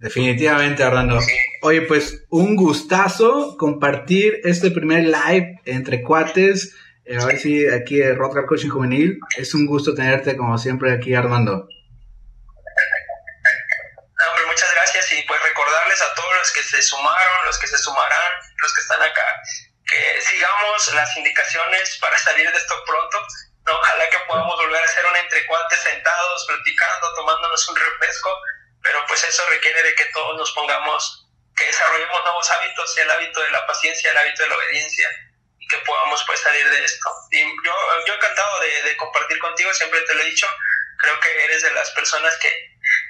Definitivamente, 0.00 0.82
Arlando. 0.82 1.18
Oye, 1.62 1.82
pues 1.82 2.24
un 2.30 2.56
gustazo 2.56 3.56
compartir 3.58 4.40
este 4.44 4.70
primer 4.70 5.04
live 5.04 5.60
entre 5.64 6.02
cuates. 6.02 6.74
Eh, 7.04 7.18
a 7.18 7.26
ver 7.26 7.38
si 7.38 7.66
aquí 7.66 8.00
en 8.00 8.16
Rock 8.16 8.46
Coaching 8.46 8.68
Juvenil. 8.68 9.18
Es 9.36 9.54
un 9.54 9.66
gusto 9.66 9.94
tenerte 9.94 10.36
como 10.36 10.56
siempre 10.56 10.92
aquí, 10.92 11.14
Armando. 11.14 11.68
Los 17.48 17.58
que 17.58 17.66
se 17.66 17.78
sumarán, 17.78 18.32
los 18.58 18.74
que 18.74 18.80
están 18.82 19.02
acá, 19.02 19.42
que 19.86 20.20
sigamos 20.20 20.92
las 20.92 21.16
indicaciones 21.16 21.96
para 21.98 22.16
salir 22.18 22.50
de 22.50 22.58
esto 22.58 22.84
pronto. 22.84 23.26
Ojalá 23.66 24.08
que 24.10 24.18
podamos 24.20 24.56
volver 24.56 24.82
a 24.82 24.84
hacer 24.84 25.04
un 25.06 25.16
entrecuate 25.16 25.76
sentados, 25.76 26.46
platicando, 26.46 27.14
tomándonos 27.14 27.68
un 27.70 27.76
refresco, 27.76 28.38
pero 28.82 29.04
pues 29.06 29.24
eso 29.24 29.42
requiere 29.48 29.82
de 29.82 29.94
que 29.94 30.04
todos 30.06 30.36
nos 30.36 30.52
pongamos, 30.52 31.26
que 31.56 31.64
desarrollemos 31.64 32.22
nuevos 32.22 32.50
hábitos, 32.50 32.98
el 32.98 33.10
hábito 33.10 33.40
de 33.40 33.50
la 33.50 33.66
paciencia, 33.66 34.10
el 34.10 34.18
hábito 34.18 34.42
de 34.42 34.48
la 34.50 34.56
obediencia, 34.56 35.08
y 35.58 35.66
que 35.68 35.78
podamos 35.78 36.22
pues 36.26 36.40
salir 36.40 36.68
de 36.68 36.84
esto. 36.84 37.10
Y 37.30 37.40
yo, 37.64 37.74
yo 38.06 38.14
encantado 38.14 38.60
de, 38.60 38.82
de 38.82 38.96
compartir 38.96 39.38
contigo, 39.38 39.72
siempre 39.72 40.02
te 40.02 40.14
lo 40.14 40.22
he 40.22 40.26
dicho, 40.26 40.46
creo 40.98 41.20
que 41.20 41.44
eres 41.44 41.62
de 41.62 41.72
las 41.72 41.90
personas 41.90 42.36
que, 42.38 42.50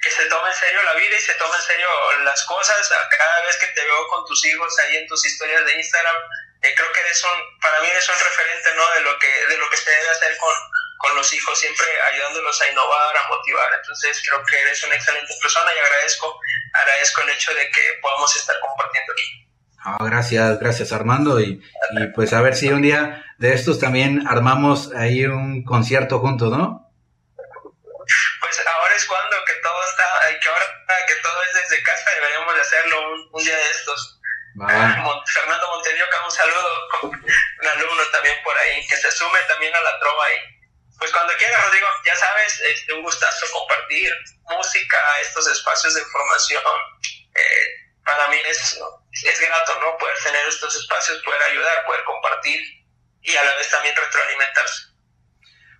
que 0.01 0.11
se 0.11 0.25
toma 0.25 0.49
en 0.49 0.55
serio 0.55 0.83
la 0.83 0.93
vida 0.93 1.15
y 1.17 1.21
se 1.21 1.33
toma 1.35 1.55
en 1.55 1.61
serio 1.61 1.87
las 2.23 2.45
cosas. 2.45 2.89
Cada 3.17 3.41
vez 3.41 3.57
que 3.57 3.67
te 3.67 3.83
veo 3.83 4.07
con 4.07 4.25
tus 4.25 4.45
hijos 4.45 4.73
ahí 4.79 4.97
en 4.97 5.07
tus 5.07 5.25
historias 5.25 5.65
de 5.65 5.75
Instagram, 5.75 6.15
eh, 6.61 6.73
creo 6.75 6.91
que 6.91 6.99
eres 6.99 7.23
un, 7.23 7.59
para 7.59 7.79
mí 7.81 7.87
eres 7.89 8.07
un 8.07 8.15
referente, 8.15 8.69
¿no? 8.75 8.83
De 8.95 9.01
lo 9.01 9.19
que, 9.19 9.31
de 9.47 9.57
lo 9.57 9.69
que 9.69 9.77
se 9.77 9.89
debe 9.89 10.09
hacer 10.09 10.37
con, 10.37 10.53
con 10.99 11.15
los 11.15 11.33
hijos, 11.33 11.57
siempre 11.57 11.85
ayudándolos 12.13 12.61
a 12.61 12.71
innovar, 12.71 13.17
a 13.17 13.27
motivar. 13.29 13.69
Entonces 13.79 14.21
creo 14.27 14.43
que 14.45 14.59
eres 14.59 14.83
una 14.85 14.95
excelente 14.95 15.33
persona 15.41 15.69
y 15.73 15.79
agradezco, 15.79 16.39
agradezco 16.73 17.21
el 17.21 17.29
hecho 17.29 17.53
de 17.53 17.71
que 17.71 17.81
podamos 18.01 18.35
estar 18.35 18.55
compartiendo 18.59 19.13
aquí. 19.13 19.49
Ah, 19.81 19.97
gracias, 20.01 20.59
gracias 20.59 20.91
Armando 20.91 21.39
y, 21.39 21.63
y, 21.91 22.07
pues 22.13 22.33
a 22.33 22.41
ver 22.41 22.57
si 22.57 22.67
un 22.67 22.81
día 22.81 23.23
de 23.37 23.53
estos 23.53 23.79
también 23.79 24.27
armamos 24.27 24.91
ahí 24.93 25.23
un 25.23 25.63
concierto 25.63 26.19
juntos, 26.19 26.51
¿no? 26.51 26.88
Pues 28.39 28.65
ahora 28.65 28.95
es 28.95 29.05
cuando 29.05 29.43
que 29.45 29.53
todo 29.55 29.83
está, 29.89 30.39
que 30.39 30.49
ahora 30.49 30.65
que 31.07 31.15
todo 31.15 31.43
es 31.43 31.53
desde 31.53 31.83
casa 31.83 32.11
deberíamos 32.15 32.55
de 32.55 32.61
hacerlo 32.61 33.11
un, 33.31 33.43
día 33.43 33.55
de 33.55 33.69
estos. 33.69 34.19
Fernando 34.55 35.67
Monterioca, 35.67 36.25
un 36.25 36.31
saludo, 36.31 36.87
un 37.03 37.67
alumno 37.67 38.03
también 38.11 38.35
por 38.43 38.57
ahí, 38.57 38.85
que 38.87 38.97
se 38.97 39.11
sume 39.11 39.39
también 39.47 39.75
a 39.75 39.81
la 39.81 39.99
trova 39.99 40.25
ahí. 40.25 40.59
Pues 40.97 41.11
cuando 41.11 41.33
quieras, 41.37 41.63
Rodrigo, 41.63 41.87
ya 42.05 42.15
sabes, 42.15 42.59
este, 42.59 42.93
un 42.93 43.03
gustazo 43.03 43.45
compartir 43.53 44.13
música, 44.49 44.97
estos 45.21 45.47
espacios 45.47 45.93
de 45.93 46.01
formación. 46.05 46.61
Eh, 47.35 47.89
para 48.03 48.27
mí 48.27 48.37
es, 48.45 48.79
es 49.23 49.39
grato, 49.39 49.79
¿no? 49.79 49.97
Poder 49.97 50.15
tener 50.23 50.45
estos 50.47 50.75
espacios, 50.75 51.21
poder 51.23 51.41
ayudar, 51.43 51.85
poder 51.85 52.03
compartir 52.03 52.61
y 53.21 53.35
a 53.35 53.43
la 53.43 53.55
vez 53.55 53.69
también 53.69 53.95
retroalimentarse. 53.95 54.89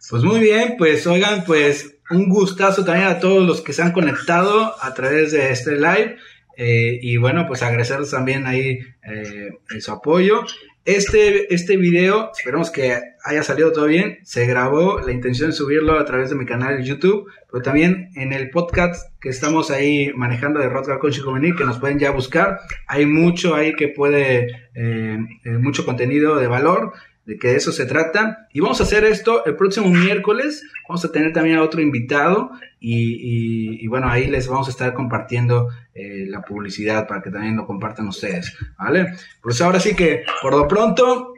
Pues 0.10 0.24
muy 0.24 0.40
bien, 0.40 0.78
pues 0.78 1.06
oigan, 1.06 1.44
pues 1.44 1.99
un 2.10 2.30
gustazo 2.30 2.84
también 2.84 3.08
a 3.08 3.20
todos 3.20 3.46
los 3.46 3.62
que 3.62 3.74
se 3.74 3.82
han 3.82 3.92
conectado 3.92 4.74
a 4.82 4.94
través 4.94 5.32
de 5.32 5.52
este 5.52 5.74
live. 5.76 6.18
Eh, 6.58 7.00
y 7.02 7.18
bueno, 7.18 7.46
pues 7.48 7.64
agradecerles 7.64 8.12
también 8.12 8.46
ahí 8.46 8.80
eh, 9.04 9.50
su 9.80 9.92
apoyo. 9.92 10.44
Este, 10.86 11.54
este 11.54 11.78
video, 11.78 12.32
esperemos 12.36 12.72
que 12.72 13.00
haya 13.24 13.44
salido 13.44 13.72
todo 13.72 13.86
bien. 13.86 14.18
Se 14.24 14.46
grabó, 14.46 15.00
la 15.00 15.12
intención 15.12 15.52
es 15.52 15.58
subirlo 15.58 16.00
a 16.00 16.06
través 16.06 16.32
de 16.32 16.36
mi 16.36 16.46
canal 16.46 16.78
de 16.78 16.84
YouTube, 16.84 17.30
pero 17.52 17.62
también 17.62 18.10
en 18.16 18.34
el 18.34 18.50
podcast 18.50 19.14
que 19.22 19.30
estamos 19.30 19.72
ahí 19.72 20.12
manejando 20.16 20.60
de 20.60 20.68
Rodgar 20.68 21.00
con 21.00 21.14
Juvenil, 21.14 21.56
que 21.56 21.64
nos 21.64 21.80
pueden 21.80 22.00
ya 22.00 22.12
buscar. 22.12 22.60
Hay 22.88 23.06
mucho 23.06 23.56
ahí 23.56 23.76
que 23.76 23.90
puede, 23.90 24.48
eh, 24.74 25.18
mucho 25.60 25.86
contenido 25.86 26.38
de 26.38 26.48
valor 26.48 26.94
de 27.30 27.38
que 27.38 27.50
de 27.50 27.58
eso 27.58 27.72
se 27.72 27.86
trata. 27.86 28.48
Y 28.52 28.60
vamos 28.60 28.80
a 28.80 28.84
hacer 28.84 29.06
esto 29.06 29.46
el 29.46 29.56
próximo 29.56 29.88
miércoles. 29.88 30.64
Vamos 30.88 31.06
a 31.06 31.12
tener 31.12 31.32
también 31.32 31.58
a 31.58 31.64
otro 31.64 31.80
invitado 31.80 32.50
y, 32.80 33.88
bueno, 33.88 34.10
ahí 34.10 34.26
les 34.28 34.48
vamos 34.48 34.68
a 34.68 34.72
estar 34.72 34.96
compartiendo 34.96 35.68
eh, 35.94 36.26
la 36.28 36.42
publicidad 36.42 37.08
para 37.08 37.22
que 37.22 37.30
también 37.30 37.56
lo 37.56 37.68
compartan 37.68 38.08
ustedes, 38.08 38.58
¿vale? 38.80 39.14
Pues 39.44 39.62
ahora 39.62 39.80
sí 39.80 39.96
que, 39.96 40.24
por 40.42 40.56
lo 40.56 40.68
pronto, 40.68 41.34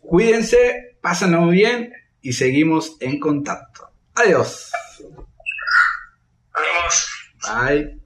cuídense, 0.00 0.96
pásenlo 1.02 1.42
muy 1.42 1.56
bien 1.56 1.92
y 2.22 2.32
seguimos 2.32 2.96
en 3.00 3.20
contacto. 3.20 3.90
Adiós. 4.14 4.72
Adiós. 6.54 7.08
Bye. 7.42 8.03